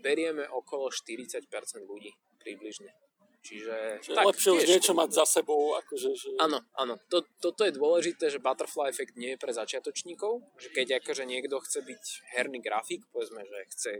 berieme 0.00 0.46
okolo 0.48 0.90
40% 0.90 1.48
ľudí 1.84 2.14
približne. 2.38 2.90
Čiže... 3.38 4.02
Čiže 4.02 4.16
tak, 4.18 4.26
lepšie 4.28 4.50
už 4.50 4.64
niečo 4.66 4.92
mať 4.92 5.10
za 5.14 5.24
sebou. 5.24 5.78
Akože, 5.78 6.10
že... 6.12 6.28
Áno, 6.42 6.58
áno. 6.74 6.98
To, 7.08 7.22
toto 7.38 7.62
je 7.64 7.72
dôležité, 7.72 8.28
že 8.28 8.42
butterfly 8.42 8.90
efekt 8.90 9.14
nie 9.14 9.34
je 9.34 9.40
pre 9.40 9.54
začiatočníkov. 9.54 10.42
Že 10.58 10.68
keď 10.74 10.86
akože 11.00 11.24
niekto 11.24 11.56
chce 11.62 11.80
byť 11.86 12.04
herný 12.34 12.58
grafik, 12.60 13.06
povedzme, 13.14 13.46
že 13.46 13.58
chce, 13.72 13.90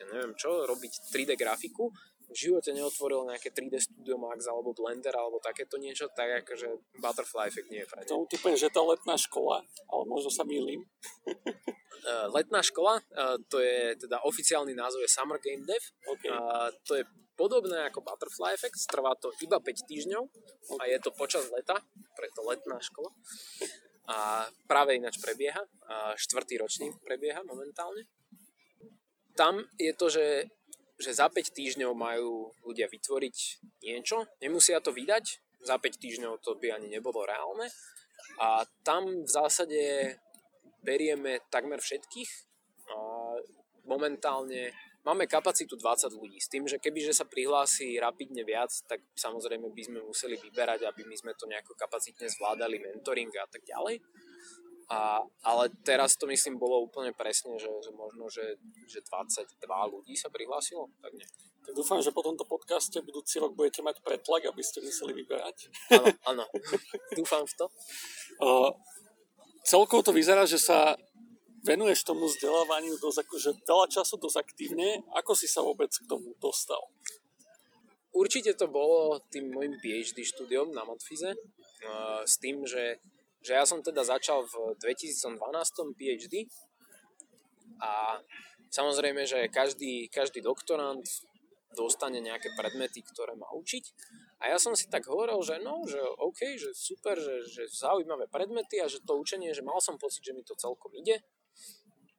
ja 0.00 0.04
neviem 0.08 0.32
čo, 0.38 0.64
robiť 0.64 0.92
3D 1.10 1.34
grafiku, 1.34 1.90
v 2.30 2.36
živote 2.36 2.70
neotvoril 2.72 3.28
nejaké 3.28 3.52
3D 3.52 3.80
Studio 3.80 4.16
Max 4.16 4.48
alebo 4.48 4.72
Blender 4.72 5.12
alebo 5.14 5.42
takéto 5.42 5.76
niečo, 5.76 6.08
tak 6.12 6.44
akože 6.44 6.98
Butterfly 6.98 7.48
Effect 7.50 7.68
nie 7.68 7.84
je 7.84 7.88
pre 7.88 8.02
To 8.08 8.24
typujem, 8.26 8.56
že 8.56 8.68
je 8.70 8.80
letná 8.80 9.14
škola, 9.18 9.62
ale 9.90 10.02
možno 10.08 10.30
sa 10.32 10.42
mýlim. 10.42 10.82
uh, 11.28 12.26
letná 12.36 12.64
škola, 12.64 13.00
uh, 13.00 13.36
to 13.48 13.60
je 13.60 13.96
teda 14.00 14.24
oficiálny 14.24 14.72
názov 14.72 15.04
je 15.04 15.10
Summer 15.10 15.38
Game 15.38 15.62
Dev. 15.68 15.82
Okay. 16.04 16.30
Uh, 16.32 16.72
to 16.88 16.98
je 17.00 17.04
podobné 17.34 17.90
ako 17.90 18.02
Butterfly 18.02 18.54
Effect, 18.54 18.78
trvá 18.86 19.14
to 19.18 19.34
iba 19.42 19.58
5 19.58 19.90
týždňov 19.90 20.22
okay. 20.24 20.78
a 20.80 20.82
je 20.90 20.98
to 21.02 21.10
počas 21.14 21.50
leta, 21.50 21.78
preto 22.14 22.40
letná 22.46 22.78
škola. 22.78 23.10
A 24.04 24.48
práve 24.68 25.00
ináč 25.00 25.16
prebieha, 25.16 25.64
a 25.88 26.12
štvrtý 26.14 26.60
ročník 26.60 26.92
prebieha 27.02 27.40
momentálne. 27.42 28.04
Tam 29.34 29.64
je 29.80 29.92
to, 29.96 30.06
že 30.12 30.46
že 30.98 31.10
za 31.10 31.26
5 31.26 31.54
týždňov 31.54 31.92
majú 31.94 32.54
ľudia 32.62 32.86
vytvoriť 32.86 33.36
niečo, 33.82 34.26
nemusia 34.38 34.78
to 34.78 34.94
vydať, 34.94 35.42
za 35.64 35.80
5 35.80 35.96
týždňov 35.98 36.44
to 36.44 36.54
by 36.60 36.76
ani 36.76 36.92
nebolo 36.92 37.24
reálne? 37.24 37.66
A 38.38 38.62
tam 38.84 39.24
v 39.24 39.30
zásade 39.30 39.80
berieme 40.84 41.40
takmer 41.48 41.80
všetkých 41.80 42.30
a 42.92 42.96
momentálne 43.88 44.72
máme 45.04 45.24
kapacitu 45.28 45.76
20 45.76 46.12
ľudí. 46.16 46.40
S 46.40 46.52
tým, 46.52 46.68
že 46.68 46.80
kebyže 46.80 47.16
sa 47.16 47.28
prihlási 47.28 47.96
rapidne 48.00 48.44
viac, 48.44 48.72
tak 48.88 49.00
samozrejme 49.16 49.72
by 49.72 49.82
sme 49.84 50.00
museli 50.04 50.36
vyberať, 50.40 50.84
aby 50.88 51.04
my 51.04 51.16
sme 51.16 51.32
to 51.36 51.48
nejako 51.48 51.76
kapacitne 51.76 52.28
zvládali, 52.28 52.80
mentoring 52.80 53.32
a 53.36 53.48
tak 53.48 53.64
ďalej. 53.64 54.00
A, 54.92 55.24
ale 55.40 55.72
teraz 55.80 56.12
to 56.20 56.28
myslím 56.28 56.60
bolo 56.60 56.84
úplne 56.84 57.16
presne, 57.16 57.56
že, 57.56 57.72
že 57.80 57.90
možno, 57.96 58.28
že, 58.28 58.60
že 58.84 59.00
22 59.00 59.56
ľudí 59.64 60.12
sa 60.12 60.28
prihlásilo, 60.28 60.92
tak 61.00 61.16
nie. 61.16 61.24
Tak 61.64 61.72
dúfam, 61.72 61.96
že 62.04 62.12
po 62.12 62.20
tomto 62.20 62.44
podcaste 62.44 63.00
budúci 63.00 63.40
rok 63.40 63.56
budete 63.56 63.80
mať 63.80 64.04
pretlak, 64.04 64.44
aby 64.44 64.60
ste 64.60 64.84
museli 64.84 65.16
vyberať. 65.16 65.72
Áno, 65.96 66.06
áno. 66.28 66.44
dúfam 67.18 67.48
v 67.48 67.54
to. 67.56 67.66
Uh, 68.36 68.70
celkovo 69.64 70.04
to 70.04 70.12
vyzerá, 70.12 70.44
že 70.44 70.60
sa 70.60 70.92
venuješ 71.64 72.04
tomu 72.04 72.28
vzdelávaniu 72.28 73.00
dosť 73.00 73.24
akože 73.24 73.50
veľa 73.64 73.86
času 73.88 74.20
dosť 74.20 74.44
aktívne. 74.44 75.00
Ako 75.16 75.32
si 75.32 75.48
sa 75.48 75.64
vôbec 75.64 75.88
k 75.88 76.04
tomu 76.04 76.36
dostal? 76.36 76.84
Určite 78.12 78.52
to 78.54 78.68
bolo 78.68 79.18
tým 79.32 79.48
môjim 79.48 79.80
PhD 79.80 80.20
štúdiom 80.22 80.70
na 80.76 80.84
Matfize 80.84 81.32
uh, 81.32 82.22
s 82.28 82.36
tým, 82.36 82.62
že 82.68 83.00
že 83.44 83.52
ja 83.52 83.68
som 83.68 83.84
teda 83.84 84.00
začal 84.00 84.48
v 84.48 84.72
2012 84.80 85.36
PhD 86.00 86.48
a 87.84 88.16
samozrejme, 88.72 89.28
že 89.28 89.52
každý, 89.52 90.08
každý 90.08 90.40
doktorant 90.40 91.04
dostane 91.76 92.22
nejaké 92.22 92.54
predmety, 92.56 93.02
ktoré 93.02 93.34
má 93.34 93.50
učiť. 93.52 93.84
A 94.46 94.54
ja 94.54 94.58
som 94.62 94.78
si 94.78 94.86
tak 94.86 95.10
hovoril, 95.10 95.42
že 95.42 95.58
no, 95.60 95.82
že 95.84 95.98
OK, 96.00 96.56
že 96.56 96.70
super, 96.72 97.18
že, 97.18 97.44
že 97.44 97.66
zaujímavé 97.68 98.30
predmety 98.30 98.78
a 98.78 98.86
že 98.86 99.02
to 99.02 99.18
učenie, 99.18 99.50
že 99.52 99.66
mal 99.66 99.82
som 99.82 99.98
pocit, 99.98 100.22
že 100.22 100.32
mi 100.32 100.46
to 100.46 100.54
celkom 100.54 100.94
ide 100.94 101.20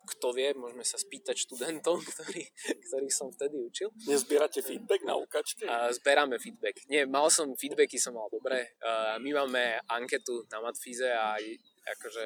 kto 0.06 0.32
vie, 0.32 0.54
môžeme 0.54 0.86
sa 0.86 1.02
spýtať 1.02 1.36
študentov, 1.50 2.00
ktorý, 2.14 2.46
ktorých 2.90 3.14
som 3.14 3.34
vtedy 3.34 3.58
učil. 3.60 3.90
Nezbierate 4.06 4.62
feedback 4.62 5.02
na 5.04 5.18
ukačke? 5.18 5.66
A 5.66 5.90
zberáme 5.92 6.38
feedback. 6.38 6.86
Nie, 6.88 7.10
mal 7.10 7.34
som 7.34 7.58
feedbacky, 7.58 7.98
som 7.98 8.14
mal 8.14 8.30
dobre. 8.30 8.78
My 9.20 9.30
máme 9.44 9.82
anketu 9.90 10.46
na 10.54 10.62
Matfize 10.62 11.10
a 11.10 11.36
akože 11.98 12.24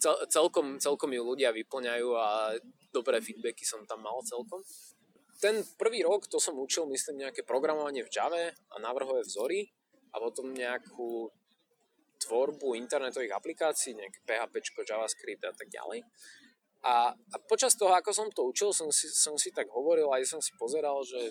cel, 0.00 0.16
celkom, 0.26 0.80
celkom 0.80 1.12
ju 1.12 1.22
ľudia 1.22 1.52
vyplňajú 1.52 2.08
a 2.16 2.56
dobré 2.90 3.20
feedbacky 3.20 3.62
som 3.62 3.84
tam 3.86 4.02
mal 4.02 4.18
celkom. 4.26 4.64
Ten 5.40 5.64
prvý 5.80 6.04
rok 6.04 6.28
to 6.28 6.36
som 6.36 6.56
učil, 6.60 6.84
myslím, 6.88 7.24
nejaké 7.24 7.48
programovanie 7.48 8.04
v 8.04 8.12
Java 8.12 8.52
a 8.52 8.76
návrhové 8.76 9.24
vzory 9.24 9.72
a 10.12 10.20
potom 10.20 10.52
nejakú 10.52 11.32
tvorbu 12.20 12.76
internetových 12.76 13.32
aplikácií, 13.32 13.96
nejaké 13.96 14.20
PHP, 14.28 14.84
JavaScript 14.84 15.44
a 15.48 15.56
tak 15.56 15.72
ďalej. 15.72 16.04
A, 16.80 17.12
a 17.12 17.36
počas 17.44 17.76
toho, 17.76 17.92
ako 17.92 18.10
som 18.12 18.28
to 18.32 18.48
učil, 18.48 18.72
som 18.72 18.88
si, 18.88 19.04
som 19.12 19.36
si 19.36 19.52
tak 19.52 19.68
hovoril, 19.68 20.08
aj 20.16 20.24
som 20.24 20.40
si 20.40 20.56
pozeral, 20.56 21.04
že, 21.04 21.28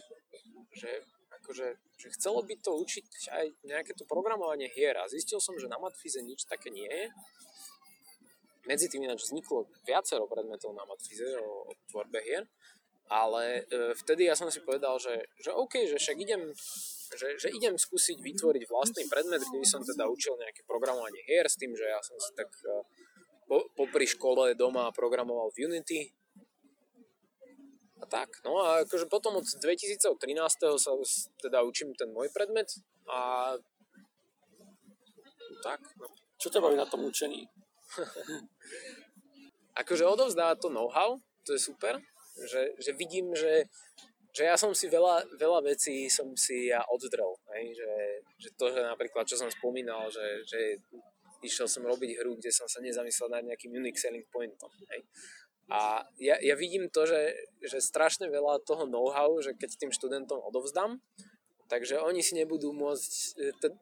že, 0.77 1.01
akože, 1.41 1.67
že 1.97 2.07
chcelo 2.13 2.45
by 2.45 2.53
to 2.61 2.77
učiť 2.77 3.05
aj 3.33 3.45
nejaké 3.65 3.97
to 3.97 4.05
programovanie 4.05 4.69
hier 4.69 4.93
a 4.93 5.09
zistil 5.09 5.41
som, 5.41 5.57
že 5.57 5.65
na 5.65 5.81
Matfize 5.81 6.21
nič 6.21 6.45
také 6.45 6.69
nie 6.69 6.85
je. 6.85 7.09
Medzi 8.69 8.93
tým 8.93 9.09
ináč 9.09 9.25
vzniklo 9.25 9.65
viacero 9.89 10.29
predmetov 10.29 10.77
na 10.77 10.85
Matfize 10.85 11.25
o, 11.41 11.65
o 11.65 11.73
tvorbe 11.89 12.21
hier, 12.21 12.45
ale 13.09 13.65
e, 13.65 13.97
vtedy 13.97 14.29
ja 14.29 14.37
som 14.37 14.53
si 14.53 14.61
povedal, 14.61 15.01
že, 15.01 15.33
že 15.41 15.49
OK, 15.49 15.89
že 15.89 15.97
však 15.97 16.17
idem, 16.21 16.53
že, 17.17 17.41
že 17.41 17.49
idem 17.49 17.73
skúsiť 17.73 18.21
vytvoriť 18.21 18.69
vlastný 18.69 19.09
predmet, 19.09 19.41
kde 19.41 19.65
som 19.65 19.81
teda 19.81 20.05
učil 20.05 20.37
nejaké 20.37 20.61
programovanie 20.69 21.25
hier 21.25 21.49
s 21.49 21.57
tým, 21.57 21.73
že 21.73 21.89
ja 21.89 21.97
som 22.05 22.13
si 22.21 22.37
tak 22.37 22.53
e, 22.61 22.85
po, 23.49 23.65
popri 23.73 24.05
škole 24.05 24.53
doma 24.53 24.93
programoval 24.93 25.49
v 25.49 25.65
Unity. 25.65 26.13
A 27.99 28.07
tak, 28.07 28.29
no 28.45 28.63
a 28.63 28.85
akože 28.87 29.11
potom 29.11 29.41
od 29.41 29.43
2013. 29.43 30.07
sa 30.79 30.91
teda 31.41 31.65
učím 31.65 31.91
ten 31.97 32.13
môj 32.13 32.31
predmet 32.31 32.69
a 33.09 33.57
tak, 35.65 35.81
no. 35.99 36.07
Čo 36.39 36.47
ťa 36.47 36.63
baví 36.63 36.79
na 36.79 36.87
tom 36.87 37.03
učení? 37.03 37.43
akože 39.79 40.03
odovzdáva 40.05 40.59
to 40.59 40.67
know-how, 40.67 41.15
to 41.47 41.55
je 41.55 41.61
super, 41.61 41.99
že, 42.35 42.75
že 42.79 42.91
vidím, 42.95 43.31
že, 43.31 43.67
že 44.35 44.43
ja 44.43 44.55
som 44.59 44.75
si 44.75 44.91
veľa, 44.91 45.39
veľa 45.39 45.63
vecí 45.63 46.11
som 46.11 46.35
si 46.35 46.67
ja 46.71 46.83
oddrel, 46.91 47.31
hej? 47.55 47.75
Že, 47.75 47.91
že 48.39 48.49
to, 48.59 48.65
že 48.75 48.81
napríklad, 48.83 49.23
čo 49.27 49.39
som 49.39 49.49
spomínal, 49.51 50.11
že, 50.11 50.43
že 50.43 50.59
išiel 51.43 51.67
som 51.67 51.85
robiť 51.85 52.19
hru, 52.19 52.35
kde 52.39 52.51
som 52.51 52.67
sa 52.67 52.83
nezamyslel 52.83 53.29
nad 53.31 53.43
nejakým 53.45 53.71
unique 53.71 53.99
selling 53.99 54.25
pointom. 54.29 54.71
Hej. 54.91 55.01
A 55.69 56.01
ja, 56.17 56.35
ja 56.41 56.57
vidím 56.57 56.89
to, 56.89 57.05
že, 57.05 57.37
že 57.61 57.77
strašne 57.77 58.25
veľa 58.25 58.65
toho 58.65 58.89
know-how, 58.89 59.37
že 59.37 59.53
keď 59.53 59.77
tým 59.77 59.91
študentom 59.93 60.41
odovzdám, 60.41 60.97
takže 61.69 62.01
oni 62.01 62.25
si 62.25 62.33
nebudú 62.33 62.73
môcť, 62.73 63.11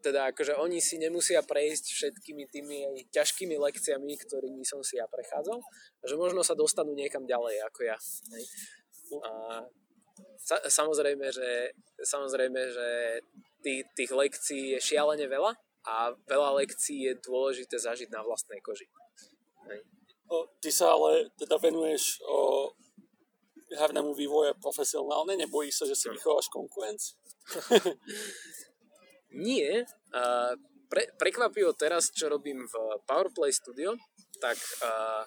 teda 0.03 0.35
akože 0.35 0.59
oni 0.59 0.83
si 0.83 0.99
nemusia 0.99 1.39
prejsť 1.39 1.85
všetkými 1.95 2.43
tými 2.51 3.07
ťažkými 3.15 3.55
lekciami, 3.55 4.13
ktorými 4.19 4.67
som 4.67 4.83
si 4.83 4.99
ja 4.99 5.07
prechádzal, 5.07 5.63
že 6.03 6.15
možno 6.19 6.43
sa 6.43 6.59
dostanú 6.59 6.91
niekam 6.91 7.23
ďalej 7.23 7.63
ako 7.71 7.79
ja. 7.87 7.97
Hej. 8.35 8.43
A 9.23 9.31
sa, 10.43 10.59
samozrejme, 10.67 11.31
že, 11.31 11.71
samozrejme, 12.03 12.61
že 12.67 12.89
tých, 13.63 13.87
tých 13.95 14.11
lekcií 14.11 14.63
je 14.75 14.79
šialene 14.83 15.23
veľa, 15.31 15.55
a 15.87 16.11
veľa 16.27 16.59
lekcií 16.59 17.07
je 17.07 17.13
dôležité 17.23 17.79
zažiť 17.79 18.11
na 18.11 18.19
vlastnej 18.19 18.59
koži. 18.59 18.91
Hej. 19.71 19.87
O, 20.27 20.51
ty 20.59 20.67
sa 20.67 20.91
ale 20.91 21.31
teda 21.39 21.55
venuješ 21.55 22.19
o, 22.27 22.75
hernému 23.71 24.11
vývoje 24.11 24.51
profesionálne? 24.59 25.39
Nebojí 25.39 25.71
sa, 25.71 25.87
že 25.87 25.95
si 25.95 26.11
vychováš 26.11 26.51
konkurenci? 26.51 27.15
Nie. 29.47 29.87
Uh, 30.11 30.59
pre, 30.91 31.07
prekvapivo 31.15 31.75
teraz, 31.75 32.11
čo 32.11 32.31
robím 32.31 32.63
v 32.63 32.75
Powerplay 33.07 33.51
Studio, 33.51 33.95
tak 34.39 34.55
uh, 34.83 35.23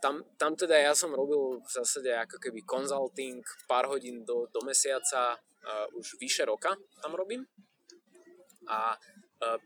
tam, 0.00 0.24
tam 0.36 0.52
teda 0.56 0.76
ja 0.76 0.92
som 0.92 1.12
robil 1.12 1.60
v 1.60 1.70
zásade 1.72 2.12
ako 2.12 2.36
keby 2.40 2.64
consulting 2.68 3.40
pár 3.64 3.88
hodín 3.88 4.24
do, 4.24 4.48
do 4.52 4.60
mesiaca, 4.64 5.36
uh, 5.36 5.86
už 5.96 6.20
vyše 6.20 6.44
roka 6.44 6.76
tam 7.00 7.16
robím. 7.16 7.48
A 8.68 8.92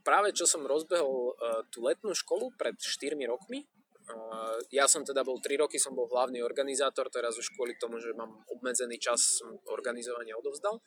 práve 0.04 0.36
čo 0.36 0.44
som 0.44 0.68
rozbehol 0.68 1.32
uh, 1.32 1.64
tú 1.72 1.80
letnú 1.84 2.12
školu 2.12 2.52
pred 2.60 2.76
4 2.76 3.16
rokmi, 3.24 3.64
uh, 3.64 4.56
ja 4.68 4.84
som 4.84 5.00
teda 5.00 5.24
bol 5.24 5.40
3 5.40 5.64
roky, 5.64 5.80
som 5.80 5.96
bol 5.96 6.08
hlavný 6.12 6.44
organizátor, 6.44 7.08
teraz 7.08 7.40
už 7.40 7.56
kvôli 7.56 7.72
tomu, 7.80 7.96
že 7.96 8.12
mám 8.12 8.44
obmedzený 8.52 9.00
čas, 9.00 9.40
som 9.40 9.56
organizovanie 9.72 10.36
odovzdal. 10.36 10.80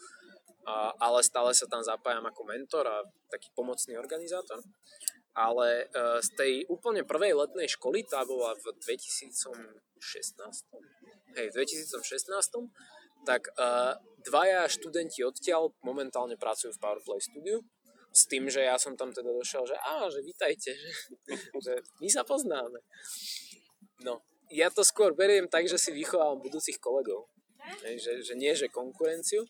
Ale 0.97 1.21
stále 1.21 1.53
sa 1.53 1.69
tam 1.69 1.85
zapájam 1.85 2.25
ako 2.25 2.41
mentor 2.41 2.89
a 2.89 3.05
taký 3.29 3.53
pomocný 3.53 4.01
organizátor. 4.01 4.65
Ale 5.37 5.85
z 6.25 6.29
tej 6.33 6.53
úplne 6.65 7.05
prvej 7.05 7.37
letnej 7.37 7.69
školy, 7.69 8.01
tá 8.01 8.25
bola 8.25 8.57
v 8.57 8.73
2016, 8.81 9.29
hej, 11.37 11.47
v 11.53 11.53
2016, 11.53 12.01
tak 13.29 13.45
dvaja 14.25 14.65
študenti 14.65 15.21
odtiaľ 15.21 15.69
momentálne 15.85 16.33
pracujú 16.33 16.73
v 16.73 16.81
Powerplay 16.81 17.21
Studio 17.21 17.61
s 18.15 18.23
tým, 18.31 18.47
že 18.47 18.63
ja 18.63 18.79
som 18.79 18.95
tam 18.95 19.11
teda 19.11 19.27
došiel, 19.35 19.67
že 19.67 19.75
á, 19.75 20.07
že 20.07 20.23
vítajte, 20.23 20.71
že, 20.71 21.35
že 21.59 21.73
my 21.99 22.07
sa 22.07 22.23
poznáme. 22.23 22.79
No, 24.07 24.23
ja 24.47 24.71
to 24.71 24.87
skôr 24.87 25.11
beriem 25.11 25.51
tak, 25.51 25.67
že 25.67 25.75
si 25.75 25.91
vychovám 25.91 26.39
budúcich 26.39 26.79
kolegov. 26.79 27.27
Že, 27.83 28.21
že 28.23 28.33
nie, 28.37 28.53
že 28.53 28.69
konkurenciu, 28.69 29.41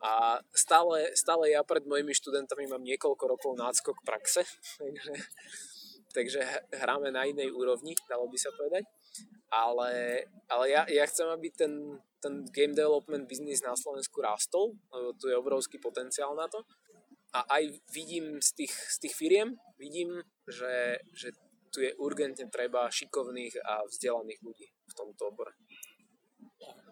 a 0.00 0.40
stále, 0.56 1.12
stále 1.12 1.52
ja 1.52 1.60
pred 1.60 1.84
mojimi 1.84 2.16
študentami 2.16 2.64
mám 2.72 2.80
niekoľko 2.80 3.24
rokov 3.28 3.52
náskok 3.52 4.00
praxe, 4.00 4.48
takže, 4.80 5.12
takže 6.16 6.40
hráme 6.72 7.12
na 7.12 7.28
inej 7.28 7.52
úrovni, 7.52 7.92
dalo 8.08 8.24
by 8.32 8.38
sa 8.40 8.48
povedať. 8.56 8.88
Ale, 9.52 10.24
ale 10.48 10.64
ja, 10.72 10.88
ja 10.88 11.04
chcem, 11.04 11.28
aby 11.28 11.52
ten, 11.52 12.00
ten 12.22 12.48
game 12.48 12.72
development 12.72 13.28
business 13.28 13.60
na 13.60 13.76
Slovensku 13.76 14.24
rástol, 14.24 14.72
lebo 14.88 15.12
tu 15.20 15.28
je 15.28 15.36
obrovský 15.36 15.76
potenciál 15.76 16.32
na 16.32 16.48
to. 16.48 16.64
A 17.30 17.46
aj 17.46 17.78
vidím 17.94 18.42
z 18.42 18.50
tých, 18.64 18.74
z 18.74 18.96
tých 19.06 19.14
firiem, 19.14 19.54
vidím, 19.78 20.22
že, 20.50 20.98
že 21.14 21.30
tu 21.70 21.80
je 21.86 21.94
urgentne 22.02 22.50
treba 22.50 22.90
šikovných 22.90 23.62
a 23.62 23.86
vzdelaných 23.86 24.40
ľudí 24.42 24.66
v 24.66 24.94
tomto 24.98 25.30
obore 25.30 25.54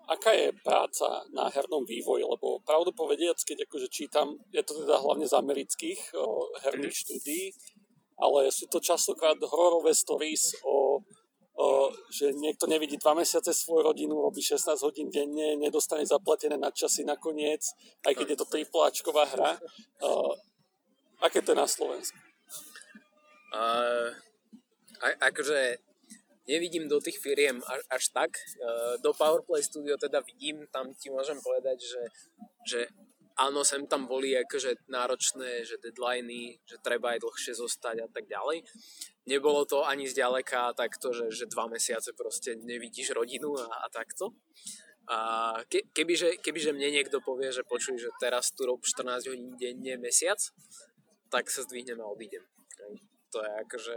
aká 0.09 0.33
je 0.33 0.57
práca 0.65 1.29
na 1.37 1.53
hernom 1.53 1.85
vývoji, 1.85 2.25
lebo 2.25 2.65
pravdu 2.65 2.97
povediac, 2.97 3.37
keď 3.45 3.69
akože 3.69 3.89
čítam, 3.93 4.41
je 4.49 4.65
to 4.65 4.81
teda 4.83 4.97
hlavne 5.05 5.29
z 5.29 5.37
amerických 5.37 6.01
o, 6.17 6.49
herných 6.65 6.97
mm. 6.97 7.03
štúdií, 7.05 7.45
ale 8.17 8.49
sú 8.49 8.67
to 8.73 8.81
častokrát 8.81 9.37
hororové 9.37 9.93
stories 9.93 10.57
o, 10.65 10.88
že 12.15 12.31
niekto 12.39 12.71
nevidí 12.71 12.95
dva 13.03 13.19
mesiace 13.19 13.51
svoju 13.51 13.91
rodinu, 13.91 14.23
robí 14.23 14.39
16 14.39 14.79
hodín 14.87 15.11
denne, 15.11 15.59
nedostane 15.59 16.07
zaplatené 16.07 16.55
na 16.55 16.71
časy 16.71 17.03
nakoniec, 17.03 17.67
aj 18.07 18.15
keď 18.15 18.27
je 18.31 18.39
to 18.39 18.47
tripláčková 18.47 19.27
hra. 19.35 19.59
O, 20.07 20.39
aké 21.19 21.43
to 21.43 21.53
je 21.53 21.59
na 21.59 21.67
Slovensku? 21.67 22.19
Uh, 23.49 24.15
akože 25.19 25.83
nevidím 26.49 26.89
do 26.89 27.01
tých 27.01 27.19
firiem 27.19 27.61
až, 27.67 27.81
až 27.91 28.05
tak. 28.15 28.31
Do 29.03 29.13
PowerPlay 29.13 29.63
Studio 29.63 29.99
teda 30.01 30.25
vidím, 30.25 30.65
tam 30.73 30.95
ti 30.95 31.11
môžem 31.11 31.37
povedať, 31.43 31.83
že, 31.83 32.03
že 32.65 32.81
áno, 33.39 33.63
sem 33.63 33.87
tam 33.87 34.09
boli 34.09 34.35
akože 34.35 34.89
náročné, 34.91 35.63
že 35.63 35.79
deadliny, 35.79 36.59
že 36.67 36.81
treba 36.83 37.15
aj 37.15 37.23
dlhšie 37.23 37.55
zostať 37.55 37.97
a 38.03 38.09
tak 38.09 38.27
ďalej. 38.27 38.67
Nebolo 39.29 39.69
to 39.69 39.85
ani 39.85 40.09
zďaleka 40.09 40.73
takto, 40.73 41.13
že, 41.13 41.29
že 41.29 41.45
dva 41.53 41.69
mesiace 41.69 42.17
proste 42.17 42.57
nevidíš 42.57 43.13
rodinu 43.13 43.53
a, 43.61 43.69
a 43.69 43.87
takto. 43.93 44.33
A 45.09 45.19
ke, 45.69 45.85
kebyže, 45.93 46.41
kebyže 46.41 46.73
mne 46.73 46.89
niekto 47.01 47.21
povie, 47.21 47.53
že 47.53 47.65
počuj, 47.65 48.01
že 48.01 48.09
teraz 48.21 48.53
tu 48.57 48.65
rob 48.65 48.81
14 48.81 49.29
hodín 49.29 49.53
denne 49.61 50.01
mesiac, 50.01 50.41
tak 51.29 51.53
sa 51.53 51.65
zdvihnem 51.65 52.01
a 52.01 52.09
odídem. 52.09 52.45
To 53.33 53.45
je 53.45 53.53
akože 53.69 53.97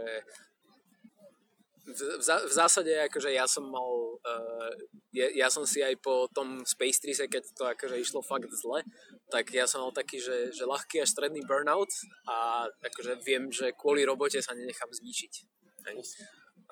v, 1.82 2.52
zásade 2.54 2.94
akože 3.10 3.34
ja 3.34 3.42
som 3.50 3.66
mal 3.66 3.90
uh, 4.22 4.72
ja, 5.10 5.26
ja 5.34 5.48
som 5.50 5.66
si 5.66 5.82
aj 5.82 5.98
po 5.98 6.30
tom 6.30 6.62
Space 6.62 7.02
Trise, 7.02 7.26
keď 7.26 7.42
to 7.58 7.64
akože 7.66 7.98
išlo 7.98 8.22
fakt 8.22 8.48
zle, 8.54 8.86
tak 9.34 9.50
ja 9.50 9.66
som 9.66 9.82
mal 9.82 9.90
taký, 9.90 10.22
že, 10.22 10.54
že 10.54 10.62
ľahký 10.62 11.02
až 11.02 11.10
stredný 11.10 11.42
burnout 11.42 11.90
a 12.30 12.66
akože 12.70 13.18
viem, 13.26 13.50
že 13.50 13.74
kvôli 13.74 14.06
robote 14.06 14.38
sa 14.38 14.54
nenechám 14.54 14.94
zničiť. 14.94 15.32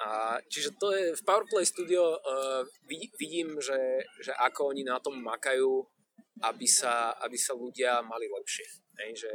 A, 0.00 0.38
čiže 0.46 0.78
to 0.78 0.94
je 0.94 1.12
v 1.12 1.22
Powerplay 1.26 1.66
Studio 1.66 2.16
uh, 2.16 2.62
vidím, 3.18 3.58
že, 3.58 4.06
že 4.22 4.32
ako 4.32 4.72
oni 4.72 4.86
na 4.86 5.02
tom 5.02 5.18
makajú, 5.18 5.84
aby 6.46 6.64
sa, 6.70 7.18
aby 7.20 7.36
sa 7.36 7.52
ľudia 7.52 8.00
mali 8.06 8.30
lepšie. 8.30 8.64
Hej, 9.02 9.26
že, 9.26 9.32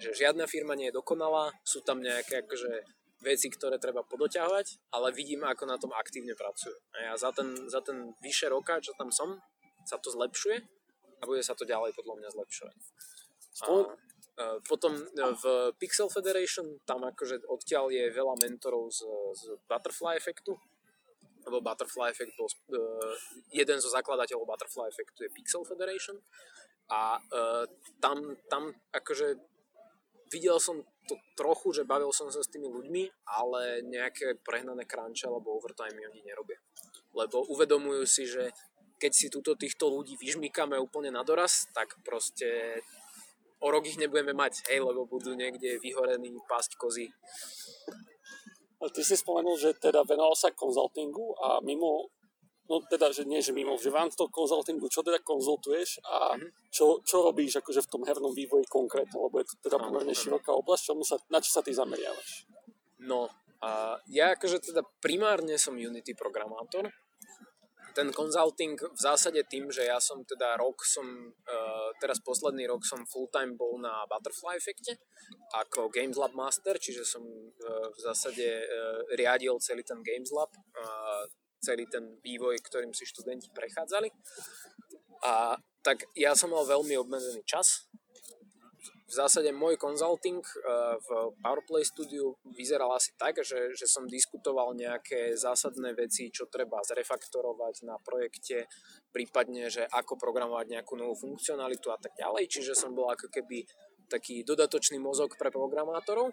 že 0.00 0.10
žiadna 0.24 0.46
firma 0.46 0.78
nie 0.78 0.88
je 0.88 0.96
dokonalá, 0.96 1.52
sú 1.66 1.82
tam 1.84 2.00
nejaké 2.00 2.46
akože 2.46 2.99
veci, 3.20 3.52
ktoré 3.52 3.76
treba 3.76 4.00
podoťahovať, 4.04 4.92
ale 4.96 5.12
vidím, 5.12 5.44
ako 5.44 5.64
na 5.68 5.76
tom 5.76 5.92
aktívne 5.92 6.32
pracujú. 6.32 6.74
A 6.96 7.12
ja 7.12 7.14
za 7.20 7.30
ten, 7.36 7.52
za 7.68 7.84
ten 7.84 8.16
vyše 8.24 8.48
roka, 8.48 8.80
čo 8.80 8.96
tam 8.96 9.12
som, 9.12 9.40
sa 9.84 10.00
to 10.00 10.08
zlepšuje 10.08 10.56
a 11.20 11.22
bude 11.28 11.44
sa 11.44 11.52
to 11.52 11.68
ďalej 11.68 11.92
podľa 11.92 12.14
mňa 12.16 12.28
zlepšovať. 12.32 12.76
A, 13.60 13.64
a 13.64 13.68
potom 14.64 14.96
e, 14.96 15.04
v 15.36 15.44
Pixel 15.76 16.08
Federation, 16.08 16.80
tam 16.88 17.04
akože 17.04 17.44
odtiaľ 17.44 17.92
je 17.92 18.08
veľa 18.08 18.40
mentorov 18.40 18.88
z, 18.88 19.04
z 19.36 19.42
Butterfly 19.68 20.16
efektu, 20.16 20.56
lebo 21.46 21.60
Butterfly 21.64 22.12
Effect 22.12 22.36
bol, 22.36 22.48
uh, 22.48 23.16
jeden 23.48 23.80
zo 23.80 23.88
zakladateľov 23.88 24.44
Butterfly 24.44 24.92
Effectu 24.92 25.24
je 25.24 25.32
Pixel 25.32 25.64
Federation 25.64 26.20
a 26.92 27.16
uh, 27.16 27.64
tam, 27.96 28.36
tam 28.52 28.76
akože 28.92 29.40
videl 30.30 30.60
som 30.60 30.84
to 31.10 31.18
trochu, 31.34 31.82
že 31.82 31.82
bavil 31.82 32.14
som 32.14 32.30
sa 32.30 32.38
s 32.38 32.52
tými 32.54 32.70
ľuďmi, 32.70 33.26
ale 33.26 33.82
nejaké 33.82 34.38
prehnané 34.46 34.86
crunche 34.86 35.26
alebo 35.26 35.58
overtime 35.58 35.98
oni 35.98 36.22
nerobia. 36.22 36.62
Lebo 37.10 37.42
uvedomujú 37.50 38.06
si, 38.06 38.30
že 38.30 38.54
keď 39.02 39.12
si 39.16 39.26
túto 39.26 39.58
týchto 39.58 39.90
ľudí 39.90 40.14
vyžmýkame 40.14 40.78
úplne 40.78 41.10
na 41.10 41.26
doraz, 41.26 41.66
tak 41.74 41.98
proste 42.06 42.78
o 43.58 43.68
rok 43.68 43.88
ich 43.88 43.98
nebudeme 43.98 44.36
mať, 44.36 44.70
hej, 44.70 44.78
lebo 44.84 45.08
budú 45.08 45.34
niekde 45.34 45.82
vyhorení 45.82 46.30
pásť 46.46 46.78
kozy. 46.78 47.10
Ale 48.80 48.88
ty 48.94 49.04
si 49.04 49.18
spomenul, 49.18 49.60
že 49.60 49.76
teda 49.76 50.06
venoval 50.06 50.32
sa 50.32 50.54
konzultingu 50.54 51.36
a 51.36 51.60
mimo 51.60 52.08
no 52.70 52.78
teda, 52.86 53.10
že 53.10 53.26
nie, 53.26 53.42
že 53.42 53.50
mimo, 53.50 53.74
že 53.74 53.90
v 53.90 53.98
toho 54.14 54.30
konzultingu, 54.30 54.86
čo 54.86 55.02
teda 55.02 55.18
konzultuješ 55.26 55.98
a 56.06 56.38
mm-hmm. 56.38 56.70
čo, 56.70 57.02
čo 57.02 57.26
robíš 57.26 57.58
akože 57.58 57.82
v 57.82 57.90
tom 57.90 58.02
hernom 58.06 58.30
vývoji 58.30 58.62
konkrétne, 58.70 59.18
lebo 59.18 59.42
je 59.42 59.50
to 59.50 59.54
teda 59.66 59.82
pomerne 59.82 60.14
široká 60.14 60.54
oblasť, 60.54 60.94
čomu 60.94 61.02
sa, 61.02 61.18
na 61.34 61.42
čo 61.42 61.50
sa 61.50 61.66
ty 61.66 61.74
zameriavaš? 61.74 62.46
No, 63.02 63.26
a 63.58 63.98
ja 64.06 64.38
akože 64.38 64.70
teda 64.70 64.86
primárne 65.02 65.58
som 65.58 65.74
Unity 65.74 66.14
programátor, 66.14 66.86
ten 67.90 68.14
consulting 68.14 68.78
v 68.78 69.00
zásade 69.00 69.42
tým, 69.50 69.66
že 69.66 69.90
ja 69.90 69.98
som 69.98 70.22
teda 70.22 70.54
rok 70.62 70.86
som, 70.86 71.04
uh, 71.26 71.90
teraz 71.98 72.22
posledný 72.22 72.70
rok 72.70 72.86
som 72.86 73.02
full 73.02 73.26
time 73.34 73.58
bol 73.58 73.82
na 73.82 74.06
Butterfly 74.06 74.54
efekte 74.54 74.94
ako 75.58 75.90
Games 75.90 76.14
Lab 76.14 76.30
Master, 76.38 76.78
čiže 76.78 77.02
som 77.02 77.22
uh, 77.26 77.90
v 77.90 77.98
zásade 77.98 78.46
uh, 78.46 79.02
riadil 79.18 79.58
celý 79.58 79.82
ten 79.82 79.98
Games 80.06 80.30
Lab, 80.30 80.54
celý 81.60 81.86
ten 81.86 82.18
vývoj, 82.24 82.58
ktorým 82.64 82.96
si 82.96 83.04
študenti 83.06 83.52
prechádzali. 83.52 84.08
A 85.24 85.60
tak 85.84 86.08
ja 86.16 86.32
som 86.32 86.52
mal 86.52 86.64
veľmi 86.64 86.96
obmedzený 86.96 87.44
čas. 87.44 87.88
V 89.10 89.18
zásade 89.18 89.50
môj 89.50 89.74
consulting 89.74 90.38
eh, 90.38 90.94
v 91.02 91.34
PowerPlay 91.42 91.82
studiu 91.82 92.38
vyzeral 92.54 92.94
asi 92.94 93.10
tak, 93.18 93.42
že, 93.42 93.74
že 93.74 93.90
som 93.90 94.06
diskutoval 94.06 94.78
nejaké 94.78 95.34
zásadné 95.34 95.98
veci, 95.98 96.30
čo 96.30 96.46
treba 96.46 96.78
zrefaktorovať 96.78 97.90
na 97.90 97.98
projekte, 97.98 98.70
prípadne, 99.10 99.66
že 99.66 99.82
ako 99.90 100.14
programovať 100.14 100.78
nejakú 100.78 100.94
novú 100.94 101.18
funkcionalitu 101.18 101.90
a 101.90 101.98
tak 101.98 102.14
ďalej. 102.14 102.46
Čiže 102.46 102.78
som 102.78 102.94
bol 102.94 103.10
ako 103.10 103.26
keby 103.34 103.66
taký 104.06 104.46
dodatočný 104.46 105.02
mozog 105.02 105.34
pre 105.34 105.50
programátorov 105.50 106.30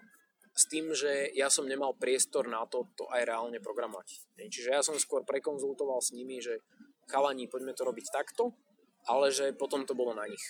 s 0.58 0.66
tým, 0.66 0.90
že 0.90 1.30
ja 1.38 1.46
som 1.46 1.70
nemal 1.70 1.94
priestor 1.94 2.50
na 2.50 2.66
to, 2.66 2.90
to 2.98 3.06
aj 3.14 3.22
reálne 3.22 3.62
programovať. 3.62 4.34
Čiže 4.50 4.74
ja 4.74 4.82
som 4.82 4.98
skôr 4.98 5.22
prekonzultoval 5.22 6.02
s 6.02 6.10
nimi, 6.10 6.42
že 6.42 6.66
chalani, 7.06 7.46
poďme 7.46 7.78
to 7.78 7.86
robiť 7.86 8.10
takto, 8.10 8.58
ale 9.06 9.30
že 9.30 9.54
potom 9.54 9.86
to 9.86 9.94
bolo 9.94 10.18
na 10.18 10.26
nich. 10.26 10.42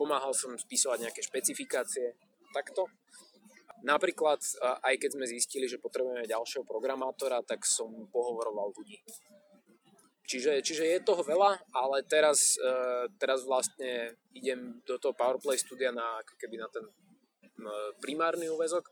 Pomáhal 0.00 0.32
som 0.32 0.56
spisovať 0.56 1.04
nejaké 1.04 1.20
špecifikácie 1.20 2.16
takto. 2.56 2.88
Napríklad, 3.84 4.40
aj 4.80 4.94
keď 4.96 5.10
sme 5.20 5.28
zistili, 5.28 5.68
že 5.68 5.76
potrebujeme 5.76 6.24
ďalšieho 6.24 6.64
programátora, 6.64 7.44
tak 7.44 7.68
som 7.68 8.08
pohovoroval 8.08 8.72
ľudí. 8.72 9.04
čiže, 10.24 10.64
čiže 10.64 10.84
je 10.96 11.06
toho 11.06 11.20
veľa, 11.20 11.60
ale 11.76 12.02
teraz, 12.08 12.56
uh, 12.58 13.06
teraz 13.20 13.44
vlastne 13.44 14.16
idem 14.32 14.80
do 14.88 14.96
toho 14.96 15.12
PowerPlay 15.12 15.60
studia 15.60 15.92
na, 15.92 16.24
keby 16.40 16.56
na 16.56 16.72
ten 16.72 16.88
primárny 18.04 18.52
úvezok. 18.52 18.84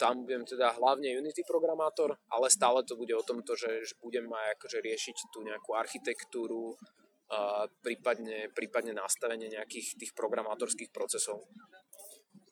Tam 0.00 0.24
budem 0.24 0.48
teda 0.48 0.72
hlavne 0.80 1.12
Unity 1.12 1.44
programátor, 1.44 2.16
ale 2.32 2.48
stále 2.48 2.80
to 2.88 2.96
bude 2.96 3.12
o 3.12 3.20
tomto, 3.20 3.52
že, 3.52 3.84
že 3.84 3.92
budem 4.00 4.24
aj 4.32 4.56
akože 4.56 4.80
riešiť 4.80 5.16
tú 5.28 5.44
nejakú 5.44 5.76
architektúru, 5.76 6.72
uh, 6.72 7.68
prípadne, 7.84 8.48
prípadne 8.56 8.96
nastavenie 8.96 9.52
nejakých 9.52 10.00
tých 10.00 10.12
programátorských 10.16 10.88
procesov. 10.88 11.44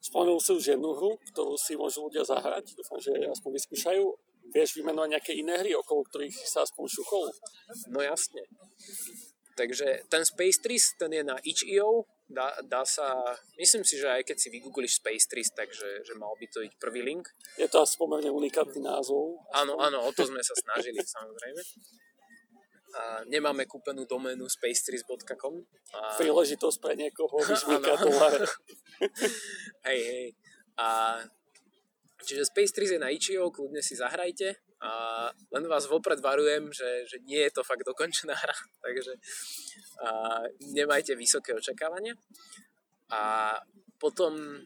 Spomenul 0.04 0.44
si 0.44 0.52
už 0.52 0.76
jednu 0.76 0.92
hru, 0.92 1.16
ktorú 1.32 1.56
si 1.56 1.74
môžu 1.74 2.06
ľudia 2.06 2.22
zahrať. 2.22 2.76
Dúfam, 2.76 3.00
že 3.00 3.16
aspoň 3.32 3.50
vyskúšajú. 3.56 4.04
Vieš 4.52 4.80
vymenovať 4.80 5.08
nejaké 5.16 5.32
iné 5.36 5.60
hry, 5.60 5.72
okolo 5.72 6.04
ktorých 6.04 6.36
sa 6.44 6.64
aspoň 6.64 6.84
šuchol? 6.88 7.26
No 7.92 8.00
jasne. 8.00 8.44
Takže 9.58 10.06
ten 10.06 10.22
Space 10.22 10.60
Trees, 10.62 10.94
ten 10.94 11.10
je 11.12 11.24
na 11.26 11.36
itch.io, 11.42 12.06
dá, 12.28 12.54
dá 12.64 12.84
sa, 12.84 13.08
myslím 13.56 13.82
si, 13.82 13.96
že 13.96 14.08
aj 14.08 14.22
keď 14.28 14.36
si 14.36 14.48
vygoogliš 14.52 15.00
Space 15.00 15.26
Trees, 15.26 15.50
takže 15.50 16.04
že 16.04 16.14
mal 16.14 16.32
by 16.36 16.46
to 16.52 16.60
byť 16.62 16.74
prvý 16.76 17.00
link. 17.02 17.26
Je 17.56 17.66
to 17.66 17.82
asi 17.82 17.96
pomerne 17.96 18.28
unikátny 18.28 18.84
názov. 18.84 19.42
Áno, 19.56 19.80
áno, 19.80 20.04
o 20.04 20.10
to 20.12 20.28
sme 20.28 20.44
sa 20.44 20.54
snažili, 20.54 21.00
samozrejme. 21.00 21.60
A 22.88 23.02
nemáme 23.28 23.68
kúpenú 23.68 24.08
doménu 24.08 24.48
spacetrees.com. 24.48 25.54
A... 25.96 26.16
Príležitosť 26.16 26.78
pre 26.80 26.96
niekoho 26.96 27.36
vyžmýkať 27.36 28.00
hej, 29.88 30.00
hej. 30.00 30.26
A 30.78 31.18
Čiže 32.28 32.50
Space 32.50 32.72
Trees 32.74 32.90
je 32.90 33.00
na 33.00 33.14
Ichio, 33.14 33.48
kľudne 33.54 33.78
si 33.78 33.94
zahrajte. 33.94 34.58
A 34.78 34.90
len 35.50 35.66
vás 35.66 35.90
vopred 35.90 36.22
varujem, 36.22 36.70
že, 36.70 37.02
že 37.10 37.18
nie 37.26 37.42
je 37.42 37.50
to 37.50 37.66
fakt 37.66 37.82
dokončená 37.82 38.34
hra, 38.34 38.54
takže 38.84 39.12
a 39.98 40.08
nemajte 40.70 41.18
vysoké 41.18 41.50
očakávania. 41.50 42.14
A 43.10 43.56
potom, 43.98 44.62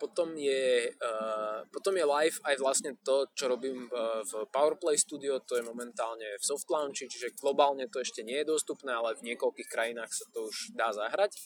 potom, 0.00 0.32
je, 0.40 0.88
uh, 0.88 1.60
potom 1.68 1.92
je 1.92 2.06
live 2.08 2.38
aj 2.48 2.56
vlastne 2.56 2.96
to, 3.04 3.28
čo 3.36 3.52
robím 3.52 3.84
v, 3.92 4.32
PowerPlay 4.48 4.96
Studio, 4.96 5.44
to 5.44 5.60
je 5.60 5.66
momentálne 5.66 6.24
v 6.40 6.44
soft 6.44 6.70
launchi, 6.72 7.04
čiže 7.04 7.36
globálne 7.36 7.84
to 7.92 8.00
ešte 8.00 8.24
nie 8.24 8.40
je 8.40 8.48
dostupné, 8.48 8.96
ale 8.96 9.18
v 9.20 9.34
niekoľkých 9.34 9.68
krajinách 9.68 10.08
sa 10.08 10.24
to 10.32 10.48
už 10.48 10.72
dá 10.72 10.88
zahrať. 10.94 11.36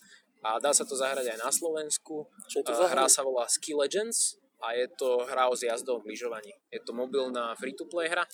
A 0.41 0.57
dá 0.57 0.73
sa 0.73 0.89
to 0.89 0.97
zahrať 0.97 1.37
aj 1.37 1.39
na 1.43 1.53
Slovensku. 1.53 2.25
Čo 2.49 2.63
je 2.63 2.65
to 2.65 2.73
hra 2.73 3.05
sa 3.13 3.21
volá 3.21 3.45
Ski 3.45 3.77
Legends 3.77 4.40
a 4.61 4.77
je 4.77 4.87
to 4.93 5.25
hra 5.25 5.49
o 5.49 5.57
zjazdovom 5.57 6.05
lyžovaní. 6.05 6.53
Je 6.69 6.81
to 6.85 6.93
mobilná 6.93 7.57
free-to-play 7.57 8.13
hra, 8.13 8.29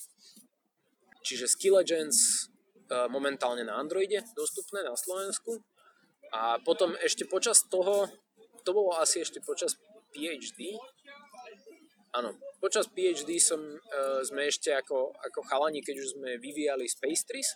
čiže 1.22 1.46
Ski 1.46 1.70
Legends 1.70 2.46
e, 2.90 3.06
momentálne 3.06 3.62
na 3.62 3.78
Androide 3.78 4.22
dostupné 4.34 4.82
na 4.82 4.94
Slovensku. 4.98 5.62
A 6.34 6.58
potom 6.58 6.98
ešte 6.98 7.22
počas 7.26 7.62
toho, 7.70 8.10
to 8.66 8.70
bolo 8.74 8.98
asi 8.98 9.22
ešte 9.22 9.38
počas 9.38 9.78
PhD, 10.10 10.74
áno, 12.18 12.34
počas 12.58 12.90
PhD 12.90 13.38
som, 13.38 13.60
uh, 13.60 14.24
sme 14.24 14.48
ešte 14.48 14.72
ako, 14.74 15.14
ako 15.22 15.38
chalani, 15.46 15.84
keď 15.84 15.96
už 16.02 16.08
sme 16.18 16.40
vyvíjali 16.40 16.88
Space 16.88 17.22
Trees, 17.28 17.54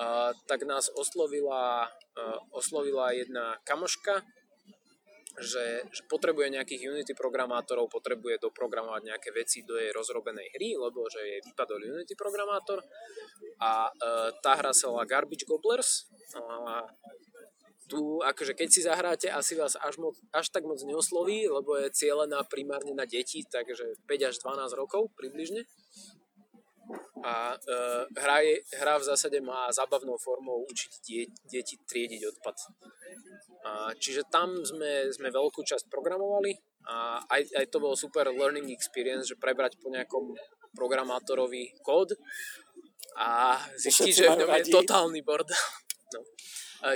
uh, 0.00 0.34
tak 0.50 0.66
nás 0.66 0.90
oslovila, 0.98 1.86
oslovila 2.50 3.12
jedna 3.14 3.60
kamoška, 3.62 4.24
že, 5.40 5.88
že 5.88 6.02
potrebuje 6.08 6.52
nejakých 6.52 6.92
Unity 6.92 7.12
programátorov, 7.16 7.88
potrebuje 7.88 8.42
doprogramovať 8.42 9.02
nejaké 9.08 9.28
veci 9.32 9.64
do 9.64 9.80
jej 9.80 9.88
rozrobenej 9.88 10.52
hry, 10.52 10.76
lebo 10.76 11.08
že 11.08 11.20
je 11.24 11.36
vypadol 11.48 11.80
Unity 11.80 12.12
programátor 12.12 12.84
a 13.56 13.88
e, 13.88 13.92
tá 14.44 14.52
hra 14.60 14.76
sa 14.76 14.92
volá 14.92 15.08
Garbage 15.08 15.48
Gobblers 15.48 16.12
a 16.36 16.84
tu 17.88 18.24
akože 18.24 18.56
keď 18.56 18.68
si 18.72 18.80
zahráte, 18.80 19.28
asi 19.28 19.52
vás 19.52 19.76
až, 19.76 20.00
moc, 20.00 20.16
až 20.32 20.48
tak 20.48 20.64
moc 20.64 20.80
neosloví, 20.80 21.44
lebo 21.44 21.76
je 21.76 21.92
cieľená 21.92 22.40
primárne 22.48 22.96
na 22.96 23.04
deti, 23.04 23.44
takže 23.44 24.00
5 24.08 24.28
až 24.28 24.34
12 24.40 24.80
rokov 24.80 25.12
približne. 25.12 25.68
A 27.22 27.54
e, 27.54 27.76
hra, 28.18 28.38
je, 28.42 28.56
hra 28.82 28.98
v 28.98 29.06
zásade 29.06 29.38
má 29.38 29.70
zábavnou 29.70 30.18
formou 30.18 30.66
učiť 30.66 30.92
die, 31.06 31.22
deti 31.46 31.78
triediť 31.78 32.22
odpad. 32.34 32.56
A, 33.62 33.94
čiže 33.94 34.26
tam 34.26 34.58
sme, 34.66 35.06
sme 35.14 35.30
veľkú 35.30 35.62
časť 35.62 35.86
programovali 35.86 36.58
a 36.90 37.22
aj, 37.30 37.42
aj 37.62 37.66
to 37.70 37.78
bol 37.78 37.94
super 37.94 38.26
learning 38.34 38.74
experience, 38.74 39.30
že 39.30 39.38
prebrať 39.38 39.78
po 39.78 39.94
nejakom 39.94 40.34
programátorovi 40.74 41.78
kód 41.84 42.18
a 43.14 43.60
zistiť, 43.78 44.12
že 44.12 44.26
v 44.32 44.38
ňom 44.42 44.50
je 44.58 44.72
totálny 44.72 45.20
bordel. 45.22 45.62
No. 46.12 46.20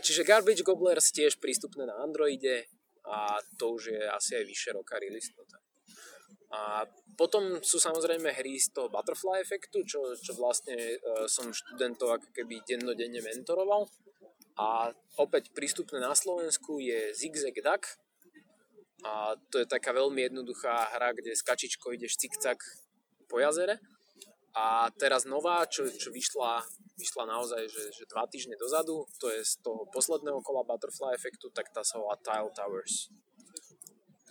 Čiže 0.03 0.26
Garbage 0.26 0.66
Gobblers 0.66 1.14
tiež 1.14 1.39
prístupné 1.39 1.87
na 1.87 1.95
Androide 2.03 2.66
a 3.07 3.39
to 3.55 3.78
už 3.78 3.95
je 3.95 4.03
asi 4.03 4.34
aj 4.34 4.45
vyššie 4.45 4.70
roka 4.74 4.99
release. 4.99 5.30
A 6.57 6.89
potom 7.21 7.61
sú 7.61 7.77
samozrejme 7.77 8.33
hry 8.33 8.57
z 8.57 8.73
toho 8.73 8.89
butterfly 8.89 9.45
efektu, 9.45 9.85
čo, 9.85 10.17
čo 10.17 10.33
vlastne 10.41 10.77
uh, 10.77 11.29
som 11.29 11.53
študentov 11.53 12.17
ako 12.17 12.29
keby 12.33 12.65
dennodenne 12.65 13.21
mentoroval. 13.21 13.89
A 14.57 14.89
opäť 15.21 15.53
prístupné 15.53 16.01
na 16.01 16.17
Slovensku 16.17 16.81
je 16.81 17.13
Zigzag 17.13 17.61
Duck. 17.61 18.01
A 19.05 19.37
to 19.53 19.61
je 19.61 19.69
taká 19.69 19.93
veľmi 19.93 20.33
jednoduchá 20.33 20.97
hra, 20.97 21.13
kde 21.13 21.37
s 21.37 21.45
kačičkou 21.45 21.93
ideš 21.93 22.17
cikcak 22.17 22.57
po 23.29 23.37
jazere. 23.37 23.77
A 24.57 24.89
teraz 24.97 25.29
nová, 25.29 25.69
čo, 25.69 25.85
čo 25.85 26.09
vyšla, 26.09 26.65
vyšla 26.97 27.29
naozaj 27.29 27.69
že, 27.69 27.93
že 27.93 28.09
dva 28.09 28.25
týždne 28.25 28.57
dozadu, 28.57 29.05
to 29.21 29.29
je 29.29 29.45
z 29.45 29.61
toho 29.61 29.85
posledného 29.93 30.41
kola 30.41 30.65
Butterfly 30.65 31.13
efektu, 31.13 31.53
tak 31.53 31.69
tá 31.77 31.85
sa 31.85 32.01
volá 32.01 32.17
Tile 32.25 32.49
Towers 32.57 33.13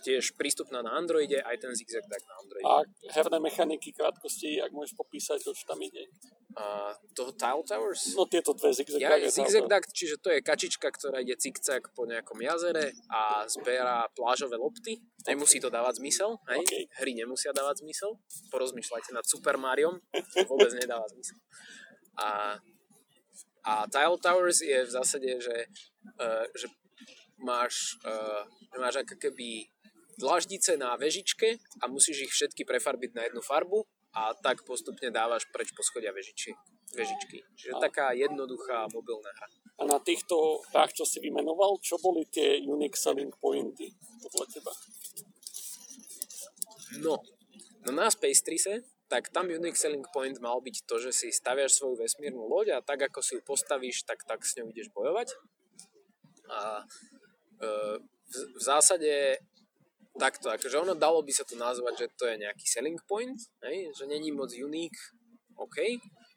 tiež 0.06 0.38
prístupná 0.38 0.86
na 0.86 0.94
Androide, 0.94 1.42
aj 1.42 1.58
ten 1.58 1.74
zigzag 1.74 2.06
tak 2.06 2.22
na 2.22 2.34
Androide. 2.38 2.66
A 2.70 2.74
herné 3.10 3.42
mechaniky 3.42 3.90
krátkosti, 3.90 4.62
ak 4.62 4.70
môžeš 4.70 4.94
popísať, 4.94 5.42
čo 5.42 5.64
tam 5.66 5.82
ide? 5.82 6.06
A 6.54 6.94
toho 7.12 7.34
Tile 7.34 7.66
Towers? 7.66 8.14
No 8.14 8.24
tieto 8.30 8.54
dve 8.54 8.70
zigzag 8.70 9.02
ja, 9.02 9.18
Zigzag 9.26 9.66
duck, 9.66 9.84
čiže 9.90 10.22
to 10.22 10.30
je 10.30 10.40
kačička, 10.40 10.88
ktorá 10.94 11.20
ide 11.20 11.34
cikcak 11.34 11.90
po 11.92 12.06
nejakom 12.06 12.38
jazere 12.38 12.94
a 13.10 13.44
zberá 13.50 14.06
plážové 14.14 14.54
lopty. 14.56 15.02
Nemusí 15.26 15.58
to 15.58 15.68
dávať 15.68 15.98
zmysel, 15.98 16.38
hej? 16.54 16.62
Okay. 16.62 16.82
Hry 17.02 17.12
nemusia 17.18 17.50
dávať 17.50 17.82
zmysel. 17.82 18.16
Porozmýšľajte 18.54 19.10
nad 19.10 19.26
Super 19.26 19.58
Mariom, 19.58 19.98
to 20.14 20.46
vôbec 20.46 20.70
nedáva 20.78 21.04
zmysel. 21.10 21.36
A, 22.16 22.56
a 23.66 23.72
Tile 23.90 24.18
Towers 24.22 24.62
je 24.62 24.78
v 24.86 24.90
zásade, 24.94 25.30
že, 25.42 25.56
uh, 26.22 26.46
že 26.56 26.70
máš, 27.36 28.00
uh, 28.06 28.48
máš 28.80 29.04
ako 29.04 29.20
keby 29.20 29.68
dlaždice 30.16 30.76
na 30.80 30.96
vežičke 30.96 31.60
a 31.80 31.84
musíš 31.88 32.28
ich 32.28 32.32
všetky 32.32 32.64
prefarbiť 32.64 33.10
na 33.12 33.22
jednu 33.28 33.40
farbu 33.44 33.84
a 34.16 34.32
tak 34.32 34.64
postupne 34.64 35.12
dávaš 35.12 35.44
preč 35.52 35.76
po 35.76 35.84
schodia 35.84 36.12
vežiči, 36.12 36.56
vežičky. 36.96 37.44
Čiže 37.52 37.72
a... 37.76 37.80
taká 37.84 38.16
jednoduchá 38.16 38.88
mobilná 38.88 39.28
hra. 39.28 39.48
A 39.76 39.82
na 39.84 40.00
týchto 40.00 40.64
hrách, 40.72 40.96
čo 40.96 41.04
si 41.04 41.20
vymenoval, 41.20 41.76
čo 41.84 42.00
boli 42.00 42.24
tie 42.32 42.64
unique 42.64 42.96
selling 42.96 43.32
pointy 43.36 43.92
podľa 44.24 44.46
teba? 44.48 44.72
No, 47.04 47.20
no 47.84 47.90
na 47.92 48.08
Space 48.08 48.40
Trise, 48.40 48.88
tak 49.12 49.28
tam 49.30 49.52
unique 49.52 49.76
selling 49.76 50.08
point 50.10 50.40
mal 50.40 50.64
byť 50.64 50.88
to, 50.88 50.96
že 50.96 51.10
si 51.12 51.28
staviaš 51.28 51.78
svoju 51.78 52.00
vesmírnu 52.00 52.40
loď 52.48 52.80
a 52.80 52.84
tak 52.84 53.06
ako 53.12 53.20
si 53.20 53.36
ju 53.36 53.42
postavíš, 53.44 54.08
tak 54.08 54.24
tak 54.24 54.42
s 54.42 54.56
ňou 54.56 54.72
ideš 54.72 54.88
bojovať. 54.96 55.36
A 56.50 56.80
e, 56.80 56.84
v, 58.00 58.36
v 58.56 58.60
zásade 58.64 59.38
takto, 60.16 60.50
akože 60.50 60.76
ono 60.80 60.94
dalo 60.96 61.22
by 61.22 61.32
sa 61.32 61.44
to 61.44 61.54
nazvať, 61.56 61.94
že 62.04 62.06
to 62.16 62.24
je 62.28 62.36
nejaký 62.40 62.66
selling 62.66 63.00
point, 63.04 63.36
hej? 63.64 63.92
že 63.92 64.04
není 64.08 64.32
moc 64.32 64.50
unique, 64.52 64.98
OK, 65.56 65.78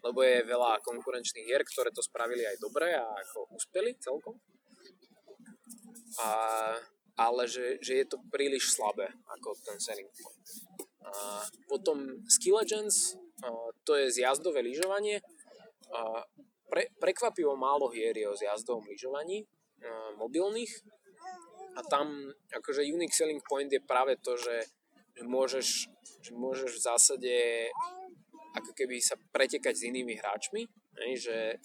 lebo 0.04 0.24
je 0.24 0.48
veľa 0.48 0.80
konkurenčných 0.80 1.48
hier, 1.48 1.64
ktoré 1.64 1.92
to 1.92 2.00
spravili 2.00 2.48
aj 2.48 2.56
dobre 2.64 2.96
a 2.96 3.04
ako 3.04 3.52
uspeli 3.52 3.96
celkom. 4.00 4.40
A, 6.24 6.30
ale 7.20 7.44
že, 7.48 7.80
že 7.84 8.04
je 8.04 8.06
to 8.08 8.18
príliš 8.32 8.72
slabé 8.72 9.12
ako 9.28 9.56
ten 9.64 9.76
selling 9.80 10.08
point. 10.08 10.48
A 11.04 11.44
potom 11.68 12.24
Ski 12.32 12.56
Legends, 12.56 13.20
a 13.44 13.52
to 13.84 14.00
je 14.00 14.12
zjazdové 14.12 14.64
lyžovanie. 14.64 15.20
A 15.92 16.24
pre, 16.70 16.88
prekvapivo 17.02 17.58
málo 17.60 17.92
hier 17.92 18.16
je 18.16 18.28
o 18.30 18.38
zjazdovom 18.38 18.88
lyžovaní 18.88 19.44
mobilných, 20.20 20.72
a 21.80 21.82
tam 21.88 22.28
akože 22.52 22.84
unique 22.84 23.16
selling 23.16 23.40
point 23.48 23.72
je 23.72 23.80
práve 23.80 24.20
to, 24.20 24.36
že, 24.36 24.68
že, 25.16 25.24
môžeš, 25.24 25.68
že 26.20 26.32
môžeš 26.36 26.72
v 26.76 26.84
zásade 26.84 27.36
ako 28.60 28.76
keby 28.76 29.00
sa 29.00 29.16
pretekať 29.32 29.74
s 29.80 29.88
inými 29.88 30.20
hráčmi, 30.20 30.68
ne? 30.68 31.16
že, 31.16 31.56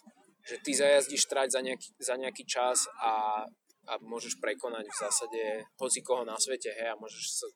že 0.47 0.57
ty 0.63 0.71
zajazdíš 0.77 1.27
trať 1.27 1.59
za 1.59 1.61
nejaký, 1.65 1.89
za 1.99 2.15
nejaký 2.15 2.45
čas 2.47 2.87
a, 3.03 3.43
a 3.91 3.93
môžeš 4.05 4.39
prekonať 4.39 4.87
v 4.87 5.01
zásade 5.01 5.43
hoci 5.81 6.01
koho 6.05 6.23
na 6.23 6.39
svete, 6.39 6.71
hej, 6.71 6.95
a 6.95 7.01
môžeš 7.01 7.25
sa 7.43 7.47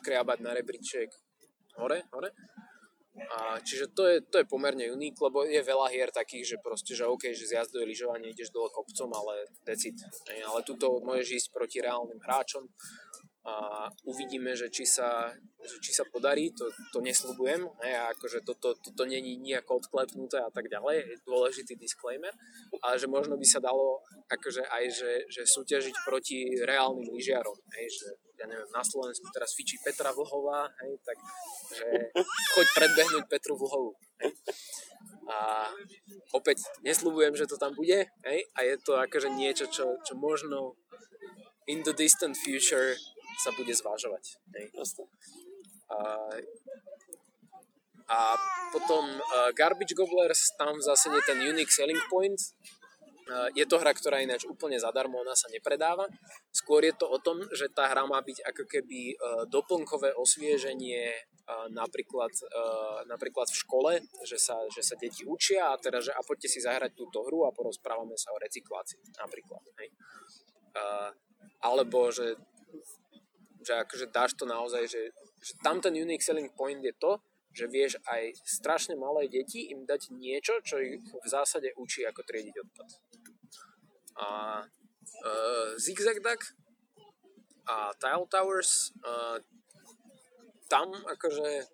škriabať 0.00 0.38
na 0.40 0.54
rebríček 0.54 1.10
hore, 1.76 2.06
hore. 2.14 2.30
A 3.10 3.58
čiže 3.58 3.90
to 3.90 4.06
je, 4.06 4.22
to 4.22 4.38
je 4.38 4.46
pomerne 4.46 4.86
unik, 4.86 5.18
lebo 5.18 5.42
je 5.42 5.58
veľa 5.58 5.90
hier 5.90 6.14
takých, 6.14 6.54
že 6.54 6.56
proste, 6.62 6.94
že 6.94 7.10
OK, 7.10 7.34
že 7.34 7.50
z 7.50 7.58
jazdové 7.58 7.90
lyžovanie 7.90 8.30
ideš 8.30 8.54
dole 8.54 8.70
kopcom, 8.70 9.10
ale 9.10 9.50
decit. 9.66 9.98
Ale 10.30 10.62
tuto 10.62 11.02
môžeš 11.02 11.42
ísť 11.42 11.48
proti 11.50 11.82
reálnym 11.82 12.22
hráčom 12.22 12.70
a 13.40 13.88
uvidíme, 14.04 14.52
že 14.52 14.68
či 14.68 14.84
sa, 14.84 15.32
že 15.64 15.76
či 15.80 15.96
sa 15.96 16.04
podarí, 16.12 16.52
to, 16.52 16.68
to 16.92 17.00
nesľubujem, 17.00 17.64
a 17.80 18.12
akože 18.12 18.44
toto, 18.44 18.76
toto 18.76 19.02
není 19.08 19.40
nejako 19.40 19.80
odklepnuté 19.80 20.44
a 20.44 20.52
tak 20.52 20.68
ďalej, 20.68 21.08
je 21.08 21.16
dôležitý 21.24 21.72
disclaimer, 21.80 22.36
ale 22.84 23.00
že 23.00 23.08
možno 23.08 23.40
by 23.40 23.46
sa 23.48 23.64
dalo 23.64 24.04
akože 24.28 24.60
aj, 24.68 24.84
že, 24.92 25.12
že 25.32 25.42
súťažiť 25.48 25.94
proti 26.04 26.52
reálnym 26.60 27.08
lyžiarom, 27.16 27.56
hej, 27.80 27.88
že 27.88 28.08
ja 28.40 28.48
neviem, 28.48 28.70
na 28.72 28.80
Slovensku 28.80 29.28
teraz 29.36 29.52
fičí 29.52 29.76
Petra 29.84 30.16
Vlhová, 30.16 30.72
hej, 30.80 30.96
tak 31.04 31.16
že 31.76 31.86
choď 32.56 32.66
predbehnúť 32.72 33.24
Petru 33.28 33.52
Vlhovú. 33.60 33.92
Hej. 34.24 34.32
A 35.28 35.68
opäť 36.32 36.64
nesľubujem, 36.80 37.36
že 37.36 37.44
to 37.44 37.60
tam 37.60 37.76
bude, 37.76 38.08
hej, 38.08 38.40
a 38.56 38.58
je 38.64 38.74
to 38.80 38.96
akože 38.96 39.28
niečo, 39.36 39.68
čo, 39.68 40.00
čo 40.00 40.16
možno 40.16 40.80
in 41.68 41.84
the 41.84 41.92
distant 41.92 42.34
future 42.34 42.96
sa 43.44 43.52
bude 43.52 43.70
zvážovať. 43.76 44.40
Hej. 44.56 44.66
A, 45.90 45.98
a 48.08 48.18
potom 48.72 49.04
uh, 49.04 49.52
Garbage 49.52 49.92
Gobblers, 49.92 50.56
tam 50.56 50.80
zase 50.80 51.12
je 51.12 51.20
ten 51.28 51.38
unique 51.44 51.70
selling 51.70 52.00
point. 52.08 52.40
Uh, 53.30 53.46
je 53.54 53.62
to 53.62 53.78
hra, 53.78 53.94
ktorá 53.94 54.18
ináč 54.18 54.42
úplne 54.42 54.74
zadarmo, 54.74 55.22
ona 55.22 55.38
sa 55.38 55.46
nepredáva. 55.54 56.10
Skôr 56.50 56.82
je 56.82 56.94
to 56.98 57.06
o 57.06 57.22
tom, 57.22 57.38
že 57.54 57.70
tá 57.70 57.86
hra 57.86 58.02
má 58.10 58.18
byť 58.18 58.42
ako 58.42 58.62
keby 58.66 59.14
uh, 59.14 59.46
doplnkové 59.46 60.10
osvieženie 60.18 61.14
uh, 61.14 61.70
napríklad, 61.70 62.34
napríklad 63.06 63.46
v 63.46 63.60
škole, 63.62 63.92
že 64.26 64.38
sa, 64.38 64.58
že 64.74 64.82
sa 64.82 64.98
deti 64.98 65.22
učia 65.22 65.70
a 65.70 65.78
teda, 65.78 66.02
že 66.02 66.10
a 66.10 66.18
poďte 66.26 66.50
si 66.50 66.58
zahrať 66.58 66.98
túto 66.98 67.22
hru 67.22 67.46
a 67.46 67.54
porozprávame 67.54 68.18
sa 68.18 68.34
o 68.34 68.38
recyklácii 68.42 69.14
napríklad. 69.18 69.62
Hej. 69.78 69.88
Alebo 71.62 72.10
že 72.10 72.34
že 73.60 73.76
akože 73.76 74.08
dáš 74.08 74.32
to 74.36 74.48
naozaj, 74.48 74.88
že, 74.88 75.12
že 75.40 75.52
tam 75.60 75.84
ten 75.84 75.92
unique 75.92 76.24
selling 76.24 76.48
point 76.56 76.80
je 76.80 76.96
to, 76.96 77.20
že 77.52 77.66
vieš 77.66 77.98
aj 78.06 78.32
strašne 78.46 78.94
malé 78.96 79.26
deti 79.26 79.68
im 79.74 79.84
dať 79.84 80.14
niečo, 80.14 80.62
čo 80.62 80.78
ich 80.78 81.02
v 81.02 81.26
zásade 81.28 81.74
učí 81.76 82.06
ako 82.06 82.22
triediť 82.22 82.54
odpad. 82.56 82.88
A 84.20 84.28
uh, 85.24 85.68
Zigzag 85.80 86.20
Duck 86.20 86.40
a 87.70 87.94
Tile 87.96 88.26
Towers 88.28 88.92
uh, 89.04 89.38
tam 90.70 90.90
akože 90.94 91.66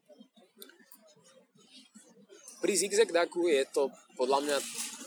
pri 2.60 2.72
Zigzag 2.72 3.12
Ducku 3.12 3.46
je 3.52 3.62
to 3.68 3.92
podľa 4.16 4.38
mňa 4.42 4.56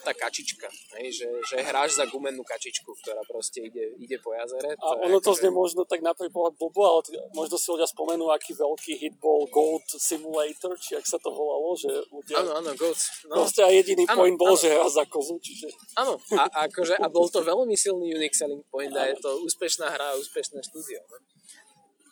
tá 0.10 0.18
kačička, 0.18 0.66
hej, 0.98 1.22
že, 1.22 1.28
že 1.46 1.62
hráš 1.62 2.02
za 2.02 2.10
gumenú 2.10 2.42
kačičku, 2.42 2.90
ktorá 3.06 3.22
proste 3.30 3.62
ide, 3.70 3.94
ide 4.02 4.18
po 4.18 4.34
jazere. 4.34 4.74
A 4.82 5.06
ono 5.06 5.22
to 5.22 5.38
znie 5.38 5.54
možno 5.54 5.86
tak 5.86 6.02
na 6.02 6.18
prvý 6.18 6.34
pohľad 6.34 6.58
blbo, 6.58 6.82
ale 6.82 7.22
možno 7.38 7.62
si 7.62 7.70
ľudia 7.70 7.86
spomenú, 7.86 8.26
aký 8.34 8.58
veľký 8.58 8.98
hit 8.98 9.16
bol 9.22 9.46
Gold 9.54 9.86
Simulator, 9.86 10.74
či 10.82 10.98
ak 10.98 11.06
sa 11.06 11.22
to 11.22 11.30
volalo, 11.30 11.78
že 11.78 11.94
ľudia... 12.10 12.42
Áno, 12.42 12.58
áno, 12.58 12.74
Gold. 12.74 12.98
No. 13.30 13.46
Proste 13.46 13.62
aj 13.62 13.74
jediný 13.86 14.10
ano, 14.10 14.18
point 14.18 14.38
bol, 14.42 14.58
ano. 14.58 14.58
že 14.58 14.74
hra 14.74 14.90
za 14.90 15.06
kozu, 15.06 15.38
čiže... 15.38 15.70
Áno, 15.94 16.18
a, 16.34 16.66
akože, 16.66 16.98
a 16.98 17.06
bol 17.06 17.30
to 17.30 17.46
veľmi 17.46 17.78
silný 17.78 18.10
unique 18.10 18.34
selling 18.34 18.66
point 18.74 18.94
a 18.98 19.14
je 19.14 19.16
to 19.22 19.46
úspešná 19.46 19.94
hra 19.94 20.18
a 20.18 20.18
úspešné 20.18 20.66
štúdio. 20.66 21.06
No? 21.06 21.18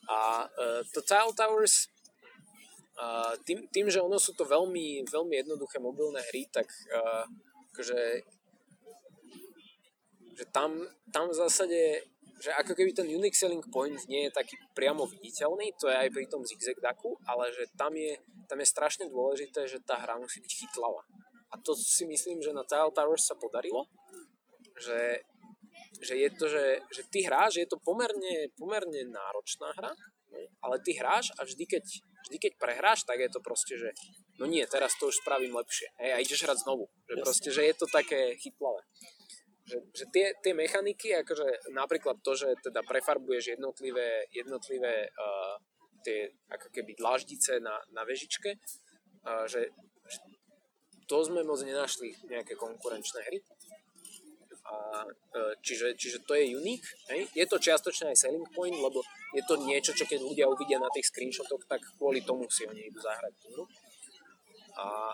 A 0.07 0.45
uh, 0.45 0.81
to 0.93 1.01
Tile 1.01 1.33
Towers 1.33 1.89
uh, 2.97 3.33
tým, 3.45 3.65
tým, 3.69 3.87
že 3.89 4.01
ono 4.01 4.17
sú 4.17 4.33
to 4.33 4.43
veľmi, 4.43 5.05
veľmi 5.07 5.33
jednoduché 5.45 5.77
mobilné 5.77 6.21
hry, 6.33 6.49
tak 6.49 6.67
uh, 6.93 7.25
akože 7.77 8.25
že 10.37 10.45
tam, 10.53 10.85
tam 11.09 11.33
v 11.33 11.35
zásade, 11.37 11.81
že 12.37 12.53
ako 12.53 12.77
keby 12.77 12.93
ten 12.93 13.09
unique 13.09 13.33
selling 13.33 13.65
point 13.73 13.97
nie 14.05 14.29
je 14.29 14.31
taký 14.37 14.53
priamo 14.77 15.09
viditeľný, 15.09 15.73
to 15.81 15.89
je 15.89 15.97
aj 15.97 16.09
pri 16.13 16.25
tom 16.29 16.45
zigzag 16.45 16.77
daku, 16.77 17.17
ale 17.25 17.49
že 17.49 17.65
tam 17.73 17.89
je, 17.97 18.13
tam 18.45 18.61
je 18.61 18.67
strašne 18.69 19.09
dôležité, 19.09 19.65
že 19.65 19.81
tá 19.81 19.97
hra 19.97 20.21
musí 20.21 20.37
byť 20.37 20.53
chytlavá. 20.53 21.01
A 21.49 21.57
to 21.57 21.73
si 21.73 22.05
myslím, 22.05 22.37
že 22.37 22.53
na 22.53 22.61
Tile 22.61 22.93
Towers 22.93 23.25
sa 23.25 23.33
podarilo, 23.33 23.89
že, 24.77 25.25
že 26.05 26.13
je 26.13 26.29
to, 26.37 26.45
že, 26.45 26.85
že 26.93 27.01
ty 27.09 27.25
hráš, 27.25 27.57
je 27.57 27.65
to 27.65 27.81
pomerne, 27.81 28.53
pomerne 28.61 29.09
náročná 29.09 29.73
hra, 29.73 29.89
ale 30.61 30.75
ty 30.85 30.93
hráš 30.93 31.33
a 31.41 31.49
vždy 31.49 31.65
keď, 31.65 31.83
vždy 32.29 32.37
keď 32.37 32.53
prehráš, 32.61 33.09
tak 33.09 33.25
je 33.25 33.29
to 33.33 33.41
proste, 33.41 33.73
že 33.73 33.89
no 34.39 34.45
nie, 34.45 34.63
teraz 34.69 34.93
to 34.97 35.09
už 35.09 35.21
spravím 35.21 35.57
lepšie. 35.57 35.89
Hej, 35.97 36.11
a 36.13 36.17
ideš 36.21 36.45
hrať 36.45 36.57
znovu. 36.63 36.85
Že 37.09 37.15
proste, 37.21 37.49
že 37.49 37.61
je 37.65 37.73
to 37.73 37.85
také 37.89 38.37
chytlavé. 38.37 38.81
Že, 39.67 39.77
že 39.91 40.05
tie, 40.15 40.25
tie 40.39 40.53
mechaniky, 40.55 41.11
akože 41.11 41.75
napríklad 41.75 42.23
to, 42.23 42.31
že 42.37 42.55
teda 42.63 42.85
prefarbuješ 42.87 43.59
jednotlivé, 43.59 44.31
jednotlivé 44.31 45.11
uh, 45.11 45.59
tie 46.07 46.31
ako 46.47 46.71
keby 46.71 46.95
dláždice 46.95 47.59
na, 47.59 47.75
na 47.91 48.07
vežičke, 48.07 48.55
uh, 48.55 49.43
že, 49.43 49.67
že 50.07 50.17
to 51.09 51.19
sme 51.19 51.43
moc 51.43 51.59
nenašli 51.59 52.15
nejaké 52.31 52.55
konkurenčné 52.55 53.19
hry. 53.27 53.39
A, 54.67 55.03
uh, 55.07 55.53
čiže, 55.63 55.95
čiže 55.99 56.23
to 56.23 56.35
je 56.35 56.55
unique. 56.55 56.87
Hej? 57.11 57.27
Je 57.35 57.45
to 57.47 57.59
čiastočne 57.59 58.15
aj 58.15 58.19
selling 58.19 58.47
point, 58.55 58.75
lebo 58.75 59.03
je 59.35 59.43
to 59.43 59.59
niečo, 59.59 59.91
čo 59.91 60.07
keď 60.07 60.23
ľudia 60.23 60.47
uvidia 60.47 60.79
na 60.79 60.87
tých 60.95 61.11
screenshotoch, 61.11 61.67
tak 61.67 61.83
kvôli 61.99 62.23
tomu 62.23 62.47
si 62.47 62.63
oni 62.63 62.87
idú 62.87 62.99
zahrať 63.03 63.33
tú 63.43 63.67
a, 64.77 65.11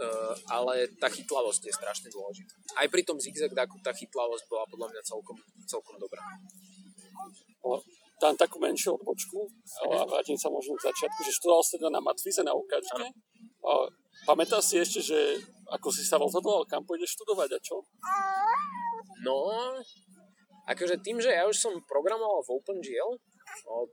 e, 0.00 0.08
ale 0.48 0.88
tá 0.96 1.12
chytlavosť 1.12 1.68
je 1.68 1.74
strašne 1.76 2.08
dôležitá. 2.08 2.56
Aj 2.80 2.88
pri 2.88 3.04
tom 3.04 3.20
zigzag 3.20 3.52
daku 3.52 3.76
tá 3.84 3.92
chytlavosť 3.92 4.48
bola 4.48 4.64
podľa 4.72 4.88
mňa 4.96 5.02
celkom, 5.04 5.36
celkom 5.68 5.96
dobrá. 6.00 6.24
Dám 8.20 8.36
takú 8.40 8.56
menšiu 8.62 8.96
odbočku 8.96 9.44
a 9.84 10.08
vrátim 10.08 10.38
sa 10.38 10.48
možno 10.48 10.78
k 10.80 10.88
začiatku, 10.88 11.20
že 11.20 11.34
študoval 11.34 11.62
si 11.66 11.76
teda 11.76 11.92
na 11.92 12.00
Matvize 12.00 12.40
na 12.40 12.56
ukáčke. 12.56 13.04
Pamätáš 14.24 14.72
si 14.72 14.76
ešte, 14.80 15.00
že 15.04 15.18
ako 15.68 15.92
si 15.92 16.06
sa 16.06 16.16
rozhodoval, 16.16 16.64
kam 16.64 16.86
pôjdeš 16.86 17.18
študovať 17.18 17.50
a 17.56 17.58
čo? 17.60 17.82
No, 19.24 19.36
akože 20.70 21.00
tým, 21.04 21.20
že 21.20 21.32
ja 21.32 21.44
už 21.44 21.56
som 21.56 21.74
programoval 21.84 22.44
v 22.44 22.52
OpenGL 22.56 23.10
od, 23.68 23.92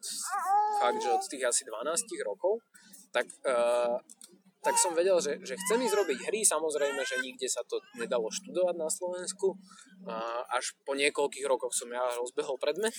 fakt, 0.80 0.99
že 1.03 1.09
od 1.12 1.24
tých 1.28 1.43
asi 1.47 1.62
12 1.68 2.28
rokov, 2.28 2.64
tak 3.12 3.28
uh, 3.43 3.99
tak 4.62 4.78
som 4.78 4.93
vedel, 4.93 5.18
že, 5.18 5.41
že 5.41 5.57
chcem 5.57 5.82
ísť 5.82 5.97
robiť 5.97 6.20
hry, 6.30 6.45
samozrejme, 6.45 7.01
že 7.01 7.18
nikde 7.26 7.49
sa 7.49 7.66
to 7.66 7.82
nedalo 7.97 8.30
študovať 8.30 8.76
na 8.78 8.89
Slovensku. 8.93 9.57
A 10.05 10.45
až 10.53 10.78
po 10.86 10.93
niekoľkých 10.93 11.49
rokoch 11.49 11.74
som 11.74 11.89
ja 11.89 12.05
rozbehol 12.14 12.62
predmet. 12.62 12.93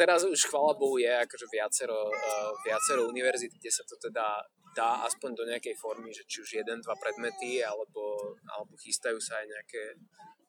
Teraz 0.00 0.26
už, 0.26 0.50
chvala 0.50 0.74
Bohu, 0.74 0.98
je 0.98 1.06
akože 1.06 1.46
viacero, 1.46 2.10
uh, 2.10 2.50
viacero 2.66 3.06
univerzit, 3.06 3.54
kde 3.54 3.70
sa 3.70 3.86
to 3.86 3.94
teda 4.02 4.42
dá 4.74 5.06
aspoň 5.06 5.38
do 5.38 5.44
nejakej 5.46 5.78
formy, 5.78 6.10
že 6.10 6.26
či 6.26 6.42
už 6.42 6.50
jeden, 6.58 6.82
dva 6.82 6.98
predmety, 6.98 7.62
alebo, 7.62 8.34
alebo 8.50 8.74
chystajú 8.74 9.22
sa 9.22 9.38
aj 9.38 9.46
nejaké... 9.46 9.82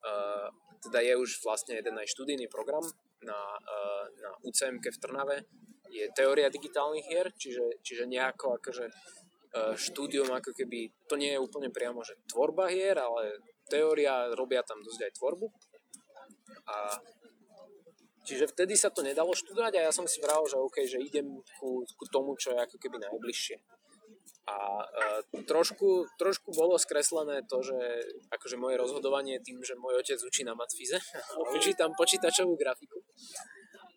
Uh, 0.02 0.50
teda 0.82 1.06
je 1.06 1.14
už 1.14 1.46
vlastne 1.46 1.78
jeden 1.78 1.94
aj 1.94 2.10
študijný 2.10 2.50
program 2.50 2.82
na, 3.22 3.38
uh, 3.62 4.06
na 4.18 4.34
UCM 4.42 4.82
v 4.82 4.98
Trnave, 4.98 5.38
je 5.94 6.10
teória 6.18 6.50
digitálnych 6.50 7.06
hier, 7.06 7.30
čiže, 7.38 7.86
čiže 7.86 8.10
nejako 8.10 8.58
akože 8.58 8.90
E, 8.90 9.25
štúdium 9.80 10.28
ako 10.32 10.52
keby, 10.52 10.92
to 11.08 11.16
nie 11.16 11.32
je 11.32 11.40
úplne 11.40 11.72
priamo, 11.72 12.04
že 12.04 12.20
tvorba 12.28 12.68
hier, 12.68 13.00
ale 13.00 13.40
teória, 13.72 14.32
robia 14.36 14.62
tam 14.62 14.84
dosť 14.84 15.02
aj 15.08 15.12
tvorbu. 15.16 15.48
A 16.70 16.76
Čiže 18.26 18.50
vtedy 18.50 18.74
sa 18.74 18.90
to 18.90 19.06
nedalo 19.06 19.38
študovať 19.38 19.78
a 19.78 19.86
ja 19.86 19.92
som 19.94 20.10
si 20.10 20.18
vral, 20.18 20.42
že 20.50 20.58
OK, 20.58 20.82
že 20.90 20.98
idem 20.98 21.30
ku, 21.62 21.86
ku 21.86 22.06
tomu, 22.10 22.34
čo 22.34 22.58
je 22.58 22.60
ako 22.66 22.82
keby 22.82 22.98
najbližšie. 22.98 23.62
A 24.50 24.58
e, 24.82 25.46
trošku, 25.46 26.10
trošku 26.18 26.50
bolo 26.54 26.78
skreslené 26.82 27.46
to, 27.46 27.62
že 27.62 27.78
akože 28.34 28.58
moje 28.58 28.82
rozhodovanie 28.82 29.38
tým, 29.46 29.62
že 29.62 29.78
môj 29.78 30.02
otec 30.02 30.18
učí 30.18 30.42
na 30.42 30.58
matfize, 30.58 30.98
učí 31.58 31.78
tam 31.78 31.94
počítačovú 31.94 32.58
grafiku. 32.58 32.98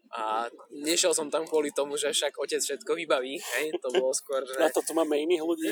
A 0.09 0.49
nešiel 0.73 1.13
som 1.13 1.29
tam 1.29 1.45
kvôli 1.45 1.69
tomu, 1.69 2.01
že 2.01 2.09
však 2.09 2.41
otec 2.41 2.65
všetko 2.65 2.97
vybaví, 2.97 3.37
hej, 3.37 3.77
to 3.77 3.93
bolo 3.93 4.17
skôr, 4.17 4.41
že... 4.41 4.57
Na 4.57 4.73
to 4.73 4.81
tu 4.81 4.97
máme 4.97 5.21
iných 5.21 5.45
ľudí. 5.45 5.69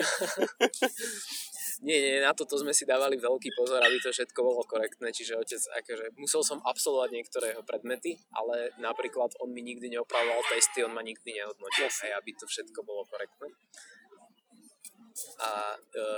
nie, 1.88 1.96
nie, 1.96 2.20
na 2.20 2.36
toto 2.36 2.60
sme 2.60 2.76
si 2.76 2.84
dávali 2.84 3.16
veľký 3.16 3.56
pozor, 3.56 3.80
aby 3.80 3.96
to 3.96 4.12
všetko 4.12 4.36
bolo 4.44 4.60
korektné, 4.68 5.08
čiže 5.08 5.40
otec, 5.40 5.62
akože 5.80 6.20
musel 6.20 6.44
som 6.44 6.60
absolvovať 6.60 7.10
niektoré 7.16 7.46
jeho 7.56 7.64
predmety, 7.64 8.20
ale 8.36 8.76
napríklad 8.76 9.32
on 9.40 9.56
mi 9.56 9.64
nikdy 9.64 9.88
neopravoval 9.96 10.44
testy, 10.52 10.84
on 10.84 10.92
ma 10.92 11.00
nikdy 11.00 11.32
nehodnotil, 11.32 11.88
hej, 11.88 12.12
aby 12.20 12.36
to 12.36 12.44
všetko 12.44 12.84
bolo 12.84 13.08
korektné. 13.08 13.48
A 15.40 15.80
e, 15.80 16.08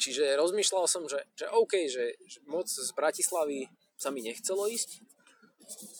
čiže 0.00 0.32
rozmýšľal 0.40 0.88
som, 0.88 1.04
že, 1.04 1.28
že 1.36 1.44
OK, 1.52 1.92
že, 1.92 2.16
že 2.24 2.40
moc 2.48 2.64
z 2.64 2.88
Bratislavy 2.96 3.68
sa 4.00 4.08
mi 4.08 4.24
nechcelo 4.24 4.64
ísť, 4.64 5.13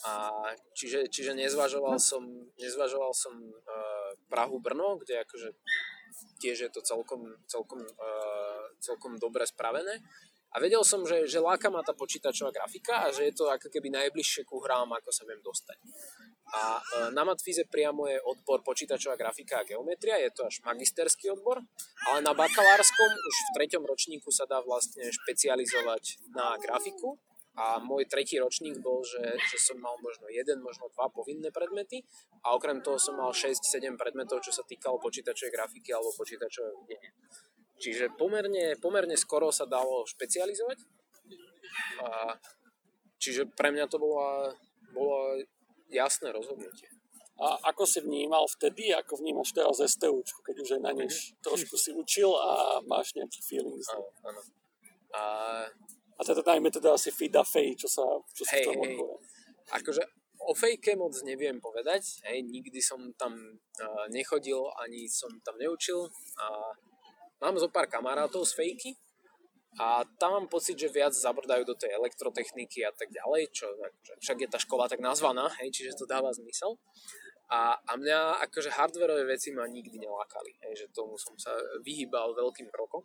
a 0.04 0.12
čiže, 0.76 1.08
čiže 1.08 1.32
nezvažoval 1.32 1.96
som, 1.96 2.22
nezvažoval 2.60 3.12
som 3.16 3.32
uh, 3.34 4.12
Prahu 4.28 4.60
Brno, 4.60 5.00
kde 5.00 5.24
akože 5.24 5.48
tiež 6.40 6.68
je 6.68 6.70
to 6.70 6.80
celkom, 6.84 7.24
celkom, 7.48 7.80
uh, 7.80 8.64
celkom 8.80 9.16
dobre 9.16 9.48
spravené. 9.48 10.04
A 10.54 10.62
vedel 10.62 10.86
som, 10.86 11.02
že, 11.02 11.26
že 11.26 11.42
láka 11.42 11.66
ma 11.66 11.82
tá 11.82 11.98
počítačová 11.98 12.54
grafika 12.54 13.02
a 13.02 13.10
že 13.10 13.26
je 13.26 13.34
to 13.34 13.50
ako 13.50 13.66
keby 13.74 13.90
najbližšie 13.90 14.46
ku 14.46 14.62
hrám, 14.62 14.86
ako 14.86 15.10
sa 15.10 15.26
viem 15.26 15.42
dostať. 15.42 15.78
A 16.54 16.78
uh, 16.78 17.10
na 17.10 17.26
Matfize 17.26 17.66
priamo 17.66 18.06
je 18.06 18.22
odbor 18.22 18.62
počítačová 18.62 19.18
grafika 19.18 19.64
a 19.64 19.66
geometria, 19.66 20.20
je 20.22 20.30
to 20.30 20.46
až 20.46 20.62
magisterský 20.62 21.34
odbor, 21.34 21.58
ale 22.06 22.18
na 22.22 22.36
bakalárskom 22.36 23.10
už 23.10 23.34
v 23.34 23.50
treťom 23.58 23.82
ročníku 23.82 24.30
sa 24.30 24.46
dá 24.46 24.62
vlastne 24.62 25.10
špecializovať 25.10 26.22
na 26.36 26.54
grafiku 26.62 27.18
a 27.54 27.78
môj 27.78 28.10
tretí 28.10 28.34
ročník 28.42 28.82
bol, 28.82 29.06
že, 29.06 29.22
že 29.38 29.58
som 29.62 29.78
mal 29.78 29.94
možno 30.02 30.26
jeden, 30.26 30.58
možno 30.58 30.90
dva 30.90 31.06
povinné 31.06 31.54
predmety 31.54 32.02
a 32.42 32.58
okrem 32.58 32.82
toho 32.82 32.98
som 32.98 33.14
mal 33.14 33.30
6-7 33.30 33.94
predmetov, 33.94 34.42
čo 34.42 34.50
sa 34.50 34.66
týkalo 34.66 34.98
počítačovej 34.98 35.54
grafiky 35.54 35.94
alebo 35.94 36.10
počítačového 36.18 36.74
videnia. 36.82 37.14
Čiže 37.78 38.14
pomerne, 38.18 38.74
pomerne 38.78 39.14
skoro 39.14 39.54
sa 39.54 39.70
dalo 39.70 40.02
špecializovať. 40.02 40.78
A, 42.02 42.38
čiže 43.18 43.50
pre 43.50 43.70
mňa 43.70 43.86
to 43.86 44.02
bolo, 44.02 44.50
bolo 44.90 45.38
jasné 45.90 46.34
rozhodnutie. 46.34 46.90
A 47.34 47.58
ako 47.74 47.82
si 47.82 47.98
vnímal 47.98 48.46
vtedy, 48.46 48.94
ako 48.94 49.18
vnímaš 49.18 49.50
teraz 49.50 49.82
STU, 49.82 50.22
keď 50.22 50.54
už 50.62 50.70
aj 50.78 50.82
na 50.86 50.92
nej 50.94 51.10
trošku 51.42 51.74
si 51.74 51.90
učil 51.90 52.30
a 52.30 52.78
máš 52.86 53.10
nejaký 53.18 53.42
feeling? 53.42 53.82
Áno, 53.90 54.10
áno. 54.22 54.42
A 55.14 55.22
a 56.14 56.20
teda 56.22 56.42
najmä 56.46 56.70
teda 56.70 56.94
asi 56.94 57.10
FIDA 57.10 57.42
Fej, 57.42 57.86
čo 57.86 57.88
sa, 57.90 58.06
čo 58.30 58.46
sa 58.46 58.54
hej, 58.54 58.70
hej. 58.70 58.96
Akože 59.74 60.02
o 60.44 60.52
fejke 60.52 60.94
moc 60.94 61.16
neviem 61.24 61.58
povedať, 61.58 62.22
hej, 62.28 62.44
nikdy 62.44 62.78
som 62.78 63.00
tam 63.16 63.32
uh, 63.34 64.06
nechodil, 64.12 64.68
ani 64.78 65.08
som 65.08 65.32
tam 65.40 65.56
neučil 65.58 66.06
a 66.38 66.46
mám 67.40 67.56
zo 67.58 67.72
pár 67.72 67.88
kamarátov 67.88 68.44
z 68.46 68.52
fejky 68.54 68.90
a 69.80 70.06
tam 70.20 70.38
mám 70.38 70.46
pocit, 70.46 70.78
že 70.78 70.92
viac 70.92 71.10
zabrdajú 71.10 71.66
do 71.66 71.74
tej 71.74 71.98
elektrotechniky 71.98 72.86
a 72.86 72.94
tak 72.94 73.10
ďalej, 73.10 73.50
čo 73.50 73.66
akože, 73.66 74.14
však 74.22 74.38
je 74.46 74.48
tá 74.48 74.58
škola 74.62 74.86
tak 74.86 75.02
nazvaná, 75.02 75.50
hej, 75.58 75.74
čiže 75.74 75.98
to 75.98 76.06
dáva 76.06 76.30
zmysel. 76.30 76.78
A, 77.50 77.76
a 77.76 77.92
mňa 77.98 78.40
akože 78.48 78.72
hardwareové 78.72 79.36
veci 79.36 79.50
ma 79.50 79.66
nikdy 79.66 79.98
nelákali, 79.98 80.62
hej, 80.68 80.86
že 80.86 80.86
tomu 80.94 81.18
som 81.18 81.34
sa 81.34 81.50
vyhýbal 81.82 82.38
veľkým 82.38 82.70
krokom 82.70 83.02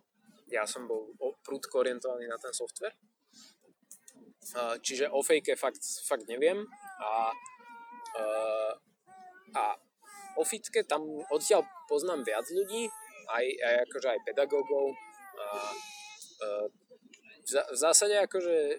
ja 0.50 0.66
som 0.66 0.84
bol 0.90 1.14
prúdko 1.46 1.86
orientovaný 1.86 2.26
na 2.26 2.36
ten 2.36 2.52
software. 2.52 2.94
Čiže 4.82 5.08
o 5.14 5.22
fake 5.22 5.54
fakt, 5.54 5.82
fakt 6.06 6.26
neviem. 6.26 6.66
A, 7.00 7.30
a 9.54 9.64
o 10.36 10.42
fitke 10.42 10.82
tam 10.82 11.06
odtiaľ 11.30 11.62
poznám 11.86 12.26
viac 12.26 12.46
ľudí, 12.50 12.90
aj, 13.30 13.46
aj 13.46 13.74
akože 13.86 14.08
aj 14.10 14.20
pedagógov. 14.26 14.86
A, 15.38 15.46
a 15.46 16.48
v 17.50 17.76
zásade 17.78 18.14
akože 18.18 18.78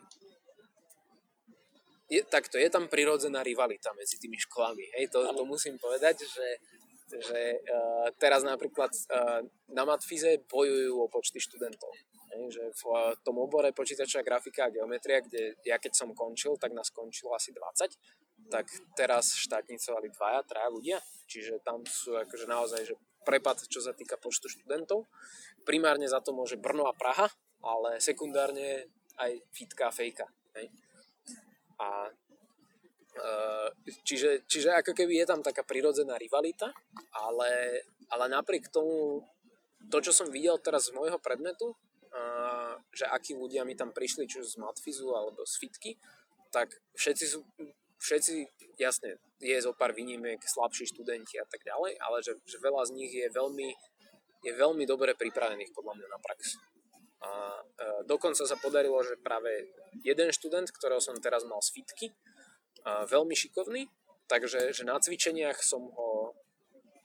je, 2.12 2.22
takto, 2.28 2.60
je 2.60 2.68
tam 2.68 2.92
prirodzená 2.92 3.40
rivalita 3.40 3.96
medzi 3.96 4.20
tými 4.20 4.36
školami. 4.36 4.84
Hej, 5.00 5.16
to, 5.16 5.24
to 5.24 5.44
musím 5.48 5.80
povedať, 5.80 6.28
že 6.28 6.46
že 7.20 7.60
uh, 7.60 8.08
teraz 8.16 8.48
napríklad 8.48 8.94
uh, 9.12 9.44
na 9.74 9.84
Matfize 9.84 10.40
bojujú 10.48 10.96
o 11.02 11.12
počty 11.12 11.44
študentov. 11.44 11.92
Hej, 12.32 12.44
že 12.56 12.64
v 12.80 12.84
uh, 12.88 13.12
tom 13.28 13.44
obore 13.44 13.76
počítačová 13.76 14.24
grafika 14.24 14.72
a 14.72 14.74
geometria, 14.74 15.20
kde 15.20 15.60
ja 15.68 15.76
keď 15.76 15.92
som 15.92 16.16
končil, 16.16 16.56
tak 16.56 16.72
nás 16.72 16.88
skončilo 16.88 17.36
asi 17.36 17.52
20, 17.52 17.92
tak 18.48 18.66
teraz 18.96 19.36
štátnicovali 19.36 20.12
dvaja, 20.16 20.42
traja 20.48 20.70
ľudia, 20.72 20.98
čiže 21.28 21.60
tam 21.64 21.84
sú 21.84 22.16
akože 22.16 22.48
naozaj 22.48 22.82
že 22.88 22.96
prepad, 23.28 23.64
čo 23.70 23.80
sa 23.84 23.94
týka 23.94 24.18
počtu 24.18 24.50
študentov. 24.50 25.06
Primárne 25.68 26.10
za 26.10 26.24
to 26.24 26.34
môže 26.34 26.58
Brno 26.58 26.90
a 26.90 26.94
Praha, 26.96 27.30
ale 27.62 28.02
sekundárne 28.02 28.90
aj 29.22 29.32
fitka 29.54 29.90
a 29.90 29.94
fejka. 29.94 30.26
Hej. 30.58 30.68
A 31.78 32.10
čiže, 34.04 34.46
čiže 34.50 34.74
ako 34.82 34.98
keby 34.98 35.22
je 35.22 35.30
tam 35.30 35.42
taká 35.46 35.62
prirodzená 35.62 36.18
rivalita, 36.18 36.74
ale, 37.14 37.84
ale 38.10 38.26
napriek 38.30 38.70
tomu, 38.74 39.26
to 39.90 39.98
čo 40.02 40.14
som 40.14 40.28
videl 40.30 40.58
teraz 40.58 40.90
z 40.90 40.96
môjho 40.98 41.22
predmetu, 41.22 41.74
uh, 41.74 42.74
že 42.94 43.06
akí 43.10 43.38
ľudia 43.38 43.62
mi 43.66 43.78
tam 43.78 43.94
prišli, 43.94 44.26
či 44.26 44.42
z 44.42 44.58
Matfizu 44.58 45.14
alebo 45.14 45.46
z 45.46 45.54
Fitky, 45.58 45.92
tak 46.50 46.74
všetci 46.98 47.26
sú, 47.30 47.46
všetci, 48.02 48.34
jasne, 48.82 49.22
je 49.38 49.58
zo 49.62 49.74
pár 49.74 49.94
výnimiek, 49.94 50.42
slabší 50.42 50.90
študenti 50.90 51.38
a 51.38 51.46
tak 51.46 51.62
ďalej, 51.66 51.98
ale 52.02 52.18
že, 52.26 52.38
že 52.46 52.58
veľa 52.58 52.90
z 52.90 52.92
nich 52.98 53.14
je 53.14 53.28
veľmi, 53.30 53.70
je 54.42 54.54
veľmi 54.54 54.84
dobre 54.90 55.14
pripravených 55.14 55.74
podľa 55.74 55.94
mňa 56.02 56.08
na 56.10 56.20
prax. 56.20 56.58
A 57.22 57.30
uh, 57.62 58.02
dokonca 58.10 58.42
sa 58.50 58.58
podarilo, 58.58 58.98
že 59.06 59.14
práve 59.22 59.70
jeden 60.02 60.34
študent, 60.34 60.74
ktorého 60.74 60.98
som 60.98 61.14
teraz 61.22 61.46
mal 61.46 61.62
z 61.62 61.70
Fitky, 61.78 62.10
veľmi 62.86 63.36
šikovný, 63.38 63.88
takže 64.26 64.74
že 64.74 64.84
na 64.88 64.98
cvičeniach 64.98 65.60
som 65.62 65.92
ho, 65.92 66.34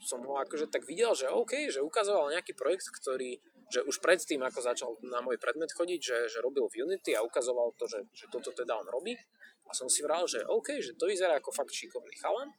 som 0.00 0.22
ho 0.22 0.38
akože 0.40 0.70
tak 0.70 0.86
videl, 0.86 1.12
že 1.12 1.28
OK, 1.28 1.68
že 1.68 1.82
ukazoval 1.82 2.32
nejaký 2.32 2.54
projekt, 2.54 2.88
ktorý, 3.02 3.42
že 3.68 3.82
už 3.82 3.98
predtým, 3.98 4.40
ako 4.46 4.58
začal 4.62 4.90
na 5.02 5.18
môj 5.20 5.36
predmet 5.42 5.72
chodiť, 5.74 6.00
že, 6.00 6.18
že 6.30 6.38
robil 6.38 6.70
v 6.70 6.86
Unity 6.86 7.18
a 7.18 7.24
ukazoval 7.26 7.74
to, 7.74 7.90
že, 7.90 8.06
že 8.14 8.30
toto 8.30 8.54
teda 8.54 8.78
on 8.78 8.86
robí. 8.88 9.18
A 9.66 9.74
som 9.74 9.90
si 9.90 10.06
vral, 10.06 10.30
že 10.30 10.46
OK, 10.46 10.78
že 10.78 10.94
to 10.94 11.10
vyzerá 11.10 11.42
ako 11.42 11.50
fakt 11.50 11.74
šikovný 11.74 12.14
chalan. 12.22 12.54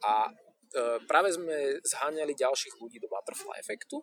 A 0.00 0.32
e, 0.32 0.32
práve 1.04 1.36
sme 1.36 1.84
zháňali 1.84 2.32
ďalších 2.32 2.80
ľudí 2.80 2.96
do 2.96 3.12
Butterfly 3.12 3.60
efektu 3.60 4.00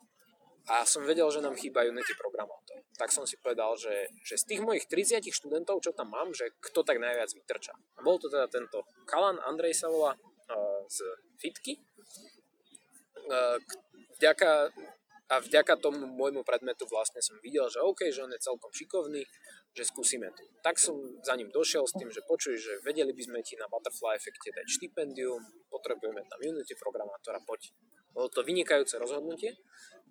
a 0.69 0.85
som 0.85 1.01
vedel, 1.01 1.25
že 1.33 1.41
nám 1.41 1.57
chýba 1.57 1.81
Unity 1.81 2.13
programátor. 2.13 2.60
Tak 3.01 3.09
som 3.09 3.25
si 3.25 3.33
povedal, 3.41 3.73
že, 3.81 4.13
že 4.21 4.37
z 4.37 4.45
tých 4.45 4.61
mojich 4.61 4.85
30 4.85 5.25
študentov, 5.25 5.81
čo 5.81 5.89
tam 5.89 6.13
mám, 6.13 6.37
že 6.37 6.53
kto 6.61 6.85
tak 6.85 7.01
najviac 7.01 7.33
vytrča. 7.33 7.73
A 7.97 8.05
bol 8.05 8.21
to 8.21 8.29
teda 8.29 8.45
tento 8.45 8.85
Kalan 9.09 9.41
Andrej 9.41 9.73
Salova 9.73 10.13
uh, 10.13 10.85
z 10.85 11.01
Fitky. 11.41 11.81
Uh, 13.25 13.57
vďaka, 14.21 14.69
a 15.33 15.35
vďaka 15.41 15.81
tomu 15.81 16.05
môjmu 16.05 16.45
predmetu 16.45 16.85
vlastne 16.85 17.25
som 17.25 17.41
videl, 17.41 17.65
že 17.73 17.81
OK, 17.81 18.13
že 18.13 18.21
on 18.21 18.29
je 18.29 18.37
celkom 18.37 18.69
šikovný, 18.69 19.25
že 19.73 19.81
skúsime 19.81 20.29
to. 20.29 20.45
Tak 20.61 20.77
som 20.77 20.93
za 21.25 21.33
ním 21.33 21.49
došiel 21.49 21.87
s 21.89 21.97
tým, 21.97 22.13
že 22.13 22.21
počuj, 22.29 22.53
že 22.61 22.85
vedeli 22.85 23.17
by 23.17 23.23
sme 23.25 23.39
ti 23.41 23.57
na 23.57 23.65
Butterfly 23.65 24.13
efekte 24.13 24.53
dať 24.53 24.67
štipendium, 24.69 25.41
potrebujeme 25.73 26.21
tam 26.29 26.37
Unity 26.37 26.77
programátora, 26.77 27.41
poď. 27.49 27.73
Bolo 28.13 28.29
to 28.29 28.45
vynikajúce 28.45 28.99
rozhodnutie 29.01 29.57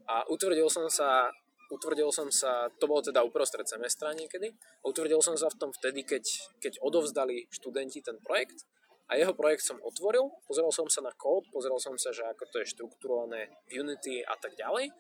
a 0.08 0.24
utvrdil 0.26 0.66
som 0.72 0.88
sa, 0.88 1.28
utvrdil 1.70 2.10
som 2.10 2.28
sa, 2.34 2.66
to 2.76 2.84
bolo 2.90 3.00
teda 3.00 3.22
uprostred 3.22 3.64
semestra 3.64 4.10
niekedy, 4.12 4.50
utvrdil 4.82 5.22
som 5.22 5.38
sa 5.38 5.46
v 5.46 5.56
tom 5.56 5.70
vtedy, 5.70 6.02
keď, 6.02 6.24
keď 6.58 6.82
odovzdali 6.82 7.46
študenti 7.48 8.02
ten 8.02 8.18
projekt 8.20 8.66
a 9.10 9.18
jeho 9.18 9.34
projekt 9.34 9.62
som 9.62 9.78
otvoril, 9.82 10.30
pozrel 10.46 10.70
som 10.74 10.90
sa 10.90 11.02
na 11.02 11.14
kód, 11.14 11.46
pozrel 11.54 11.78
som 11.78 11.94
sa, 11.94 12.10
že 12.10 12.26
ako 12.26 12.44
to 12.50 12.56
je 12.62 12.70
štrukturované 12.74 13.50
v 13.70 13.82
Unity 13.86 14.22
a 14.26 14.34
tak 14.34 14.58
ďalej 14.58 14.90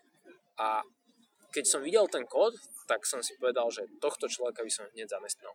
a 0.58 0.82
keď 1.50 1.64
som 1.66 1.82
videl 1.82 2.06
ten 2.06 2.26
kód, 2.30 2.54
tak 2.86 3.02
som 3.02 3.18
si 3.22 3.34
povedal, 3.34 3.66
že 3.74 3.90
tohto 3.98 4.30
človeka 4.30 4.62
by 4.62 4.70
som 4.70 4.86
hneď 4.94 5.10
zamestnal. 5.10 5.54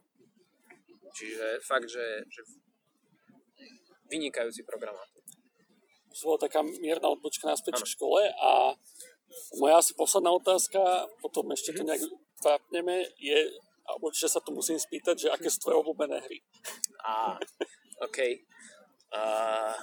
Čiže 1.16 1.64
fakt, 1.64 1.88
že, 1.88 2.28
že 2.28 2.44
vynikajúci 4.12 4.68
programátor. 4.68 5.24
To 6.16 6.32
bola 6.32 6.48
taká 6.48 6.64
mierna 6.64 7.12
odbočka 7.12 7.48
naspäť 7.48 7.80
v 7.80 7.92
škole 7.92 8.22
a 8.28 8.76
moja 9.60 9.82
asi 9.82 9.94
posledná 9.94 10.32
otázka, 10.36 10.80
potom 11.22 11.52
ešte 11.52 11.76
to 11.76 11.84
nejak 11.84 12.02
vápneme, 12.44 13.08
je, 13.20 13.38
a 13.86 13.92
určite 14.02 14.34
sa 14.34 14.42
tu 14.42 14.52
musím 14.52 14.82
spýtať, 14.82 15.16
že 15.16 15.28
aké 15.30 15.48
sú 15.50 15.62
tvoje 15.66 15.78
obľúbené 15.82 16.18
hry? 16.26 16.40
Á, 17.06 17.38
OK. 18.02 18.18
Uh, 19.16 19.78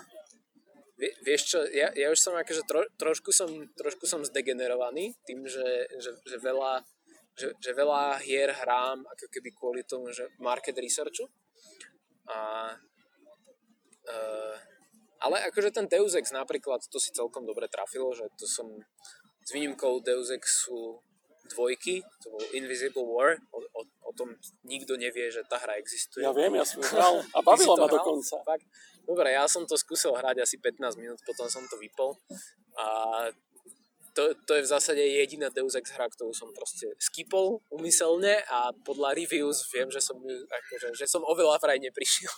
vieš 1.25 1.57
čo, 1.57 1.59
ja, 1.71 1.89
ja 1.95 2.11
už 2.13 2.19
som 2.19 2.35
akože 2.37 2.63
tro, 2.69 2.83
trošku 2.99 3.31
som, 3.33 3.49
trošku 3.79 4.05
som 4.05 4.21
zdegenerovaný 4.27 5.15
tým, 5.25 5.47
že, 5.47 5.89
že, 5.99 6.11
že 6.27 6.37
veľa 6.43 6.85
že, 7.33 7.49
že 7.65 7.73
veľa 7.73 8.21
hier 8.21 8.53
hrám 8.53 9.09
ako 9.09 9.27
keby 9.33 9.57
kvôli 9.57 9.81
tomu, 9.89 10.13
že 10.13 10.29
market 10.37 10.77
researchu. 10.77 11.25
A, 12.29 12.37
uh, 14.05 14.55
ale 15.23 15.37
akože 15.49 15.73
ten 15.73 15.89
Deus 15.89 16.13
Ex 16.13 16.29
napríklad, 16.35 16.85
to 16.93 16.99
si 17.01 17.15
celkom 17.15 17.49
dobre 17.49 17.73
trafilo, 17.73 18.13
že 18.13 18.29
to 18.37 18.45
som 18.45 18.69
s 19.43 19.51
výnimkou 19.53 20.01
Deus 20.01 20.31
Exu 20.31 21.03
dvojky, 21.53 22.01
to 22.23 22.33
bol 22.33 22.45
Invisible 22.57 23.05
War, 23.05 23.37
o, 23.53 23.59
o, 23.61 23.81
o 23.83 24.11
tom 24.17 24.33
nikto 24.65 24.97
nevie, 24.97 25.29
že 25.29 25.45
tá 25.45 25.61
hra 25.61 25.77
existuje. 25.77 26.25
Ja 26.25 26.33
viem, 26.33 26.55
ja 26.57 26.65
som 26.65 26.81
hral 26.81 27.21
a 27.21 27.39
bavilo 27.47 27.77
ma 27.77 27.89
dokonca. 27.91 28.41
Fakt? 28.47 28.67
Dobre, 29.05 29.35
ja 29.35 29.45
som 29.51 29.67
to 29.69 29.77
skúsil 29.77 30.15
hrať 30.15 30.47
asi 30.47 30.57
15 30.57 30.97
minút, 30.97 31.21
potom 31.27 31.51
som 31.51 31.67
to 31.69 31.77
vypol 31.77 32.17
a 32.79 32.87
to, 34.13 34.37
to 34.45 34.53
je 34.61 34.63
v 34.63 34.69
zásade 34.69 35.01
jediná 35.01 35.49
Deus 35.49 35.73
Ex 35.73 35.93
hra, 35.97 36.09
ktorú 36.09 36.37
som 36.37 36.53
proste 36.53 36.89
skipol 37.01 37.65
umyselne 37.73 38.45
a 38.49 38.73
podľa 38.85 39.17
reviews 39.17 39.65
viem, 39.73 39.89
že 39.89 40.05
som, 40.05 40.21
akože, 40.21 40.93
že 40.93 41.07
som 41.09 41.25
oveľa 41.25 41.57
vraj 41.61 41.81
neprišiel. 41.81 42.33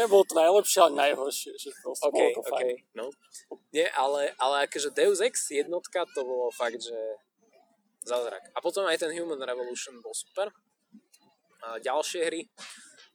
Nebolo 0.00 0.24
to 0.24 0.34
najlepšie, 0.36 0.78
ale 0.80 0.92
najhoršie. 0.96 1.52
Že 1.56 1.68
proste 1.84 2.08
okay, 2.08 2.16
bolo 2.16 2.28
to 2.32 2.42
okay, 2.42 2.52
fajn. 2.52 2.66
no. 2.96 3.06
Nie, 3.76 3.86
ale, 3.92 4.32
ale 4.40 4.64
akože 4.64 4.96
Deus 4.96 5.20
Ex 5.20 5.52
jednotka 5.52 6.08
to 6.16 6.24
bolo 6.24 6.48
fakt, 6.52 6.80
že 6.80 6.96
zázrak. 8.04 8.48
A 8.56 8.58
potom 8.64 8.88
aj 8.88 9.04
ten 9.04 9.12
Human 9.12 9.40
Revolution 9.44 10.00
bol 10.00 10.16
super. 10.16 10.48
A 11.60 11.76
ďalšie 11.76 12.20
hry 12.24 12.48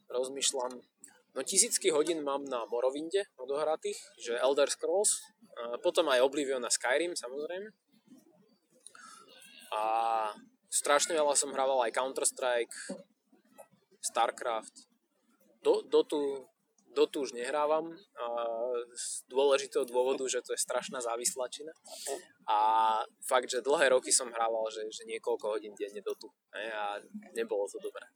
rozmýšľam, 0.05 0.77
no 1.33 1.39
tisícky 1.41 1.89
hodín 1.89 2.21
mám 2.21 2.45
na 2.45 2.61
Morovinde 2.69 3.25
odohratých, 3.41 3.97
že 4.21 4.37
Elder 4.37 4.69
Scrolls, 4.69 5.17
a 5.55 5.79
potom 5.79 6.05
aj 6.11 6.19
Oblivion 6.21 6.61
a 6.61 6.69
Skyrim 6.69 7.15
samozrejme. 7.15 7.84
A 9.75 9.81
strašne 10.71 11.11
veľa 11.11 11.35
som 11.35 11.51
hrával 11.51 11.83
aj 11.83 11.91
Counter-Strike, 11.91 12.75
StarCraft. 13.99 14.87
Do, 15.59 15.83
Dotu, 15.83 16.47
Dotu 16.95 17.27
už 17.27 17.35
nehrávam 17.35 17.91
a 18.15 18.25
z 18.95 19.27
dôležitého 19.27 19.83
dôvodu, 19.83 20.23
že 20.31 20.39
to 20.39 20.55
je 20.55 20.63
strašná 20.63 21.03
závislačina. 21.03 21.75
A 22.47 22.57
fakt, 23.27 23.51
že 23.51 23.65
dlhé 23.65 23.91
roky 23.91 24.15
som 24.15 24.31
hrával, 24.31 24.71
že, 24.71 24.87
že 24.87 25.03
niekoľko 25.09 25.59
hodín 25.59 25.75
denne 25.75 25.99
Dotu. 25.99 26.31
A 26.55 27.01
nebolo 27.35 27.67
to 27.67 27.81
dobré. 27.83 28.07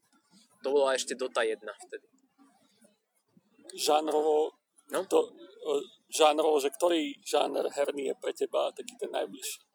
To 0.64 0.72
bola 0.72 0.96
ešte 0.96 1.12
Dota 1.12 1.44
1 1.44 1.60
vtedy. 1.60 2.06
Žánrovo, 3.76 4.56
no? 4.90 5.00
to, 5.06 5.30
žánrovo, 6.10 6.58
že 6.58 6.74
ktorý 6.74 7.14
žáner 7.22 7.64
herný 7.70 8.10
je 8.10 8.14
pre 8.18 8.32
teba 8.34 8.72
taký 8.74 8.98
ten 8.98 9.12
najbližší? 9.14 9.69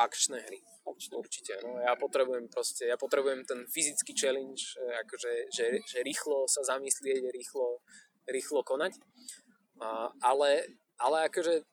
Akčné 0.00 0.40
hry. 0.40 0.60
Určite. 0.88 1.60
No, 1.60 1.76
ja 1.76 1.92
potrebujem 1.94 2.48
proste, 2.48 2.88
ja 2.88 2.96
potrebujem 2.96 3.44
ten 3.44 3.68
fyzický 3.68 4.16
challenge, 4.16 4.74
e, 4.80 4.96
akože, 5.04 5.32
že, 5.52 5.66
že 5.84 5.98
rýchlo 6.00 6.48
sa 6.48 6.64
zamyslieť, 6.64 7.28
rýchlo, 7.30 7.84
rýchlo 8.26 8.64
konať. 8.64 8.96
A, 9.80 10.08
ale, 10.24 10.80
ale 10.96 11.28
akože 11.28 11.68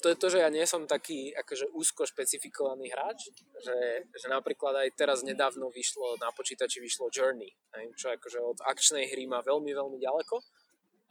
to 0.00 0.08
je 0.08 0.16
to, 0.16 0.26
že 0.32 0.38
ja 0.40 0.48
nie 0.48 0.64
som 0.64 0.88
taký 0.88 1.30
akože 1.36 1.76
úzko 1.76 2.08
špecifikovaný 2.08 2.88
hráč, 2.88 3.28
že, 3.60 4.08
že 4.08 4.26
napríklad 4.32 4.72
aj 4.72 4.96
teraz 4.96 5.20
nedávno 5.20 5.68
vyšlo, 5.68 6.16
na 6.16 6.32
počítači 6.32 6.80
vyšlo 6.80 7.12
Journey, 7.12 7.52
čo 8.00 8.08
akože 8.16 8.40
od 8.40 8.58
akčnej 8.64 9.12
hry 9.12 9.28
má 9.28 9.44
veľmi, 9.44 9.70
veľmi 9.76 9.98
ďaleko, 10.00 10.40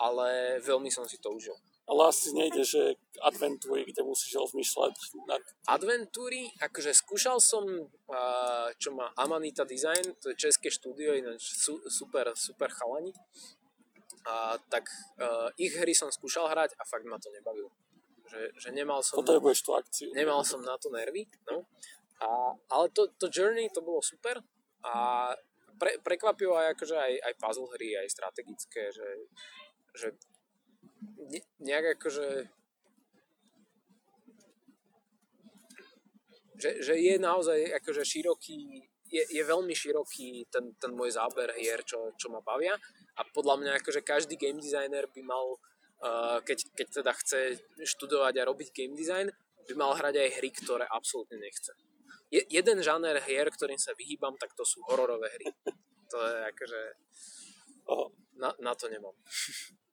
ale 0.01 0.57
veľmi 0.65 0.89
som 0.89 1.05
si 1.05 1.21
to 1.21 1.29
užil. 1.29 1.53
Ale 1.89 2.01
asi 2.05 2.29
nejde, 2.37 2.61
že 2.61 3.01
adventúry, 3.17 3.81
kde 3.81 4.05
musíš 4.05 4.37
rozmýšľať 4.37 4.93
nad... 5.25 5.41
Adventúry, 5.65 6.53
akože 6.61 6.93
skúšal 6.93 7.41
som, 7.41 7.65
čo 8.77 8.93
má 8.93 9.09
Amanita 9.17 9.65
Design, 9.65 10.13
to 10.21 10.29
je 10.29 10.37
české 10.37 10.69
štúdio, 10.69 11.17
ináč 11.17 11.57
super, 11.89 12.29
super 12.37 12.69
chalani. 12.69 13.09
A, 14.29 14.61
tak 14.69 14.85
uh, 15.17 15.49
ich 15.57 15.73
hry 15.73 15.95
som 15.95 16.13
skúšal 16.13 16.51
hrať 16.51 16.77
a 16.77 16.85
fakt 16.85 17.07
ma 17.09 17.17
to 17.17 17.33
nebavilo. 17.33 17.73
Že, 18.29 18.41
že 18.53 18.69
nemal 18.69 19.01
som... 19.01 19.17
Potrebuješ 19.17 19.65
tú 19.65 19.73
akciu. 19.73 20.13
Nemal 20.13 20.45
som 20.45 20.61
na 20.61 20.77
to 20.77 20.93
nervy, 20.93 21.25
no. 21.49 21.65
A, 22.21 22.53
ale 22.69 22.93
to, 22.93 23.09
to 23.17 23.31
Journey, 23.33 23.71
to 23.73 23.81
bolo 23.81 24.03
super 24.05 24.43
a 24.85 25.33
pre, 25.79 25.97
prekvapilo 26.03 26.55
aj, 26.55 26.75
akože 26.75 26.95
aj, 26.95 27.13
aj 27.31 27.33
puzzle 27.39 27.71
hry, 27.75 27.95
aj 27.95 28.07
strategické, 28.11 28.91
že, 28.91 29.07
že 29.95 30.07
ne, 31.01 31.39
nejak 31.59 31.99
akože 31.99 32.49
že, 36.59 36.69
že 36.83 36.93
je 36.99 37.15
naozaj 37.19 37.59
akože 37.79 38.03
široký 38.03 38.83
je, 39.09 39.23
je 39.25 39.43
veľmi 39.43 39.73
široký 39.73 40.45
ten, 40.53 40.75
ten 40.77 40.93
môj 40.93 41.17
záber 41.17 41.49
hier, 41.57 41.81
čo, 41.81 42.13
čo 42.19 42.29
ma 42.29 42.43
bavia 42.45 42.77
a 43.17 43.21
podľa 43.33 43.55
mňa 43.63 43.71
akože 43.81 44.05
každý 44.05 44.37
game 44.37 44.61
designer 44.61 45.09
by 45.09 45.21
mal 45.25 45.57
uh, 46.03 46.39
keď, 46.45 46.57
keď 46.75 46.87
teda 47.01 47.11
chce 47.17 47.39
študovať 47.83 48.33
a 48.39 48.47
robiť 48.47 48.69
game 48.75 48.95
design 48.95 49.31
by 49.69 49.73
mal 49.77 49.93
hrať 49.93 50.15
aj 50.17 50.29
hry, 50.41 50.49
ktoré 50.49 50.85
absolútne 50.89 51.37
nechce. 51.37 51.69
Je, 52.33 52.41
jeden 52.49 52.81
žáner 52.81 53.21
hier, 53.21 53.45
ktorým 53.53 53.77
sa 53.77 53.93
vyhýbam, 53.93 54.33
tak 54.41 54.53
to 54.57 54.65
sú 54.65 54.81
hororové 54.89 55.29
hry. 55.29 55.47
To 56.09 56.17
je 56.17 56.37
akože... 56.49 56.81
Na, 58.41 58.49
na 58.61 58.73
to 58.73 58.89
nemám. 58.89 59.13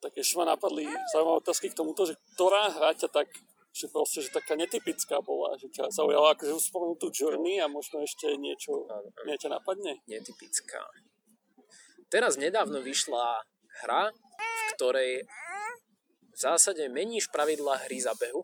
Tak 0.00 0.16
ešte 0.16 0.40
ma 0.40 0.48
napadli 0.48 0.88
zaujímavé 1.12 1.44
otázky 1.44 1.68
k 1.68 1.78
tomuto, 1.78 2.08
že 2.08 2.16
ktorá 2.34 2.72
hra 2.72 2.96
ťa 2.96 3.08
tak 3.12 3.28
že 3.70 3.86
proste, 3.86 4.26
že 4.26 4.34
taká 4.34 4.58
netypická 4.58 5.22
bola, 5.22 5.54
že 5.54 5.70
ťa 5.70 5.94
zaujala 5.94 6.34
akože 6.34 6.58
spomenul 6.58 6.98
tú 6.98 7.06
Journey 7.14 7.62
a 7.62 7.70
možno 7.70 8.02
ešte 8.02 8.34
niečo, 8.34 8.82
niečo 9.22 9.46
napadne? 9.46 10.02
Netypická. 10.10 10.82
Teraz 12.10 12.34
nedávno 12.34 12.82
vyšla 12.82 13.46
hra, 13.86 14.10
v 14.10 14.62
ktorej 14.74 15.12
v 16.34 16.38
zásade 16.38 16.82
meníš 16.90 17.30
pravidla 17.30 17.86
hry 17.86 18.02
za 18.02 18.10
behu. 18.18 18.42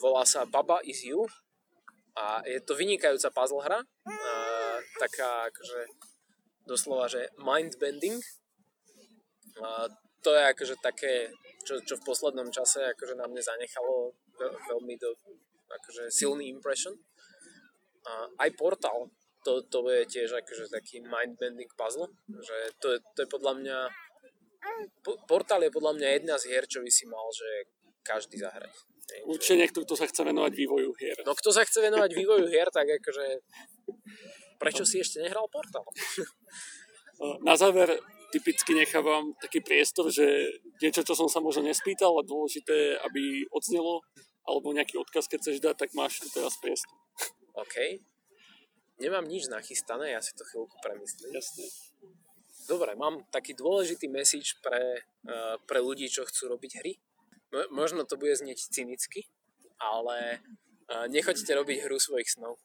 Volá 0.00 0.24
sa 0.24 0.48
Baba 0.48 0.80
is 0.80 1.04
You 1.04 1.28
a 2.16 2.40
je 2.48 2.58
to 2.64 2.72
vynikajúca 2.72 3.28
puzzle 3.28 3.60
hra. 3.60 3.84
A 4.08 4.32
taká 4.96 5.52
akože 5.52 5.80
doslova, 6.64 7.12
že 7.12 7.28
mind 7.36 7.76
bending. 7.76 8.24
A 9.62 9.88
to 10.20 10.30
je 10.34 10.42
akože 10.52 10.74
také 10.82 11.32
čo, 11.66 11.82
čo 11.82 11.98
v 11.98 12.06
poslednom 12.06 12.48
čase 12.54 12.94
akože 12.94 13.18
na 13.18 13.26
mne 13.26 13.42
zanechalo 13.42 14.14
veľ, 14.38 14.54
veľmi 14.70 14.94
do, 14.98 15.10
akože 15.66 16.12
silný 16.14 16.46
impression. 16.46 16.94
A 18.06 18.46
aj 18.46 18.54
Portal, 18.54 19.10
to, 19.42 19.66
to 19.66 19.82
je 19.90 20.06
tiež 20.06 20.30
akože 20.38 20.70
taký 20.70 21.02
mind-bending 21.02 21.70
puzzle, 21.74 22.06
že 22.30 22.56
to 22.78 22.94
je, 22.94 22.98
to 23.18 23.18
je 23.26 23.28
podľa 23.30 23.52
mňa 23.58 23.78
Portal 25.30 25.62
je 25.62 25.70
podľa 25.70 25.94
mňa 25.94 26.08
jedna 26.18 26.34
z 26.42 26.50
hier, 26.50 26.66
čo 26.66 26.82
by 26.82 26.90
si 26.90 27.06
mal, 27.06 27.22
že 27.30 27.70
každý 28.02 28.42
zahrať. 28.42 28.74
Určite 29.22 29.62
niekto, 29.62 29.86
kto 29.86 29.94
sa 29.94 30.10
chce 30.10 30.26
venovať 30.26 30.52
vývoju 30.58 30.90
hier. 30.98 31.14
No 31.22 31.38
kto 31.38 31.54
sa 31.54 31.62
chce 31.62 31.78
venovať 31.78 32.10
vývoju 32.10 32.50
hier, 32.50 32.66
tak 32.74 32.90
akože 32.90 33.46
prečo 34.58 34.82
si 34.82 34.98
ešte 34.98 35.22
nehral 35.22 35.46
Portal? 35.46 35.86
Na 37.46 37.54
záver 37.54 37.94
typicky 38.36 38.76
nechávam 38.76 39.32
taký 39.40 39.64
priestor, 39.64 40.12
že 40.12 40.60
niečo, 40.84 41.00
čo 41.00 41.16
som 41.16 41.24
sa 41.32 41.40
možno 41.40 41.64
nespýtal, 41.64 42.12
ale 42.12 42.28
dôležité, 42.28 43.00
aby 43.00 43.48
odznelo, 43.48 44.04
alebo 44.44 44.76
nejaký 44.76 45.00
odkaz, 45.00 45.24
keď 45.24 45.38
chceš 45.40 45.64
dať, 45.64 45.74
tak 45.80 45.90
máš 45.96 46.20
tu 46.20 46.28
teraz 46.28 46.60
priestor. 46.60 46.92
OK. 47.56 48.04
Nemám 49.00 49.24
nič 49.24 49.48
nachystané, 49.48 50.12
ja 50.12 50.20
si 50.20 50.36
to 50.36 50.44
chvíľku 50.44 50.76
premyslím. 50.84 51.32
Jasne. 51.32 51.64
Dobre, 52.68 52.92
mám 52.92 53.24
taký 53.32 53.56
dôležitý 53.56 54.12
message 54.12 54.60
pre, 54.60 55.00
uh, 55.24 55.56
pre 55.64 55.80
ľudí, 55.80 56.12
čo 56.12 56.28
chcú 56.28 56.52
robiť 56.52 56.72
hry. 56.84 56.92
Možno 57.72 58.04
to 58.04 58.20
bude 58.20 58.36
znieť 58.36 58.68
cynicky, 58.68 59.32
ale 59.80 60.44
uh, 60.92 61.08
nechoďte 61.08 61.56
robiť 61.56 61.88
hru 61.88 61.96
svojich 61.96 62.28
snov 62.28 62.60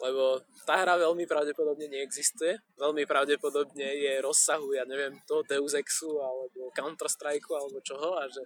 lebo 0.00 0.40
tá 0.64 0.80
hra 0.80 0.96
veľmi 0.96 1.28
pravdepodobne 1.28 1.84
neexistuje. 1.92 2.56
Veľmi 2.80 3.04
pravdepodobne 3.04 3.84
je 3.84 4.24
rozsahu, 4.24 4.72
ja 4.72 4.88
neviem, 4.88 5.20
to 5.28 5.44
Deus 5.44 5.76
Exu 5.76 6.16
alebo 6.16 6.72
Counter-Strike 6.72 7.52
alebo 7.52 7.84
čoho 7.84 8.16
a 8.16 8.24
že, 8.24 8.40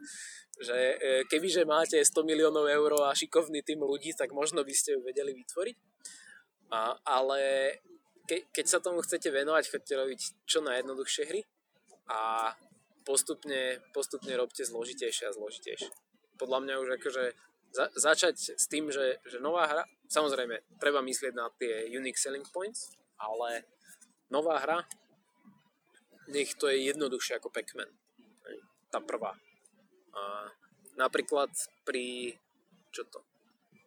že 0.59 0.79
e, 0.99 1.23
kebyže 1.31 1.63
máte 1.63 2.03
100 2.03 2.27
miliónov 2.27 2.67
eur 2.67 3.07
a 3.07 3.15
šikovný 3.15 3.63
tým 3.63 3.87
ľudí, 3.87 4.11
tak 4.19 4.35
možno 4.35 4.67
by 4.67 4.75
ste 4.75 4.99
ju 4.99 5.01
vedeli 5.07 5.31
vytvoriť. 5.31 5.77
A, 6.75 6.99
ale 7.07 7.41
ke, 8.27 8.51
keď 8.51 8.67
sa 8.67 8.79
tomu 8.83 8.99
chcete 9.07 9.31
venovať, 9.31 9.71
chodte 9.71 9.95
robiť 9.95 10.21
čo 10.43 10.59
najjednoduchšie 10.59 11.25
hry 11.31 11.41
a 12.11 12.51
postupne, 13.07 13.79
postupne 13.95 14.35
robte 14.35 14.67
zložitejšie 14.67 15.31
a 15.31 15.37
zložitejšie. 15.37 15.93
Podľa 16.35 16.59
mňa 16.67 16.75
už 16.83 16.89
akože 16.99 17.25
za, 17.75 17.91
začať 17.99 18.55
s 18.55 18.67
tým, 18.71 18.95
že, 18.95 19.19
že 19.27 19.43
nová 19.43 19.67
hra, 19.67 19.83
samozrejme, 20.07 20.79
treba 20.79 21.03
myslieť 21.03 21.35
na 21.35 21.51
tie 21.59 21.91
unique 21.91 22.17
selling 22.17 22.47
points, 22.55 22.95
ale 23.19 23.67
nová 24.31 24.63
hra, 24.63 24.87
nech 26.31 26.55
to 26.55 26.71
je 26.71 26.87
jednoduchšie 26.89 27.43
ako 27.43 27.51
Pac-Man. 27.51 27.91
Tá 28.95 29.03
prvá. 29.03 29.35
A 30.15 30.23
napríklad 30.95 31.51
pri, 31.83 32.39
čo 32.95 33.03
to, 33.11 33.27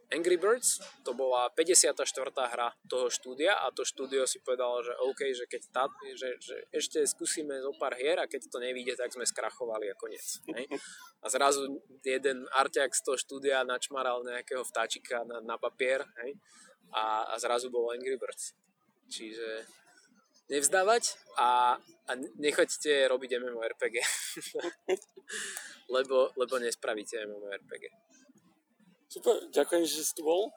Angry 0.07 0.39
Birds, 0.39 0.79
to 1.03 1.11
bola 1.11 1.51
54. 1.51 1.91
hra 2.31 2.71
toho 2.87 3.11
štúdia 3.11 3.59
a 3.59 3.75
to 3.75 3.83
štúdio 3.83 4.23
si 4.23 4.39
povedalo, 4.39 4.79
že 4.79 4.95
OK, 5.03 5.35
že 5.35 5.43
keď 5.51 5.61
tá, 5.75 5.83
že, 6.15 6.39
že 6.39 6.55
ešte 6.71 7.03
skúsime 7.03 7.59
zo 7.59 7.75
pár 7.75 7.91
hier 7.99 8.15
a 8.15 8.23
keď 8.23 8.47
to 8.47 8.63
nevíde, 8.63 8.95
tak 8.95 9.11
sme 9.11 9.27
skrachovali 9.27 9.91
a 9.91 9.99
koniec. 9.99 10.39
Hej? 10.47 10.71
A 11.19 11.27
zrazu 11.27 11.83
jeden 12.07 12.47
arťák 12.55 12.95
z 12.95 13.03
toho 13.03 13.19
štúdia 13.19 13.67
načmaral 13.67 14.23
nejakého 14.23 14.63
vtáčika 14.63 15.27
na, 15.27 15.43
na 15.43 15.59
papier 15.59 16.07
hej? 16.23 16.39
A, 16.95 17.27
a 17.27 17.35
zrazu 17.35 17.67
bol 17.67 17.91
Angry 17.91 18.15
Birds. 18.15 18.55
Čiže 19.11 19.67
nevzdávať 20.47 21.19
a, 21.35 21.75
a 22.07 22.11
nechoďte 22.39 23.11
robiť 23.11 23.43
MMORPG. 23.43 23.95
lebo, 25.95 26.31
lebo 26.39 26.53
nespravíte 26.63 27.19
MMORPG. 27.27 28.06
Super, 29.07 29.35
ďakujem, 29.55 29.83
že 29.87 30.03
si 30.03 30.13
tu 30.15 30.27
bol. 30.27 30.51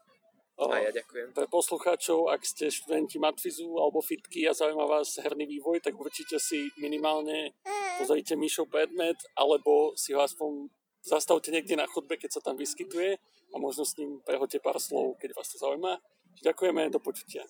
A 0.60 0.76
ja 0.76 0.92
ďakujem. 0.92 1.32
Pre 1.32 1.48
poslucháčov, 1.48 2.28
ak 2.28 2.44
ste 2.44 2.68
študenti 2.68 3.16
Matfizu 3.16 3.80
alebo 3.80 4.04
Fitky 4.04 4.44
a 4.44 4.52
zaujíma 4.52 4.84
vás 4.84 5.16
herný 5.16 5.48
vývoj, 5.48 5.80
tak 5.80 5.96
určite 5.96 6.36
si 6.36 6.68
minimálne 6.76 7.56
pozrite 7.96 8.36
Mišov 8.36 8.68
predmet, 8.68 9.16
alebo 9.40 9.96
si 9.96 10.12
ho 10.12 10.20
aspoň 10.20 10.68
zastavte 11.00 11.48
niekde 11.48 11.80
na 11.80 11.88
chodbe, 11.88 12.20
keď 12.20 12.36
sa 12.36 12.44
tam 12.44 12.60
vyskytuje 12.60 13.16
a 13.50 13.56
možno 13.56 13.88
s 13.88 13.96
ním 13.96 14.20
prehoďte 14.20 14.60
pár 14.60 14.76
slov, 14.76 15.16
keď 15.16 15.32
vás 15.32 15.48
to 15.48 15.56
zaujíma. 15.56 15.96
Ďakujeme, 16.44 16.92
do 16.92 17.00
počutia. 17.00 17.48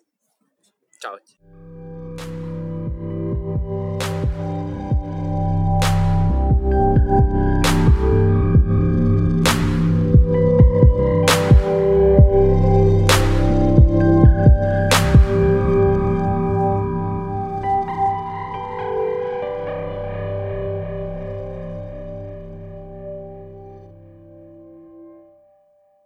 Čaute. 1.03 1.80